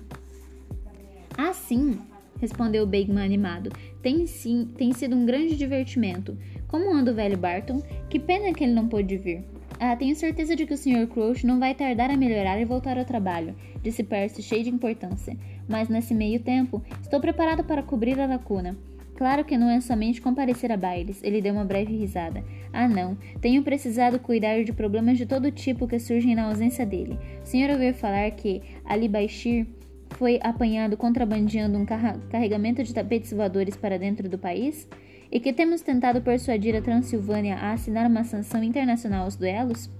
Ah, 1.37 1.53
sim, 1.53 1.99
respondeu 2.41 2.87
Bagman 2.87 3.25
animado. 3.25 3.71
Tem 4.03 4.27
sim, 4.27 4.69
tem 4.77 4.93
sido 4.93 5.15
um 5.15 5.25
grande 5.25 5.57
divertimento. 5.57 6.37
Como 6.73 6.91
anda 6.91 7.13
o 7.13 7.15
velho 7.15 7.37
Barton? 7.37 7.83
Que 8.09 8.19
pena 8.19 8.51
que 8.55 8.65
ele 8.65 8.73
não 8.73 8.89
pôde 8.89 9.19
vir. 9.19 9.45
Ah, 9.79 9.95
tenho 9.95 10.17
certeza 10.17 10.57
de 10.57 10.65
que 10.65 10.73
o 10.73 10.77
Sr. 10.79 11.07
Crouch 11.07 11.47
não 11.47 11.61
vai 11.61 11.75
tardar 11.75 12.11
a 12.11 12.17
melhorar 12.17 12.59
e 12.59 12.65
voltar 12.65 12.97
ao 12.97 13.05
trabalho, 13.05 13.55
disse 13.83 14.03
Percy 14.03 14.43
cheio 14.43 14.65
de 14.65 14.71
importância. 14.71 15.37
Mas 15.69 15.91
nesse 15.91 16.15
meio 16.15 16.41
tempo, 16.41 16.83
estou 17.03 17.21
preparado 17.21 17.63
para 17.63 17.83
cobrir 17.83 18.19
a 18.19 18.27
lacuna. 18.27 18.75
Claro 19.17 19.45
que 19.45 19.59
não 19.59 19.69
é 19.69 19.83
somente 19.83 20.23
comparecer 20.23 20.73
a 20.73 20.77
bailes, 20.79 21.23
ele 21.23 21.43
deu 21.43 21.53
uma 21.53 21.65
breve 21.67 21.95
risada. 21.95 22.43
Ah, 22.73 22.89
não, 22.89 23.19
tenho 23.43 23.63
precisado 23.63 24.19
cuidar 24.19 24.65
de 24.65 24.73
problemas 24.73 25.19
de 25.19 25.27
todo 25.27 25.51
tipo 25.51 25.87
que 25.87 25.99
surgem 25.99 26.35
na 26.35 26.45
ausência 26.45 26.87
dele. 26.87 27.19
O 27.45 27.47
senhor 27.47 27.69
ouviu 27.69 27.93
falar 27.93 28.31
que 28.31 28.63
Ali 28.83 29.09
Baixir 29.09 29.67
foi 30.13 30.41
apanhado 30.43 30.97
contrabandeando 30.97 31.77
um 31.77 31.85
carregamento 31.85 32.83
de 32.83 32.95
tapetes 32.95 33.31
voadores 33.31 33.77
para 33.77 33.99
dentro 33.99 34.27
do 34.27 34.39
país? 34.39 34.89
E 35.33 35.41
que 35.41 35.51
temos 35.51 35.81
tentado 35.81 36.21
persuadir 36.21 36.77
a 36.77 36.83
Transilvânia 36.83 37.57
a 37.57 37.73
assinar 37.73 38.07
uma 38.07 38.23
sanção 38.23 38.63
internacional 38.63 39.25
aos 39.25 39.35
duelos? 39.35 39.91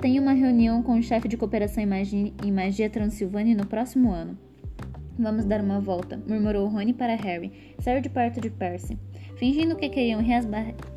Tenho 0.00 0.22
uma 0.22 0.32
reunião 0.32 0.82
com 0.82 0.98
o 0.98 1.02
chefe 1.02 1.28
de 1.28 1.36
cooperação 1.36 1.84
em 1.84 2.50
magia 2.50 2.88
Transilvânia 2.88 3.54
no 3.54 3.66
próximo 3.66 4.10
ano. 4.10 4.38
Vamos 5.18 5.44
dar 5.44 5.60
uma 5.62 5.78
volta, 5.78 6.18
murmurou 6.26 6.66
Rony 6.68 6.94
para 6.94 7.14
Harry. 7.16 7.52
Saiu 7.80 8.00
de 8.00 8.08
perto 8.08 8.40
de 8.40 8.48
Percy. 8.48 8.98
Fingindo 9.36 9.76
que 9.76 9.90
queriam 9.90 10.20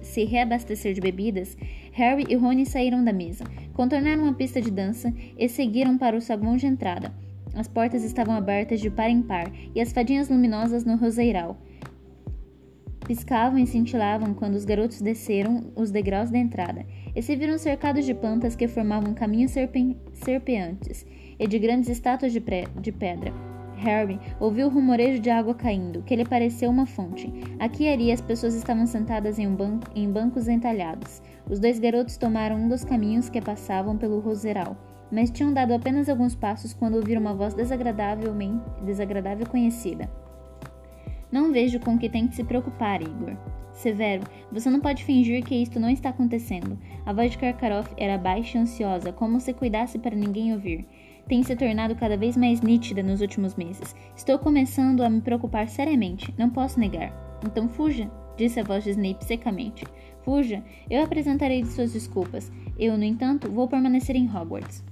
se 0.01 0.23
reabastecer 0.23 0.93
de 0.93 1.01
bebidas, 1.01 1.57
Harry 1.91 2.25
e 2.29 2.35
Rony 2.35 2.65
saíram 2.65 3.03
da 3.03 3.11
mesa, 3.11 3.43
contornaram 3.73 4.25
a 4.25 4.33
pista 4.33 4.61
de 4.61 4.71
dança 4.71 5.13
e 5.37 5.49
seguiram 5.49 5.97
para 5.97 6.15
o 6.15 6.21
saguão 6.21 6.55
de 6.55 6.65
entrada. 6.65 7.13
As 7.53 7.67
portas 7.67 8.05
estavam 8.05 8.35
abertas 8.35 8.79
de 8.79 8.89
par 8.89 9.09
em 9.09 9.21
par 9.21 9.51
e 9.75 9.81
as 9.81 9.91
fadinhas 9.91 10.29
luminosas 10.29 10.85
no 10.85 10.95
roseiral 10.95 11.57
piscavam 13.03 13.59
e 13.59 13.67
cintilavam 13.67 14.33
quando 14.33 14.55
os 14.55 14.65
garotos 14.65 15.01
desceram 15.01 15.71
os 15.75 15.91
degraus 15.91 16.29
da 16.29 16.37
entrada 16.37 16.85
e 17.15 17.21
se 17.21 17.35
viram 17.35 17.57
cercados 17.57 18.05
de 18.05 18.13
plantas 18.13 18.55
que 18.55 18.67
formavam 18.67 19.13
caminhos 19.13 19.51
serpeantes 20.13 21.05
e 21.37 21.47
de 21.47 21.59
grandes 21.59 21.89
estátuas 21.89 22.31
de, 22.31 22.41
de 22.81 22.91
pedra. 22.91 23.33
Harry 23.75 24.19
ouviu 24.39 24.67
o 24.67 24.69
rumorejo 24.69 25.19
de 25.19 25.29
água 25.29 25.53
caindo, 25.53 26.03
que 26.03 26.15
lhe 26.15 26.25
pareceu 26.25 26.69
uma 26.69 26.85
fonte. 26.85 27.31
Aqui 27.59 27.83
e 27.83 27.89
ali 27.89 28.11
as 28.11 28.21
pessoas 28.21 28.55
estavam 28.55 28.85
sentadas 28.85 29.37
em, 29.37 29.47
um 29.47 29.55
banco, 29.55 29.87
em 29.93 30.09
bancos 30.09 30.47
entalhados. 30.47 31.21
Os 31.49 31.59
dois 31.59 31.79
garotos 31.79 32.17
tomaram 32.17 32.55
um 32.55 32.69
dos 32.69 32.85
caminhos 32.85 33.29
que 33.29 33.41
passavam 33.41 33.97
pelo 33.97 34.19
roseral, 34.19 34.77
mas 35.11 35.29
tinham 35.29 35.53
dado 35.53 35.73
apenas 35.73 36.07
alguns 36.07 36.35
passos 36.35 36.73
quando 36.73 36.95
ouviram 36.95 37.21
uma 37.21 37.33
voz 37.33 37.53
desagradavelmente 37.53 38.63
desagradável 38.85 39.45
conhecida. 39.47 40.09
Não 41.33 41.51
vejo 41.51 41.79
com 41.79 41.97
que 41.97 42.07
tem 42.07 42.27
que 42.27 42.35
se 42.35 42.43
preocupar, 42.43 43.01
Igor. 43.01 43.35
Severo, 43.71 44.21
você 44.51 44.69
não 44.69 44.79
pode 44.79 45.03
fingir 45.03 45.43
que 45.43 45.55
isto 45.55 45.79
não 45.79 45.89
está 45.89 46.09
acontecendo. 46.09 46.77
A 47.07 47.11
voz 47.11 47.31
de 47.31 47.39
Karkaroff 47.39 47.91
era 47.97 48.19
baixa 48.19 48.59
e 48.59 48.61
ansiosa, 48.61 49.11
como 49.11 49.39
se 49.39 49.51
cuidasse 49.51 49.97
para 49.97 50.15
ninguém 50.15 50.53
ouvir. 50.53 50.85
Tem 51.27 51.41
se 51.41 51.55
tornado 51.55 51.95
cada 51.95 52.15
vez 52.15 52.37
mais 52.37 52.61
nítida 52.61 53.01
nos 53.01 53.19
últimos 53.19 53.55
meses. 53.55 53.95
Estou 54.15 54.37
começando 54.37 55.01
a 55.01 55.09
me 55.09 55.21
preocupar 55.21 55.67
seriamente, 55.67 56.31
não 56.37 56.51
posso 56.51 56.79
negar. 56.79 57.11
Então 57.43 57.67
fuja, 57.67 58.11
disse 58.37 58.59
a 58.59 58.63
voz 58.63 58.83
de 58.83 58.91
Snape 58.91 59.25
secamente. 59.25 59.87
Fuja, 60.21 60.63
eu 60.87 61.03
apresentarei 61.03 61.65
suas 61.65 61.93
desculpas. 61.93 62.51
Eu, 62.77 62.95
no 62.95 63.03
entanto, 63.03 63.49
vou 63.49 63.67
permanecer 63.67 64.15
em 64.15 64.29
Hogwarts. 64.29 64.83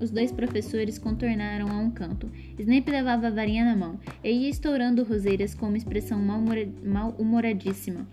Os 0.00 0.10
dois 0.10 0.30
professores 0.30 0.98
contornaram 0.98 1.68
a 1.68 1.78
um 1.78 1.90
canto. 1.90 2.30
Snape 2.58 2.90
levava 2.90 3.26
a 3.26 3.30
varinha 3.30 3.64
na 3.64 3.74
mão 3.74 3.98
e 4.22 4.30
ia 4.30 4.48
estourando 4.48 5.02
roseiras 5.02 5.54
com 5.54 5.66
uma 5.66 5.76
expressão 5.76 6.20
mal-humoradíssima. 6.20 8.06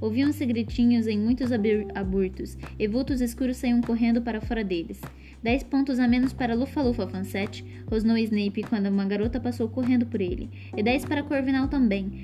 Ouviam-se 0.00 0.44
gritinhos 0.44 1.06
em 1.06 1.18
muitos 1.18 1.50
aburtos, 1.94 2.58
e 2.78 2.86
vultos 2.86 3.20
escuros 3.20 3.56
saíam 3.56 3.80
correndo 3.80 4.20
para 4.20 4.40
fora 4.40 4.62
deles. 4.62 5.00
Dez 5.42 5.62
pontos 5.62 5.98
a 5.98 6.06
menos 6.06 6.32
para 6.32 6.54
Lufa-Lufa 6.54 7.06
Fansete, 7.06 7.64
rosnou 7.86 8.16
Snape 8.18 8.64
quando 8.64 8.86
uma 8.86 9.04
garota 9.04 9.40
passou 9.40 9.68
correndo 9.68 10.06
por 10.06 10.20
ele, 10.20 10.50
e 10.76 10.82
dez 10.82 11.04
para 11.04 11.22
Corvinal 11.22 11.68
também. 11.68 12.20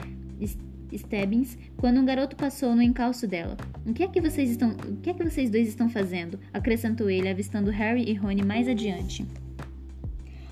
Stebbins 0.97 1.57
quando 1.76 2.01
um 2.01 2.05
garoto 2.05 2.36
passou 2.36 2.74
no 2.74 2.82
encalço 2.82 3.26
dela. 3.26 3.57
O 3.86 3.93
que 3.93 4.03
é 4.03 4.09
que 4.09 4.20
vocês 4.20 4.51
estão, 4.51 4.70
o 4.70 4.97
que 4.97 5.11
é 5.11 5.14
que 5.14 5.24
vocês 5.24 5.51
dois 5.51 5.68
estão 5.68 5.88
fazendo? 5.88 6.38
acrescentou 6.53 7.09
ele, 7.09 7.28
avistando 7.28 7.70
Harry 7.70 8.05
e 8.09 8.14
Rony 8.14 8.43
mais 8.43 8.68
adiante. 8.68 9.26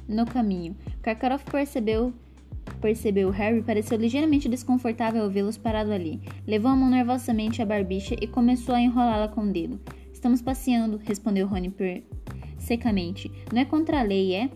No 0.08 0.24
caminho, 0.24 0.76
Karkaroff 1.02 1.44
percebeu 1.50 2.12
percebeu 2.80 3.30
Harry 3.30 3.62
pareceu 3.62 3.98
ligeiramente 3.98 4.48
desconfortável 4.48 5.22
ao 5.22 5.30
vê-los 5.30 5.56
parado 5.56 5.92
ali. 5.92 6.20
Levou 6.46 6.70
a 6.70 6.76
mão 6.76 6.90
nervosamente 6.90 7.60
à 7.60 7.66
barbicha 7.66 8.14
e 8.20 8.26
começou 8.26 8.74
a 8.74 8.80
enrolá-la 8.80 9.28
com 9.28 9.42
o 9.42 9.52
dedo. 9.52 9.80
Estamos 10.12 10.42
passeando, 10.42 11.00
respondeu 11.04 11.46
Rony 11.46 11.72
secamente. 12.58 13.30
Não 13.52 13.60
é 13.60 13.64
contra 13.64 14.00
a 14.00 14.02
lei, 14.02 14.34
é? 14.34 14.50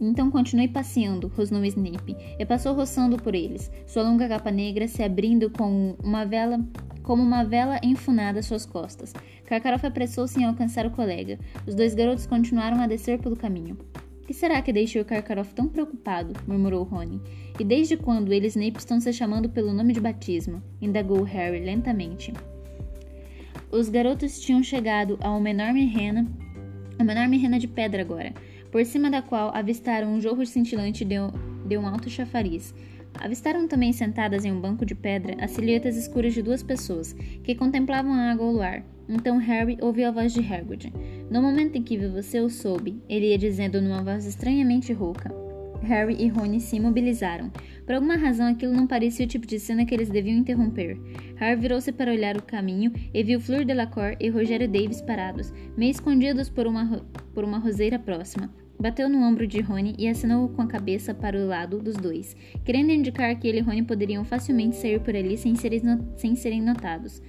Então 0.00 0.30
continue 0.30 0.68
passeando, 0.68 1.28
rosnou 1.28 1.64
Snape, 1.64 2.16
e 2.38 2.44
passou 2.44 2.74
roçando 2.74 3.16
por 3.16 3.34
eles, 3.34 3.70
sua 3.86 4.02
longa 4.02 4.28
capa 4.28 4.50
negra 4.50 4.86
se 4.86 5.02
abrindo 5.02 5.50
com 5.50 5.96
uma 6.02 6.24
vela 6.24 6.60
como 7.02 7.22
uma 7.22 7.44
vela 7.44 7.78
enfunada 7.84 8.40
às 8.40 8.46
suas 8.46 8.66
costas. 8.66 9.12
Karkaroff 9.44 9.86
apressou-se 9.86 10.40
em 10.40 10.44
alcançar 10.44 10.84
o 10.84 10.90
colega. 10.90 11.38
Os 11.64 11.74
dois 11.74 11.94
garotos 11.94 12.26
continuaram 12.26 12.80
a 12.80 12.86
descer 12.88 13.20
pelo 13.20 13.36
caminho. 13.36 13.78
Que 14.26 14.34
será 14.34 14.60
que 14.60 14.72
deixou 14.72 15.04
Karkaroff 15.04 15.54
tão 15.54 15.68
preocupado? 15.68 16.32
murmurou 16.48 16.82
Rony. 16.82 17.20
E 17.60 17.62
desde 17.62 17.96
quando 17.96 18.32
eles 18.32 18.56
Snape 18.56 18.80
estão 18.80 19.00
se 19.00 19.12
chamando 19.12 19.48
pelo 19.48 19.72
nome 19.72 19.92
de 19.92 20.00
batismo? 20.00 20.60
indagou 20.82 21.22
Harry 21.22 21.60
lentamente. 21.60 22.32
Os 23.70 23.88
garotos 23.88 24.40
tinham 24.40 24.62
chegado 24.64 25.16
a 25.20 25.30
uma 25.30 25.50
enorme 25.50 25.86
rena, 25.86 26.26
uma 26.98 27.12
enorme 27.12 27.38
rena 27.38 27.56
de 27.56 27.68
pedra 27.68 28.02
agora 28.02 28.32
por 28.70 28.84
cima 28.84 29.10
da 29.10 29.22
qual 29.22 29.54
avistaram 29.54 30.14
um 30.14 30.20
jorro 30.20 30.44
cintilante 30.44 31.04
de 31.04 31.18
um, 31.18 31.30
de 31.66 31.76
um 31.76 31.86
alto 31.86 32.08
chafariz. 32.10 32.74
Avistaram 33.20 33.66
também 33.66 33.92
sentadas 33.92 34.44
em 34.44 34.52
um 34.52 34.60
banco 34.60 34.84
de 34.84 34.94
pedra 34.94 35.36
as 35.42 35.52
silhuetas 35.52 35.96
escuras 35.96 36.34
de 36.34 36.42
duas 36.42 36.62
pessoas, 36.62 37.12
que 37.42 37.54
contemplavam 37.54 38.12
a 38.12 38.30
água 38.30 38.46
ao 38.46 38.52
luar. 38.52 38.84
Então 39.08 39.38
Harry 39.38 39.78
ouviu 39.80 40.08
a 40.08 40.10
voz 40.10 40.32
de 40.32 40.40
Hagrid. 40.40 40.92
No 41.30 41.40
momento 41.40 41.76
em 41.76 41.82
que 41.82 41.96
você 41.96 42.40
o 42.40 42.50
soube, 42.50 43.00
ele 43.08 43.30
ia 43.30 43.38
dizendo 43.38 43.80
numa 43.80 44.02
voz 44.02 44.26
estranhamente 44.26 44.92
rouca. 44.92 45.32
Harry 45.82 46.16
e 46.18 46.28
Rony 46.28 46.60
se 46.60 46.76
imobilizaram. 46.76 47.50
Por 47.86 47.94
alguma 47.94 48.16
razão, 48.16 48.48
aquilo 48.48 48.74
não 48.74 48.84
parecia 48.84 49.24
o 49.24 49.28
tipo 49.28 49.46
de 49.46 49.60
cena 49.60 49.86
que 49.86 49.94
eles 49.94 50.10
deviam 50.10 50.36
interromper. 50.36 50.98
Harry 51.36 51.60
virou-se 51.60 51.92
para 51.92 52.10
olhar 52.10 52.36
o 52.36 52.42
caminho 52.42 52.92
e 53.14 53.22
viu 53.22 53.40
Fleur 53.40 53.64
Delacour 53.64 54.16
e 54.18 54.28
Rogério 54.28 54.68
Davis 54.68 55.00
parados, 55.00 55.52
meio 55.76 55.92
escondidos 55.92 56.48
por 56.48 56.66
uma, 56.66 57.00
por 57.32 57.44
uma 57.44 57.58
roseira 57.58 57.96
próxima. 57.96 58.52
Bateu 58.78 59.08
no 59.08 59.22
ombro 59.22 59.46
de 59.46 59.60
Rony 59.60 59.94
e 59.96 60.08
acenou 60.08 60.48
com 60.48 60.62
a 60.62 60.66
cabeça 60.66 61.14
para 61.14 61.38
o 61.38 61.46
lado 61.46 61.78
dos 61.78 61.96
dois, 61.96 62.36
querendo 62.64 62.90
indicar 62.90 63.38
que 63.38 63.46
ele 63.46 63.58
e 63.58 63.62
Rony 63.62 63.84
poderiam 63.84 64.24
facilmente 64.24 64.76
sair 64.76 65.00
por 65.00 65.14
ali 65.14 65.38
sem 65.38 65.54
serem, 65.54 65.80
sem 66.16 66.34
serem 66.34 66.60
notados. 66.60 67.22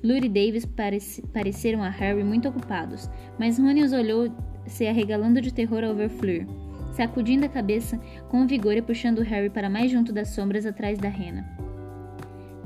Fleur 0.00 0.24
e 0.24 0.28
Davis 0.28 0.66
pareci, 0.66 1.22
pareceram 1.28 1.82
a 1.82 1.88
Harry 1.88 2.24
muito 2.24 2.48
ocupados, 2.48 3.08
mas 3.38 3.58
Rony 3.58 3.82
os 3.82 3.92
olhou 3.92 4.34
se 4.66 4.86
arregalando 4.86 5.40
de 5.40 5.54
terror 5.54 5.84
ao 5.84 5.94
ver 5.94 6.10
Fleur, 6.10 6.46
sacudindo 6.92 7.46
a 7.46 7.48
cabeça 7.48 7.98
com 8.28 8.46
vigor 8.46 8.76
e 8.76 8.82
puxando 8.82 9.22
Harry 9.22 9.50
para 9.50 9.70
mais 9.70 9.90
junto 9.90 10.12
das 10.12 10.28
sombras 10.28 10.66
atrás 10.66 10.98
da 10.98 11.08
rena. 11.08 11.48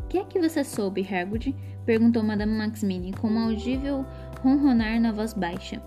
Que 0.08 0.18
é 0.18 0.24
que 0.24 0.38
você 0.38 0.62
soube, 0.62 1.06
Hagrid? 1.10 1.54
perguntou 1.84 2.22
Madame 2.22 2.56
Maxmini 2.56 3.12
com 3.12 3.28
um 3.28 3.38
audível 3.38 4.06
ronronar 4.40 5.00
na 5.00 5.12
voz 5.12 5.34
baixa. 5.34 5.82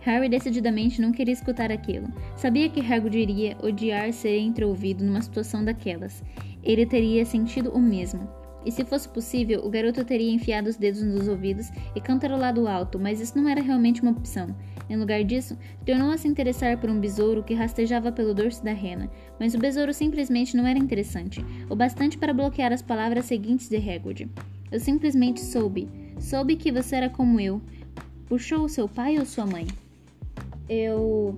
Harry 0.00 0.28
decididamente 0.28 1.00
não 1.00 1.12
queria 1.12 1.34
escutar 1.34 1.70
aquilo. 1.70 2.08
Sabia 2.36 2.68
que 2.68 2.80
Hagrid 2.80 3.18
iria 3.18 3.56
odiar 3.62 4.12
ser 4.12 4.38
entreouvido 4.38 5.04
numa 5.04 5.20
situação 5.20 5.64
daquelas. 5.64 6.24
Ele 6.62 6.86
teria 6.86 7.24
sentido 7.24 7.70
o 7.70 7.78
mesmo. 7.78 8.28
E 8.68 8.70
se 8.70 8.84
fosse 8.84 9.08
possível, 9.08 9.64
o 9.64 9.70
garoto 9.70 10.04
teria 10.04 10.30
enfiado 10.30 10.68
os 10.68 10.76
dedos 10.76 11.02
nos 11.02 11.26
ouvidos 11.26 11.70
e 11.96 12.02
cantarolado 12.02 12.68
alto, 12.68 12.98
mas 12.98 13.18
isso 13.18 13.38
não 13.38 13.48
era 13.48 13.62
realmente 13.62 14.02
uma 14.02 14.10
opção. 14.10 14.54
Em 14.90 14.96
lugar 14.98 15.24
disso, 15.24 15.56
tornou 15.86 16.10
a 16.10 16.18
se 16.18 16.28
interessar 16.28 16.76
por 16.76 16.90
um 16.90 17.00
besouro 17.00 17.42
que 17.42 17.54
rastejava 17.54 18.12
pelo 18.12 18.34
dorso 18.34 18.62
da 18.62 18.74
rena, 18.74 19.10
mas 19.40 19.54
o 19.54 19.58
besouro 19.58 19.94
simplesmente 19.94 20.54
não 20.54 20.66
era 20.66 20.78
interessante, 20.78 21.42
o 21.70 21.74
bastante 21.74 22.18
para 22.18 22.34
bloquear 22.34 22.70
as 22.70 22.82
palavras 22.82 23.24
seguintes 23.24 23.70
de 23.70 23.76
Hagrid. 23.78 24.28
Eu 24.70 24.78
simplesmente 24.78 25.40
soube. 25.40 25.88
Soube 26.20 26.54
que 26.54 26.70
você 26.70 26.96
era 26.96 27.08
como 27.08 27.40
eu. 27.40 27.62
Puxou 28.26 28.68
seu 28.68 28.86
pai 28.86 29.18
ou 29.18 29.24
sua 29.24 29.46
mãe? 29.46 29.66
Eu. 30.68 31.34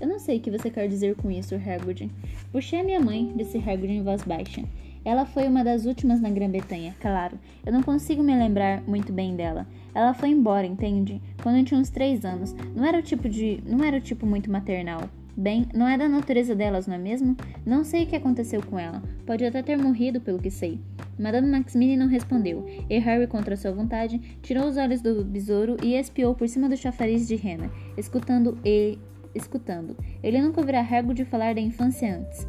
Eu 0.00 0.08
não 0.08 0.18
sei 0.18 0.38
o 0.38 0.40
que 0.40 0.50
você 0.50 0.68
quer 0.68 0.88
dizer 0.88 1.14
com 1.14 1.30
isso, 1.30 1.54
Hagrid. 1.54 2.10
Puxei 2.50 2.80
a 2.80 2.84
minha 2.84 2.98
mãe, 2.98 3.32
disse 3.36 3.58
Hagrid 3.58 3.92
em 3.92 4.02
voz 4.02 4.24
baixa. 4.24 4.64
Ela 5.04 5.24
foi 5.24 5.48
uma 5.48 5.64
das 5.64 5.86
últimas 5.86 6.20
na 6.20 6.28
Grã-Bretanha, 6.28 6.94
claro. 7.00 7.38
Eu 7.64 7.72
não 7.72 7.82
consigo 7.82 8.22
me 8.22 8.36
lembrar 8.36 8.82
muito 8.82 9.12
bem 9.12 9.34
dela. 9.34 9.66
Ela 9.94 10.12
foi 10.12 10.28
embora, 10.28 10.66
entende? 10.66 11.20
Quando 11.42 11.56
eu 11.56 11.64
tinha 11.64 11.80
uns 11.80 11.90
três 11.90 12.24
anos. 12.24 12.54
Não 12.74 12.84
era 12.84 12.98
o 12.98 13.02
tipo 13.02 13.28
de. 13.28 13.62
não 13.66 13.82
era 13.82 13.96
o 13.96 14.00
tipo 14.00 14.26
muito 14.26 14.50
maternal. 14.50 15.08
Bem, 15.36 15.66
não 15.72 15.88
é 15.88 15.96
da 15.96 16.08
natureza 16.08 16.54
delas, 16.54 16.86
não 16.86 16.96
é 16.96 16.98
mesmo? 16.98 17.36
Não 17.64 17.82
sei 17.82 18.04
o 18.04 18.06
que 18.06 18.16
aconteceu 18.16 18.62
com 18.62 18.78
ela. 18.78 19.02
Pode 19.24 19.44
até 19.44 19.62
ter 19.62 19.78
morrido, 19.78 20.20
pelo 20.20 20.38
que 20.38 20.50
sei. 20.50 20.78
Madame 21.18 21.48
Maximini 21.48 21.96
não 21.96 22.08
respondeu, 22.08 22.66
e 22.88 22.98
Harry, 22.98 23.26
contra 23.26 23.56
sua 23.56 23.72
vontade, 23.72 24.18
tirou 24.42 24.66
os 24.66 24.76
olhos 24.76 25.00
do 25.00 25.24
besouro 25.24 25.76
e 25.82 25.94
espiou 25.94 26.34
por 26.34 26.48
cima 26.48 26.68
do 26.68 26.76
chafariz 26.76 27.28
de 27.28 27.36
rena, 27.36 27.70
escutando 27.96 28.58
e... 28.64 28.98
escutando. 29.34 29.96
Ele 30.22 30.40
nunca 30.40 30.60
ouvira 30.60 30.80
Hagrid 30.80 31.24
falar 31.24 31.54
da 31.54 31.60
infância 31.60 32.16
antes. 32.18 32.46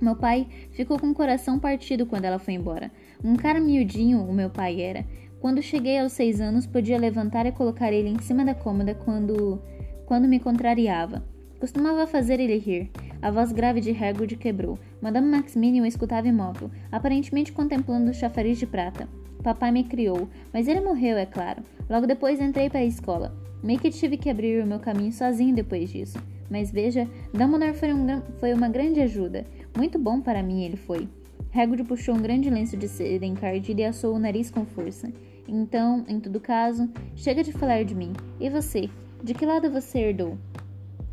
Meu 0.00 0.14
pai 0.14 0.46
ficou 0.72 0.98
com 0.98 1.10
o 1.10 1.14
coração 1.14 1.58
partido 1.58 2.06
quando 2.06 2.24
ela 2.24 2.38
foi 2.38 2.54
embora. 2.54 2.90
Um 3.24 3.34
cara 3.34 3.60
miudinho, 3.60 4.20
o 4.22 4.32
meu 4.32 4.50
pai 4.50 4.80
era. 4.80 5.04
Quando 5.40 5.62
cheguei 5.62 5.98
aos 5.98 6.12
seis 6.12 6.40
anos, 6.40 6.66
podia 6.66 6.98
levantar 6.98 7.46
e 7.46 7.52
colocar 7.52 7.92
ele 7.92 8.08
em 8.08 8.18
cima 8.18 8.44
da 8.44 8.54
cômoda 8.54 8.94
quando... 8.94 9.60
quando 10.04 10.28
me 10.28 10.38
contrariava. 10.38 11.24
Costumava 11.58 12.06
fazer 12.06 12.38
ele 12.38 12.58
rir. 12.58 12.90
A 13.22 13.30
voz 13.30 13.52
grave 13.52 13.80
de 13.80 13.90
Hagrid 13.90 14.36
quebrou. 14.36 14.78
Madame 15.00 15.28
Maximilian 15.28 15.82
o 15.82 15.86
escutava 15.86 16.28
imóvel, 16.28 16.70
aparentemente 16.92 17.52
contemplando 17.52 18.10
o 18.10 18.14
chafariz 18.14 18.58
de 18.58 18.66
prata. 18.66 19.08
Papai 19.42 19.70
me 19.70 19.84
criou, 19.84 20.28
mas 20.52 20.68
ele 20.68 20.80
morreu, 20.80 21.16
é 21.16 21.24
claro. 21.24 21.62
Logo 21.88 22.06
depois 22.06 22.40
entrei 22.40 22.68
para 22.68 22.80
a 22.80 22.84
escola. 22.84 23.34
Meio 23.62 23.78
que 23.78 23.90
tive 23.90 24.16
que 24.16 24.28
abrir 24.28 24.62
o 24.62 24.66
meu 24.66 24.78
caminho 24.78 25.12
sozinho 25.12 25.54
depois 25.54 25.90
disso. 25.90 26.18
Mas 26.50 26.70
veja, 26.70 27.08
Dumbledore 27.32 27.74
foi, 27.74 27.92
um, 27.92 28.22
foi 28.38 28.52
uma 28.52 28.68
grande 28.68 29.00
ajuda. 29.00 29.46
Muito 29.76 29.98
bom 29.98 30.20
para 30.20 30.42
mim 30.42 30.64
ele 30.64 30.76
foi. 30.76 31.08
Hagrid 31.54 31.84
puxou 31.84 32.14
um 32.14 32.20
grande 32.20 32.50
lenço 32.50 32.76
de 32.76 32.88
seda 32.88 33.24
encardida 33.26 33.82
e 33.82 33.84
assou 33.84 34.14
o 34.14 34.18
nariz 34.18 34.50
com 34.50 34.64
força. 34.64 35.12
Então, 35.46 36.04
em 36.08 36.18
todo 36.18 36.40
caso, 36.40 36.88
chega 37.14 37.42
de 37.42 37.52
falar 37.52 37.84
de 37.84 37.94
mim. 37.94 38.12
E 38.40 38.50
você? 38.50 38.88
De 39.22 39.32
que 39.32 39.46
lado 39.46 39.70
você 39.70 39.98
herdou? 39.98 40.36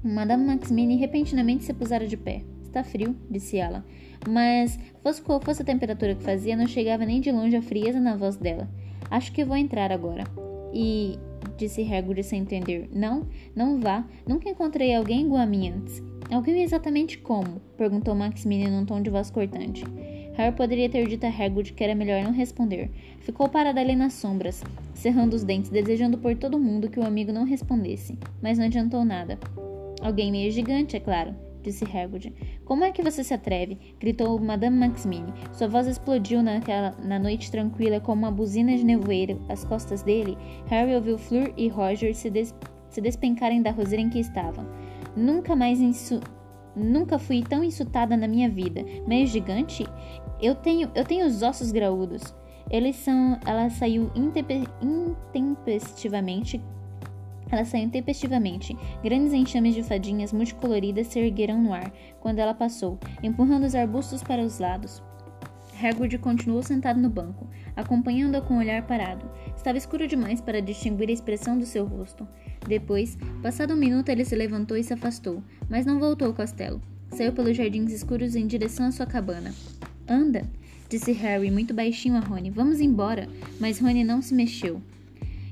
Madame 0.03 0.45
Maximine 0.45 0.97
repentinamente 0.97 1.63
se 1.63 1.73
pusera 1.73 2.07
de 2.07 2.17
pé. 2.17 2.41
Está 2.63 2.83
frio, 2.83 3.15
disse 3.29 3.57
ela. 3.57 3.85
Mas, 4.27 4.79
fosse 5.01 5.21
qual 5.21 5.39
fosse 5.39 5.61
a 5.61 5.65
temperatura 5.65 6.15
que 6.15 6.23
fazia, 6.23 6.55
não 6.55 6.67
chegava 6.67 7.05
nem 7.05 7.21
de 7.21 7.31
longe 7.31 7.55
a 7.55 7.61
frieza 7.61 7.99
na 7.99 8.15
voz 8.15 8.35
dela. 8.35 8.67
Acho 9.09 9.31
que 9.31 9.45
vou 9.45 9.55
entrar 9.55 9.91
agora. 9.91 10.23
E. 10.73 11.19
disse 11.57 11.81
Hagrid 11.81 12.23
sem 12.23 12.41
entender. 12.41 12.89
Não, 12.91 13.27
não 13.55 13.79
vá. 13.79 14.05
Nunca 14.27 14.49
encontrei 14.49 14.95
alguém 14.95 15.25
igual 15.25 15.41
a 15.41 15.45
mim 15.45 15.69
antes. 15.69 16.01
Alguém 16.31 16.63
exatamente 16.63 17.17
como? 17.17 17.61
perguntou 17.77 18.15
Maximilian 18.15 18.71
num 18.71 18.85
tom 18.85 19.01
de 19.01 19.09
voz 19.09 19.29
cortante. 19.29 19.83
Harry 20.35 20.55
poderia 20.55 20.89
ter 20.89 21.07
dito 21.07 21.25
a 21.25 21.29
Hagrid 21.29 21.73
que 21.73 21.83
era 21.83 21.93
melhor 21.93 22.23
não 22.23 22.31
responder. 22.31 22.89
Ficou 23.19 23.47
parada 23.49 23.79
ali 23.79 23.95
nas 23.95 24.13
sombras, 24.13 24.63
cerrando 24.93 25.35
os 25.35 25.43
dentes, 25.43 25.69
desejando 25.69 26.17
por 26.17 26.35
todo 26.35 26.59
mundo 26.59 26.89
que 26.89 26.99
o 26.99 27.05
amigo 27.05 27.31
não 27.31 27.43
respondesse. 27.43 28.17
Mas 28.41 28.57
não 28.57 28.65
adiantou 28.65 29.05
nada. 29.05 29.37
Alguém 30.01 30.31
meio 30.31 30.51
gigante, 30.51 30.95
é 30.95 30.99
claro 30.99 31.35
disse 31.63 31.85
Hagrid. 31.85 32.33
Como 32.65 32.83
é 32.83 32.91
que 32.91 33.01
você 33.01 33.23
se 33.23 33.33
atreve? 33.33 33.95
gritou 33.99 34.37
Madame 34.39 34.77
Maximine. 34.77 35.33
Sua 35.53 35.67
voz 35.67 35.87
explodiu 35.87 36.43
naquela, 36.43 36.95
na 37.01 37.17
noite 37.17 37.49
tranquila 37.49 37.99
como 37.99 38.23
uma 38.23 38.31
buzina 38.31 38.75
de 38.75 38.83
nevoeiro 38.83 39.41
às 39.49 39.63
costas 39.63 40.03
dele. 40.03 40.37
Harry 40.67 40.93
ouviu 40.93 41.17
Fleur 41.17 41.51
e 41.57 41.67
Roger 41.69 42.13
se, 42.13 42.29
des, 42.29 42.53
se 42.89 43.01
despencarem 43.01 43.61
da 43.61 43.71
roseira 43.71 44.03
em 44.03 44.09
que 44.09 44.19
estavam. 44.19 44.65
Nunca 45.15 45.55
mais 45.55 45.79
insu, 45.79 46.19
Nunca 46.75 47.19
fui 47.19 47.43
tão 47.43 47.63
insultada 47.63 48.17
na 48.17 48.27
minha 48.27 48.49
vida. 48.49 48.83
Meio 49.07 49.27
gigante? 49.27 49.85
Eu 50.41 50.55
tenho, 50.55 50.89
eu 50.95 51.05
tenho 51.05 51.27
os 51.27 51.43
ossos 51.43 51.71
graúdos. 51.71 52.33
Eles 52.69 52.95
são. 52.95 53.37
Ela 53.45 53.69
saiu 53.69 54.09
intempestivamente 54.15 56.61
ela 57.51 57.65
saiu. 57.65 57.91
Grandes 59.03 59.33
enxames 59.33 59.75
de 59.75 59.83
fadinhas 59.83 60.33
multicoloridas 60.33 61.07
se 61.07 61.19
ergueram 61.19 61.61
no 61.61 61.71
ar 61.71 61.93
quando 62.19 62.39
ela 62.39 62.53
passou, 62.53 62.97
empurrando 63.21 63.65
os 63.65 63.75
arbustos 63.75 64.23
para 64.23 64.41
os 64.41 64.57
lados. 64.57 65.03
Hagrid 65.81 66.17
continuou 66.17 66.63
sentado 66.63 66.99
no 66.99 67.09
banco, 67.09 67.47
acompanhando-a 67.75 68.41
com 68.41 68.55
o 68.55 68.57
olhar 68.57 68.87
parado. 68.87 69.29
Estava 69.55 69.77
escuro 69.77 70.07
demais 70.07 70.41
para 70.41 70.61
distinguir 70.61 71.09
a 71.09 71.13
expressão 71.13 71.57
do 71.57 71.65
seu 71.65 71.85
rosto. 71.85 72.27
Depois, 72.67 73.17
passado 73.41 73.73
um 73.73 73.77
minuto, 73.77 74.09
ele 74.09 74.25
se 74.25 74.35
levantou 74.35 74.77
e 74.77 74.83
se 74.83 74.93
afastou, 74.93 75.43
mas 75.69 75.85
não 75.85 75.99
voltou 75.99 76.27
ao 76.27 76.33
castelo. 76.33 76.81
Saiu 77.11 77.33
pelos 77.33 77.55
jardins 77.55 77.91
escuros 77.91 78.35
em 78.35 78.47
direção 78.47 78.87
à 78.87 78.91
sua 78.91 79.05
cabana. 79.05 79.53
Anda, 80.07 80.49
disse 80.89 81.11
Harry 81.11 81.51
muito 81.51 81.73
baixinho 81.73 82.15
a 82.15 82.19
Rony. 82.19 82.49
Vamos 82.49 82.81
embora. 82.81 83.27
Mas 83.59 83.79
Rony 83.79 84.03
não 84.03 84.21
se 84.21 84.33
mexeu. 84.33 84.81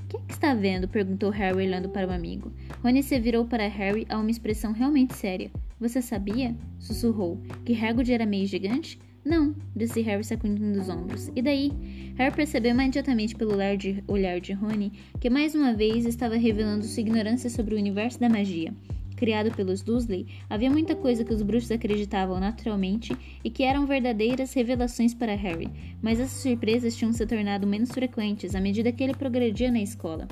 Que, 0.10 0.18
que 0.18 0.34
está 0.34 0.54
vendo? 0.54 0.88
perguntou 0.88 1.30
Harry 1.30 1.56
olhando 1.56 1.90
para 1.90 2.08
o 2.08 2.12
amigo. 2.12 2.52
Rony 2.84 3.04
se 3.04 3.20
virou 3.20 3.46
para 3.46 3.68
Harry 3.68 4.06
a 4.10 4.18
uma 4.18 4.32
expressão 4.32 4.72
realmente 4.72 5.16
séria. 5.16 5.52
Você 5.80 6.02
sabia? 6.02 6.56
sussurrou. 6.80 7.40
Que 7.64 7.74
Hagrid 7.74 8.12
era 8.12 8.26
meio 8.26 8.46
gigante? 8.48 9.00
Não, 9.24 9.56
disse 9.76 10.02
Harry 10.02 10.24
sacudindo 10.24 10.80
os 10.80 10.90
ombros. 10.90 11.32
E 11.36 11.42
daí? 11.42 11.72
Harry 12.18 12.36
percebeu 12.36 12.72
imediatamente 12.72 13.36
pelo 13.36 13.54
olhar 13.54 13.78
de, 13.78 14.54
Rony 14.54 14.92
que 15.20 15.30
mais 15.30 15.54
uma 15.54 15.74
vez 15.74 16.06
estava 16.06 16.36
revelando 16.36 16.86
sua 16.86 17.02
ignorância 17.02 17.50
sobre 17.50 17.76
o 17.76 17.78
universo 17.78 18.20
da 18.20 18.30
magia 18.30 18.74
criado 19.22 19.52
pelos 19.52 19.84
Dursley, 19.84 20.26
havia 20.50 20.72
muita 20.72 20.96
coisa 20.96 21.24
que 21.24 21.32
os 21.32 21.44
bruxos 21.44 21.70
acreditavam 21.70 22.40
naturalmente 22.40 23.16
e 23.44 23.52
que 23.52 23.62
eram 23.62 23.86
verdadeiras 23.86 24.52
revelações 24.52 25.14
para 25.14 25.36
Harry, 25.36 25.70
mas 26.02 26.20
essas 26.20 26.42
surpresas 26.42 26.96
tinham 26.96 27.14
se 27.14 27.24
tornado 27.28 27.68
menos 27.68 27.92
frequentes 27.92 28.56
à 28.56 28.60
medida 28.60 28.92
que 28.92 29.04
ele 29.04 29.14
progredia 29.14 29.70
na 29.70 29.80
escola. 29.80 30.28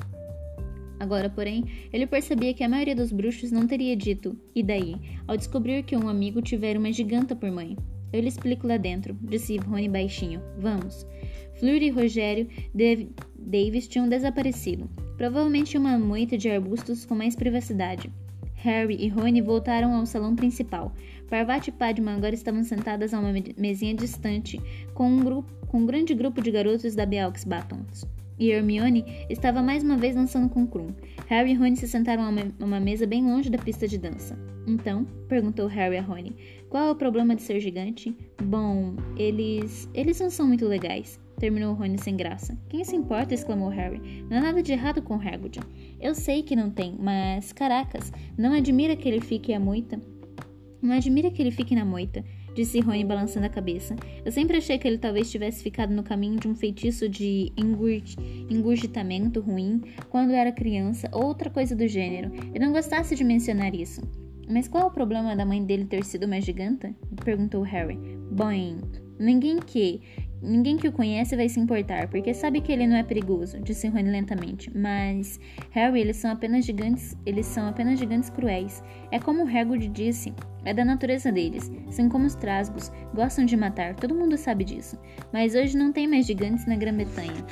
Agora, 0.99 1.29
porém, 1.29 1.65
ele 1.93 2.07
percebia 2.07 2.51
que 2.51 2.63
a 2.63 2.67
maioria 2.67 2.95
dos 2.95 3.11
bruxos 3.11 3.51
não 3.51 3.67
teria 3.67 3.95
dito 3.95 4.35
e 4.55 4.63
daí, 4.63 4.95
ao 5.27 5.37
descobrir 5.37 5.83
que 5.83 5.95
um 5.95 6.09
amigo 6.09 6.41
tivera 6.41 6.79
uma 6.79 6.91
giganta 6.91 7.35
por 7.35 7.51
mãe. 7.51 7.77
Eu 8.11 8.21
lhe 8.21 8.27
explico 8.27 8.67
lá 8.67 8.77
dentro, 8.77 9.17
disse 9.21 9.57
Rony 9.57 9.87
baixinho. 9.87 10.41
Vamos. 10.57 11.05
Fleur 11.59 11.81
e 11.81 11.89
Rogério 11.89 12.47
Davis 13.37 13.87
tinham 13.87 14.07
desaparecido. 14.07 14.89
Provavelmente 15.17 15.77
uma 15.77 15.99
moita 15.99 16.37
de 16.37 16.49
arbustos 16.49 17.05
com 17.05 17.15
mais 17.15 17.35
privacidade. 17.35 18.11
Harry 18.55 18.95
e 18.99 19.07
Rony 19.07 19.41
voltaram 19.41 19.93
ao 19.93 20.05
salão 20.05 20.35
principal. 20.35 20.93
Parvati 21.29 21.69
e 21.69 21.73
Padma 21.73 22.13
agora 22.13 22.33
estavam 22.33 22.63
sentadas 22.63 23.13
a 23.13 23.19
uma 23.19 23.31
mesinha 23.57 23.93
distante, 23.93 24.59
com 24.93 25.07
um, 25.07 25.23
grupo, 25.23 25.67
com 25.67 25.79
um 25.79 25.85
grande 25.85 26.13
grupo 26.13 26.41
de 26.41 26.51
garotos 26.51 26.95
da 26.95 27.05
Beaux 27.05 27.43
Batons. 27.43 28.05
E 28.39 28.51
Hermione 28.51 29.03
estava 29.29 29.61
mais 29.61 29.83
uma 29.83 29.97
vez 29.97 30.15
dançando 30.15 30.47
com 30.47 30.65
Krum. 30.65 30.87
Harry 31.27 31.51
e 31.51 31.55
Rony 31.55 31.75
se 31.75 31.87
sentaram 31.89 32.23
a 32.23 32.63
uma, 32.63 32.79
mesa 32.79 33.05
bem 33.05 33.21
longe 33.21 33.49
da 33.49 33.57
pista 33.57 33.85
de 33.85 33.97
dança. 33.97 34.39
Então, 34.65 35.03
perguntou 35.27 35.67
Harry 35.67 35.97
a 35.97 36.01
Rony, 36.01 36.35
qual 36.69 36.87
é 36.87 36.91
o 36.91 36.95
problema 36.95 37.35
de 37.35 37.41
ser 37.41 37.59
gigante? 37.59 38.15
Bom, 38.41 38.95
eles. 39.17 39.89
eles 39.93 40.19
não 40.21 40.29
são 40.29 40.47
muito 40.47 40.65
legais. 40.65 41.19
Terminou 41.37 41.73
Rony 41.73 41.97
sem 41.97 42.15
graça. 42.15 42.57
Quem 42.69 42.83
se 42.83 42.95
importa? 42.95 43.33
exclamou 43.33 43.69
Harry. 43.69 44.23
Não 44.29 44.37
há 44.37 44.41
nada 44.41 44.63
de 44.63 44.71
errado 44.71 45.01
com 45.01 45.15
Hagrid. 45.15 45.59
Eu 45.99 46.15
sei 46.15 46.41
que 46.41 46.55
não 46.55 46.69
tem, 46.69 46.95
mas 46.97 47.51
caracas, 47.51 48.11
não 48.37 48.53
admira 48.53 48.95
que 48.95 49.07
ele 49.07 49.19
fique 49.19 49.53
a 49.53 49.59
moita. 49.59 49.99
Não 50.81 50.93
admira 50.95 51.29
que 51.29 51.41
ele 51.41 51.51
fique 51.51 51.75
na 51.75 51.83
moita, 51.83 52.23
disse 52.53 52.79
Rony 52.79 53.03
balançando 53.03 53.45
a 53.45 53.49
cabeça. 53.49 53.95
Eu 54.23 54.31
sempre 54.31 54.57
achei 54.57 54.77
que 54.77 54.87
ele 54.87 54.97
talvez 54.97 55.29
tivesse 55.29 55.63
ficado 55.63 55.93
no 55.93 56.03
caminho 56.03 56.39
de 56.39 56.47
um 56.47 56.55
feitiço 56.55 57.07
de 57.07 57.51
engurgitamento 58.49 59.39
ruim 59.39 59.81
quando 60.09 60.31
era 60.31 60.51
criança 60.51 61.09
ou 61.11 61.25
outra 61.25 61.49
coisa 61.49 61.75
do 61.75 61.87
gênero. 61.87 62.31
Eu 62.53 62.61
não 62.61 62.71
gostasse 62.71 63.15
de 63.15 63.23
mencionar 63.23 63.73
isso. 63.73 64.01
Mas 64.49 64.67
qual 64.67 64.83
é 64.83 64.87
o 64.87 64.91
problema 64.91 65.35
da 65.35 65.45
mãe 65.45 65.63
dele 65.63 65.85
ter 65.85 66.03
sido 66.03 66.25
uma 66.25 66.41
giganta? 66.41 66.93
perguntou 67.23 67.61
Harry. 67.61 67.97
Boing. 68.31 68.81
Ninguém 69.19 69.59
que 69.59 70.01
Ninguém 70.41 70.77
que 70.77 70.87
o 70.87 70.91
conhece 70.91 71.35
vai 71.35 71.49
se 71.49 71.59
importar, 71.59 72.07
porque 72.07 72.33
sabe 72.33 72.61
que 72.61 72.71
ele 72.71 72.87
não 72.87 72.95
é 72.95 73.03
perigoso, 73.03 73.59
disse 73.59 73.87
Rony 73.87 74.09
lentamente. 74.09 74.71
Mas, 74.75 75.39
Harry, 75.71 75.99
eles 75.99 76.17
são 76.17 76.31
apenas 76.31 76.65
gigantes, 76.65 77.17
eles 77.25 77.45
são 77.45 77.67
apenas 77.67 77.99
gigantes 77.99 78.29
cruéis. 78.29 78.81
É 79.11 79.19
como 79.19 79.43
o 79.43 79.47
Hagrid 79.47 79.89
disse, 79.89 80.33
é 80.63 80.73
da 80.73 80.85
natureza 80.85 81.31
deles. 81.31 81.69
São 81.89 82.07
como 82.07 82.25
os 82.25 82.35
trasgos, 82.35 82.89
gostam 83.13 83.43
de 83.43 83.57
matar, 83.57 83.95
todo 83.95 84.15
mundo 84.15 84.37
sabe 84.37 84.63
disso. 84.63 84.97
Mas 85.33 85.55
hoje 85.55 85.77
não 85.77 85.91
tem 85.91 86.07
mais 86.07 86.25
gigantes 86.25 86.65
na 86.65 86.77
Grã-Bretanha. 86.77 87.45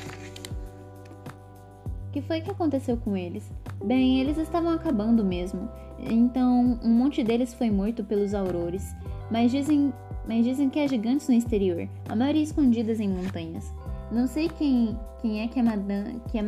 O 2.07 2.11
que 2.11 2.21
foi 2.21 2.39
que 2.39 2.49
aconteceu 2.49 2.95
com 2.97 3.17
eles? 3.17 3.51
Bem, 3.83 4.21
eles 4.21 4.37
estavam 4.37 4.71
acabando 4.71 5.25
mesmo. 5.25 5.69
Então, 5.99 6.79
um 6.81 6.89
monte 6.89 7.21
deles 7.23 7.53
foi 7.53 7.69
morto 7.69 8.03
pelos 8.03 8.33
aurores. 8.33 8.95
Mas 9.29 9.51
dizem 9.51 9.93
mas 10.27 10.45
dizem 10.45 10.69
que 10.69 10.79
há 10.79 10.87
gigantes 10.87 11.27
no 11.27 11.35
exterior, 11.35 11.87
a 12.09 12.15
maioria 12.15 12.43
escondidas 12.43 12.99
em 12.99 13.07
montanhas. 13.07 13.73
Não 14.11 14.27
sei 14.27 14.49
quem, 14.49 14.97
quem 15.21 15.41
é 15.41 15.47
que 15.47 15.59
a, 15.59 15.63
Madame, 15.63 16.21
que 16.31 16.39
a 16.39 16.43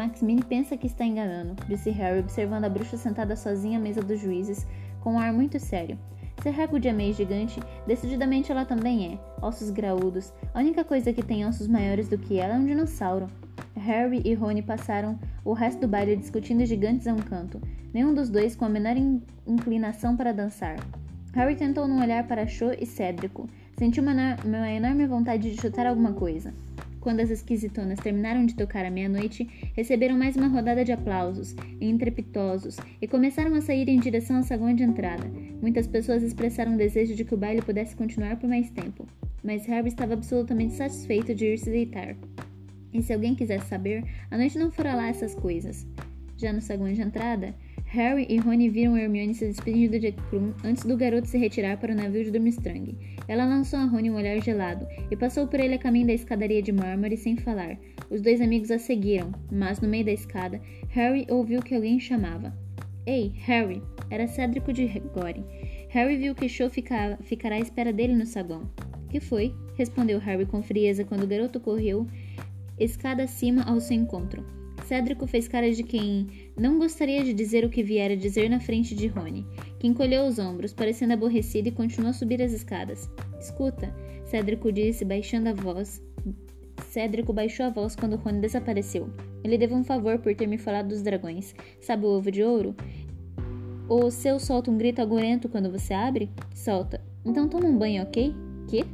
pensa 0.47 0.77
que 0.77 0.88
está 0.88 1.05
enganando, 1.05 1.55
disse 1.67 1.89
Harry, 1.89 2.19
observando 2.19 2.65
a 2.65 2.69
bruxa 2.69 2.97
sentada 2.97 3.36
sozinha 3.36 3.77
à 3.77 3.82
mesa 3.82 4.01
dos 4.01 4.19
juízes, 4.19 4.67
com 5.01 5.13
um 5.13 5.19
ar 5.19 5.34
muito 5.34 5.59
sério. 5.59 5.97
Se 6.41 6.47
Hagrid 6.47 6.88
é 6.88 6.93
meio 6.93 7.13
gigante, 7.13 7.59
decididamente 7.86 8.49
ela 8.49 8.63
também 8.63 9.13
é. 9.13 9.45
Ossos 9.45 9.69
graúdos. 9.71 10.34
A 10.53 10.59
única 10.59 10.86
coisa 10.86 11.11
que 11.11 11.21
tem 11.21 11.45
ossos 11.45 11.67
maiores 11.67 12.07
do 12.07 12.17
que 12.17 12.39
ela 12.39 12.53
é 12.53 12.57
um 12.57 12.65
dinossauro. 12.65 13.27
Harry 13.75 14.21
e 14.23 14.34
Rony 14.34 14.61
passaram 14.61 15.19
o 15.43 15.51
resto 15.51 15.82
do 15.82 15.88
baile 15.88 16.15
discutindo 16.15 16.65
gigantes 16.65 17.07
a 17.07 17.13
um 17.13 17.17
canto, 17.17 17.61
nenhum 17.93 18.13
dos 18.13 18.30
dois 18.30 18.55
com 18.55 18.63
a 18.63 18.69
menor 18.69 18.95
inclinação 19.45 20.15
para 20.15 20.34
dançar. 20.34 20.77
Harry 21.34 21.55
tentou 21.55 21.88
não 21.88 22.01
olhar 22.01 22.25
para 22.27 22.47
Cho 22.47 22.71
e 22.80 22.86
Cédrico, 22.86 23.49
Senti 23.80 24.01
uma, 24.01 24.11
uma 24.43 24.69
enorme 24.69 25.07
vontade 25.07 25.49
de 25.49 25.61
chutar 25.61 25.88
alguma 25.88 26.11
coisa. 26.11 26.53
Quando 26.99 27.21
as 27.21 27.30
esquisitonas 27.30 27.97
terminaram 27.97 28.45
de 28.45 28.53
tocar 28.53 28.86
à 28.86 28.91
meia-noite, 28.91 29.49
receberam 29.73 30.17
mais 30.17 30.36
uma 30.36 30.49
rodada 30.49 30.84
de 30.84 30.91
aplausos, 30.91 31.55
entrepitosos, 31.80 32.75
e 33.01 33.07
começaram 33.07 33.55
a 33.55 33.61
sair 33.61 33.88
em 33.88 33.97
direção 33.97 34.36
ao 34.36 34.43
saguão 34.43 34.75
de 34.75 34.84
entrada. 34.84 35.32
Muitas 35.61 35.88
pessoas 35.88 36.23
expressaram 36.23 36.73
o 36.73 36.77
desejo 36.77 37.15
de 37.15 37.23
que 37.23 37.34
o 37.34 37.38
baile 37.38 37.61
pudesse 37.61 37.95
continuar 37.95 38.36
por 38.36 38.49
mais 38.49 38.69
tempo, 38.69 39.07
mas 39.41 39.65
Harry 39.65 39.88
estava 39.88 40.11
absolutamente 40.11 40.73
satisfeito 40.73 41.34
de 41.34 41.45
ir 41.45 41.57
se 41.57 41.71
deitar. 41.71 42.17
E 42.91 43.01
se 43.01 43.13
alguém 43.13 43.34
quisesse 43.34 43.67
saber, 43.67 44.03
a 44.30 44.38
noite 44.38 44.59
não 44.59 44.71
fora 44.71 44.93
lá 44.93 45.07
essas 45.07 45.34
coisas. 45.34 45.88
Já 46.36 46.51
no 46.51 46.59
saguão 46.59 46.91
de 46.91 47.01
entrada, 47.01 47.55
Harry 47.91 48.27
e 48.29 48.37
Rony 48.37 48.69
viram 48.69 48.95
Hermione 48.95 49.33
se 49.33 49.47
despedindo 49.47 49.99
de 49.99 50.11
Krum 50.11 50.53
antes 50.63 50.85
do 50.85 50.95
garoto 50.95 51.27
se 51.27 51.39
retirar 51.39 51.77
para 51.77 51.91
o 51.91 51.95
navio 51.95 52.23
de 52.23 52.29
Durmstrang. 52.29 52.95
Ela 53.27 53.45
lançou 53.45 53.79
a 53.79 53.85
Rony 53.85 54.11
um 54.11 54.15
olhar 54.15 54.39
gelado 54.43 54.87
e 55.09 55.15
passou 55.15 55.47
por 55.47 55.59
ele 55.59 55.73
a 55.73 55.79
caminho 55.79 56.05
da 56.05 56.13
escadaria 56.13 56.61
de 56.61 56.71
mármore 56.71 57.17
sem 57.17 57.35
falar. 57.35 57.79
Os 58.11 58.21
dois 58.21 58.41
amigos 58.41 58.69
a 58.69 58.77
seguiram, 58.77 59.31
mas 59.51 59.81
no 59.81 59.87
meio 59.87 60.05
da 60.05 60.11
escada, 60.11 60.61
Harry 60.89 61.25
ouviu 61.31 61.63
que 61.63 61.73
alguém 61.73 61.99
chamava. 61.99 62.55
Ei, 63.07 63.33
Harry! 63.37 63.81
Era 64.11 64.27
Cédrico 64.27 64.71
de 64.71 64.87
Gore. 65.11 65.43
Harry 65.89 66.17
viu 66.17 66.35
que 66.35 66.47
Cho 66.47 66.69
fica, 66.69 67.17
ficará 67.23 67.55
à 67.55 67.59
espera 67.59 67.91
dele 67.91 68.13
no 68.13 68.25
saguão. 68.27 68.69
Que 69.09 69.19
foi? 69.19 69.51
respondeu 69.75 70.19
Harry 70.19 70.45
com 70.45 70.61
frieza 70.61 71.03
quando 71.03 71.23
o 71.23 71.27
garoto 71.27 71.59
correu 71.59 72.05
escada 72.79 73.23
acima 73.23 73.63
ao 73.63 73.79
seu 73.79 73.97
encontro. 73.97 74.45
Cédrico 74.85 75.27
fez 75.27 75.47
cara 75.47 75.71
de 75.71 75.83
quem 75.83 76.27
não 76.60 76.78
gostaria 76.78 77.24
de 77.24 77.34
dizer 77.34 77.64
o 77.64 77.70
que 77.70 77.82
viera 77.82 78.18
dizer 78.18 78.49
na 78.49 78.60
frente 78.60 78.93
de 78.93 79.07
Rony, 79.07 79.45
que 79.80 79.88
encolheu 79.88 80.26
os 80.26 80.38
ombros, 80.38 80.74
parecendo 80.74 81.14
aborrecido 81.14 81.70
e 81.70 81.72
continuou 81.72 82.10
a 82.10 82.14
subir 82.14 82.41
as 82.41 82.51
escadas. 82.51 83.10
Escuta, 83.39 83.93
Cédrico 84.26 84.72
disse, 84.72 85.05
baixando 85.05 85.49
a 85.49 85.53
voz. 85.53 86.03
Cédrico 86.86 87.32
baixou 87.32 87.66
a 87.66 87.70
voz 87.70 87.95
quando 87.95 88.16
Rony 88.16 88.41
desapareceu. 88.41 89.10
Ele 89.43 89.57
deve 89.57 89.74
um 89.74 89.84
favor 89.84 90.20
por 90.20 90.36
ter 90.36 90.47
me 90.47 90.57
falado 90.57 90.89
dos 90.89 91.01
dragões. 91.01 91.55
Sabe 91.80 92.05
o 92.05 92.10
ovo 92.10 92.30
de 92.30 92.43
ouro? 92.43 92.76
O 93.88 94.12
seu 94.12 94.39
solta 94.39 94.70
um 94.70 94.78
grito 94.78 95.01
agorento 95.01 95.49
quando 95.49 95.72
você 95.72 95.93
abre? 95.93 96.30
Solta. 96.53 97.01
Então 97.26 97.47
toma 97.47 97.68
um 97.68 97.78
banho, 97.78 98.03
ok? 98.03 98.36
Que? 98.68 98.86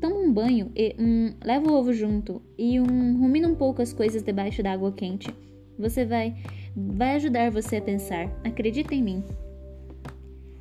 Toma 0.00 0.16
um 0.16 0.32
banho 0.32 0.70
e 0.74 0.94
leva 1.42 1.70
o 1.70 1.74
ovo 1.74 1.92
junto 1.92 2.42
e 2.58 2.78
um, 2.78 3.18
rumina 3.18 3.48
um 3.48 3.54
pouco 3.54 3.80
as 3.80 3.92
coisas 3.92 4.22
debaixo 4.22 4.62
da 4.62 4.72
água 4.72 4.92
quente. 4.92 5.32
Você 5.78 6.04
vai 6.04 6.36
vai 6.76 7.16
ajudar 7.16 7.50
você 7.50 7.76
a 7.76 7.82
pensar. 7.82 8.26
Acredita 8.44 8.94
em 8.94 9.02
mim. 9.02 9.24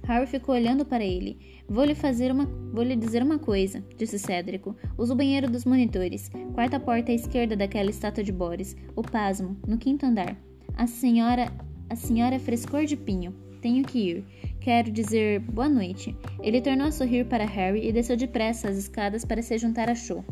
Harry 0.04 0.28
ficou 0.28 0.56
olhando 0.56 0.86
para 0.86 1.04
ele. 1.04 1.38
Vou 1.68 1.84
lhe 1.84 1.96
fazer 1.96 2.32
uma, 2.32 2.46
vou 2.72 2.84
lhe 2.84 2.96
dizer 2.96 3.24
uma 3.24 3.40
coisa, 3.40 3.84
disse 3.98 4.20
Cédrico. 4.20 4.76
Usa 4.98 5.14
o 5.14 5.18
banheiro 5.18 5.50
dos 5.50 5.66
monitores. 5.66 6.30
Quarta 6.54 6.80
porta 6.80 7.12
à 7.12 7.16
esquerda 7.16 7.56
daquela 7.56 7.90
estátua 7.90 8.24
de 8.24 8.32
Boris. 8.32 8.76
O 8.96 9.02
pasmo, 9.02 9.58
no 9.68 9.78
quinto 9.78 10.06
andar. 10.06 10.38
A 10.76 10.86
senhora, 10.86 11.52
a 11.90 11.96
senhora 11.96 12.36
é 12.36 12.40
frescor 12.40 12.86
de 12.86 12.96
pinho. 12.96 13.34
Tenho 13.62 13.84
que 13.84 14.12
ir. 14.12 14.26
Quero 14.62 14.92
dizer 14.92 15.40
boa 15.40 15.68
noite. 15.68 16.16
Ele 16.42 16.62
tornou 16.62 16.88
a 16.88 16.92
sorrir 16.92 17.26
para 17.26 17.46
Harry 17.46 17.88
e 17.88 17.92
desceu 17.92 18.16
depressa 18.16 18.70
as 18.70 18.78
escadas 18.78 19.26
para 19.26 19.42
se 19.42 19.58
juntar 19.58 19.90
a 19.90 19.96
Cho. 19.96 20.24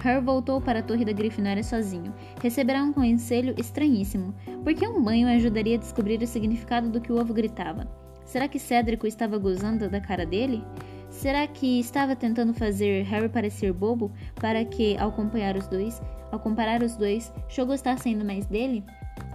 Harry 0.00 0.24
voltou 0.24 0.60
para 0.60 0.78
a 0.78 0.82
torre 0.82 1.04
da 1.04 1.12
Grifinória 1.12 1.62
sozinho. 1.62 2.14
Receberá 2.42 2.82
um 2.82 2.92
conselho 2.92 3.54
estranhíssimo. 3.58 4.34
Por 4.62 4.74
que 4.74 4.86
um 4.86 5.02
banho 5.02 5.28
ajudaria 5.28 5.76
a 5.76 5.80
descobrir 5.80 6.22
o 6.22 6.26
significado 6.26 6.88
do 6.88 7.00
que 7.00 7.12
o 7.12 7.20
ovo 7.20 7.34
gritava? 7.34 7.86
Será 8.24 8.46
que 8.46 8.58
Cédrico 8.58 9.06
estava 9.06 9.38
gozando 9.38 9.88
da 9.88 10.00
cara 10.00 10.24
dele? 10.24 10.62
Será 11.10 11.46
que 11.46 11.80
estava 11.80 12.14
tentando 12.14 12.52
fazer 12.52 13.02
Harry 13.04 13.28
parecer 13.28 13.72
bobo 13.72 14.12
para 14.36 14.64
que, 14.64 14.96
ao 14.98 15.08
acompanhar 15.08 15.56
os 15.56 15.66
dois, 15.66 16.00
ao 16.30 16.38
comparar 16.38 16.82
os 16.82 16.96
dois, 16.96 17.32
Cho 17.48 17.64
gostasse 17.64 18.08
ainda 18.08 18.24
mais 18.24 18.46
dele? 18.46 18.84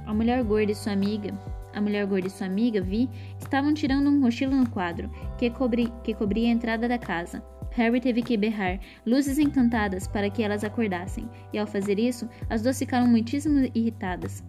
A 0.05 0.13
mulher 0.13 0.43
gorda 0.43 0.71
e 0.71 0.75
sua 0.75 0.93
amiga 0.93 1.33
a 1.73 1.81
mulher 1.81 2.05
gorda 2.05 2.27
e 2.27 2.29
sua 2.29 2.47
amiga, 2.47 2.81
Vi, 2.81 3.09
estavam 3.39 3.73
tirando 3.73 4.09
um 4.09 4.21
rochilo 4.21 4.55
no 4.55 4.69
quadro 4.69 5.09
que, 5.37 5.49
cobri, 5.49 5.91
que 6.03 6.13
cobria 6.13 6.47
a 6.47 6.51
entrada 6.51 6.87
da 6.87 6.97
casa. 6.97 7.43
Harry 7.75 7.99
teve 7.99 8.21
que 8.21 8.37
berrar 8.37 8.79
luzes 9.05 9.37
encantadas 9.37 10.07
para 10.07 10.29
que 10.29 10.43
elas 10.43 10.63
acordassem, 10.63 11.29
e 11.51 11.57
ao 11.57 11.67
fazer 11.67 11.99
isso, 11.99 12.29
as 12.49 12.61
duas 12.61 12.77
ficaram 12.77 13.07
muitíssimo 13.07 13.69
irritadas. 13.73 14.43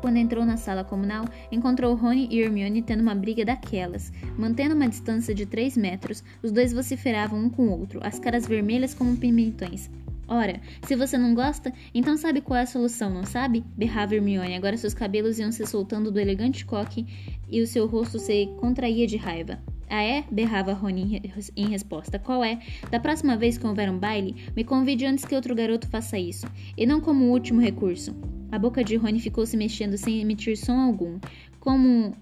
Quando 0.00 0.18
entrou 0.18 0.44
na 0.44 0.58
sala 0.58 0.84
comunal, 0.84 1.24
encontrou 1.50 1.94
Rony 1.94 2.28
e 2.30 2.40
Hermione 2.40 2.82
tendo 2.82 3.00
uma 3.00 3.14
briga 3.14 3.42
daquelas. 3.42 4.12
Mantendo 4.36 4.74
uma 4.74 4.86
distância 4.86 5.34
de 5.34 5.46
três 5.46 5.78
metros, 5.78 6.22
os 6.42 6.52
dois 6.52 6.74
vociferavam 6.74 7.38
um 7.38 7.48
com 7.48 7.68
o 7.68 7.70
outro, 7.70 8.00
as 8.02 8.18
caras 8.18 8.46
vermelhas 8.46 8.92
como 8.92 9.16
pimentões. 9.16 9.88
Ora, 10.26 10.60
se 10.82 10.96
você 10.96 11.18
não 11.18 11.34
gosta, 11.34 11.72
então 11.94 12.16
sabe 12.16 12.40
qual 12.40 12.58
é 12.58 12.62
a 12.62 12.66
solução, 12.66 13.10
não 13.10 13.24
sabe? 13.24 13.64
Berrava 13.76 14.14
Hermione. 14.14 14.54
Agora 14.54 14.76
seus 14.76 14.94
cabelos 14.94 15.38
iam 15.38 15.52
se 15.52 15.66
soltando 15.66 16.10
do 16.10 16.20
elegante 16.20 16.64
coque 16.64 17.06
e 17.48 17.60
o 17.60 17.66
seu 17.66 17.86
rosto 17.86 18.18
se 18.18 18.46
contraía 18.58 19.06
de 19.06 19.16
raiva. 19.16 19.58
Ah 19.88 20.02
é? 20.02 20.24
berrava 20.30 20.72
Rony 20.72 21.22
em 21.56 21.68
resposta. 21.68 22.18
Qual 22.18 22.42
é? 22.42 22.58
Da 22.90 22.98
próxima 22.98 23.36
vez 23.36 23.58
que 23.58 23.66
houver 23.66 23.90
um 23.90 23.98
baile, 23.98 24.34
me 24.56 24.64
convide 24.64 25.04
antes 25.04 25.24
que 25.24 25.34
outro 25.34 25.54
garoto 25.54 25.88
faça 25.88 26.18
isso, 26.18 26.46
e 26.76 26.86
não 26.86 27.00
como 27.00 27.30
último 27.30 27.60
recurso. 27.60 28.14
A 28.50 28.58
boca 28.58 28.82
de 28.82 28.96
Rony 28.96 29.20
ficou 29.20 29.44
se 29.44 29.56
mexendo 29.56 29.96
sem 29.96 30.20
emitir 30.20 30.56
som 30.56 30.80
algum, 30.80 31.18
como 31.60 32.12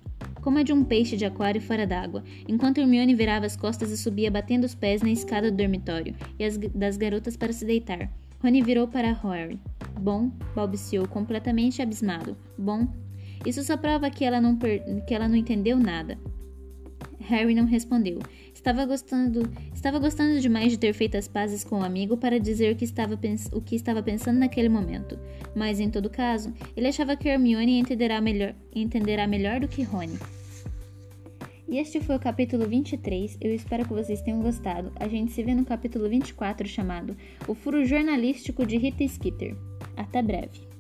como 0.41 0.59
a 0.59 0.63
de 0.63 0.73
um 0.73 0.85
peixe 0.85 1.17
de 1.17 1.25
aquário 1.25 1.61
fora 1.61 1.87
d'água, 1.87 2.23
enquanto 2.49 2.79
Hermione 2.79 3.15
virava 3.15 3.47
as 3.47 3.57
costas 3.57 3.91
e 3.91 3.97
subia 3.97 4.31
batendo 4.31 4.65
os 4.65 4.75
pés 4.75 5.03
na 5.03 5.11
escada 5.11 5.51
do 5.51 5.57
dormitório 5.57 6.15
e 6.39 6.45
as, 6.45 6.57
das 6.59 6.97
garotas 6.97 7.37
para 7.37 7.53
se 7.53 7.65
deitar. 7.65 8.11
Rony 8.43 8.63
virou 8.63 8.89
para 8.89 9.13
Harry. 9.13 9.61
Bom, 10.01 10.31
balbuciou, 10.55 11.07
completamente 11.07 11.81
abismado. 11.81 12.37
Bom, 12.59 12.89
isso 13.47 13.63
só 13.63 13.77
prova 13.77 14.11
que 14.11 14.25
ela 14.25 14.41
não, 14.41 14.57
que 14.57 15.15
ela 15.15 15.29
não 15.29 15.37
entendeu 15.37 15.79
nada. 15.79 16.19
Harry 17.21 17.55
não 17.55 17.65
respondeu. 17.65 18.19
Estava 18.63 18.87
gostando, 18.87 19.53
estava 19.75 19.99
gostando 19.99 20.41
demais 20.41 20.71
de 20.71 20.79
ter 20.79 20.93
feito 20.93 21.17
as 21.17 21.27
pazes 21.27 21.65
com 21.65 21.81
o 21.81 21.83
amigo 21.83 22.17
para 22.17 22.39
dizer 22.39 22.73
o 22.73 22.77
que, 22.77 22.85
estava, 22.85 23.19
o 23.51 23.61
que 23.61 23.75
estava 23.75 24.01
pensando 24.01 24.39
naquele 24.39 24.69
momento. 24.69 25.19
Mas, 25.53 25.81
em 25.81 25.91
todo 25.91 26.09
caso, 26.09 26.55
ele 26.77 26.87
achava 26.87 27.17
que 27.17 27.29
Hermione 27.29 27.81
entenderá 27.81 28.21
melhor, 28.21 28.55
entenderá 28.73 29.27
melhor 29.27 29.59
do 29.59 29.67
que 29.67 29.83
Rony. 29.83 30.17
E 31.69 31.77
este 31.77 32.01
foi 32.01 32.15
o 32.15 32.21
capítulo 32.21 32.69
23. 32.69 33.37
Eu 33.41 33.53
espero 33.53 33.85
que 33.85 33.93
vocês 33.93 34.23
tenham 34.23 34.41
gostado. 34.41 34.93
A 34.95 35.09
gente 35.09 35.33
se 35.33 35.43
vê 35.43 35.57
no 35.57 35.65
capítulo 35.65 36.09
24 36.09 36.69
chamado 36.69 37.17
O 37.49 37.55
Furo 37.57 37.85
Jornalístico 37.85 38.65
de 38.65 38.77
Rita 38.77 39.03
Skeeter. 39.09 39.57
Até 39.97 40.23
breve. 40.23 40.72